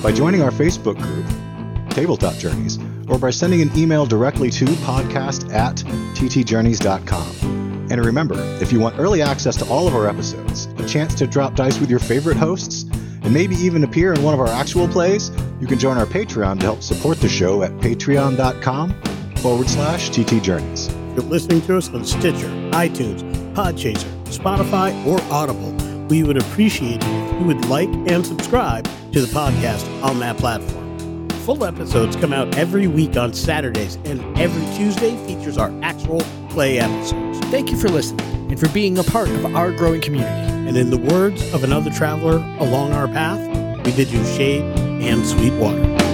by 0.02 0.12
joining 0.12 0.42
our 0.42 0.50
Facebook 0.50 0.96
group, 0.96 1.90
Tabletop 1.90 2.34
Journeys, 2.36 2.78
or 3.08 3.18
by 3.18 3.30
sending 3.30 3.60
an 3.60 3.70
email 3.76 4.06
directly 4.06 4.50
to 4.50 4.64
podcast 4.64 5.52
at 5.52 5.76
ttjourneys.com. 6.16 7.88
And 7.90 8.04
remember, 8.04 8.36
if 8.62 8.72
you 8.72 8.80
want 8.80 8.98
early 8.98 9.20
access 9.20 9.56
to 9.56 9.66
all 9.66 9.86
of 9.86 9.94
our 9.94 10.08
episodes, 10.08 10.66
a 10.78 10.86
chance 10.86 11.14
to 11.16 11.26
drop 11.26 11.54
dice 11.54 11.78
with 11.78 11.90
your 11.90 11.98
favorite 11.98 12.38
hosts, 12.38 12.84
and 13.22 13.32
maybe 13.32 13.54
even 13.56 13.84
appear 13.84 14.14
in 14.14 14.22
one 14.22 14.34
of 14.34 14.40
our 14.40 14.48
actual 14.48 14.88
plays, 14.88 15.30
you 15.60 15.66
can 15.66 15.78
join 15.78 15.98
our 15.98 16.06
Patreon 16.06 16.60
to 16.60 16.66
help 16.66 16.82
support 16.82 17.20
the 17.20 17.28
show 17.28 17.62
at 17.62 17.70
patreon.com 17.72 19.13
forward 19.44 19.68
slash 19.68 20.08
TT 20.08 20.42
Journeys. 20.42 20.86
If 20.86 21.16
you're 21.16 21.24
listening 21.24 21.60
to 21.66 21.76
us 21.76 21.90
on 21.90 22.02
Stitcher, 22.06 22.48
iTunes, 22.72 23.20
Podchaser, 23.52 24.10
Spotify, 24.24 25.04
or 25.04 25.20
Audible. 25.30 25.70
We 26.08 26.22
would 26.22 26.38
appreciate 26.38 27.02
it 27.02 27.04
if 27.04 27.40
you 27.40 27.46
would 27.48 27.66
like 27.66 27.90
and 27.90 28.24
subscribe 28.24 28.88
to 29.12 29.20
the 29.20 29.26
podcast 29.26 29.86
on 30.02 30.18
that 30.20 30.38
platform. 30.38 31.28
Full 31.44 31.62
episodes 31.62 32.16
come 32.16 32.32
out 32.32 32.56
every 32.56 32.86
week 32.86 33.18
on 33.18 33.34
Saturdays, 33.34 33.96
and 34.06 34.22
every 34.38 34.64
Tuesday 34.78 35.14
features 35.26 35.58
our 35.58 35.70
actual 35.82 36.22
play 36.48 36.78
episodes. 36.78 37.38
Thank 37.50 37.70
you 37.70 37.76
for 37.76 37.90
listening 37.90 38.26
and 38.50 38.58
for 38.58 38.70
being 38.70 38.96
a 38.96 39.04
part 39.04 39.28
of 39.28 39.54
our 39.54 39.72
growing 39.72 40.00
community. 40.00 40.30
And 40.66 40.74
in 40.78 40.88
the 40.88 40.96
words 40.96 41.52
of 41.52 41.64
another 41.64 41.90
traveler 41.90 42.38
along 42.60 42.94
our 42.94 43.08
path, 43.08 43.46
we 43.84 43.92
bid 43.92 44.08
you 44.08 44.24
shade 44.24 44.62
and 45.02 45.22
sweet 45.26 45.52
water. 45.52 46.13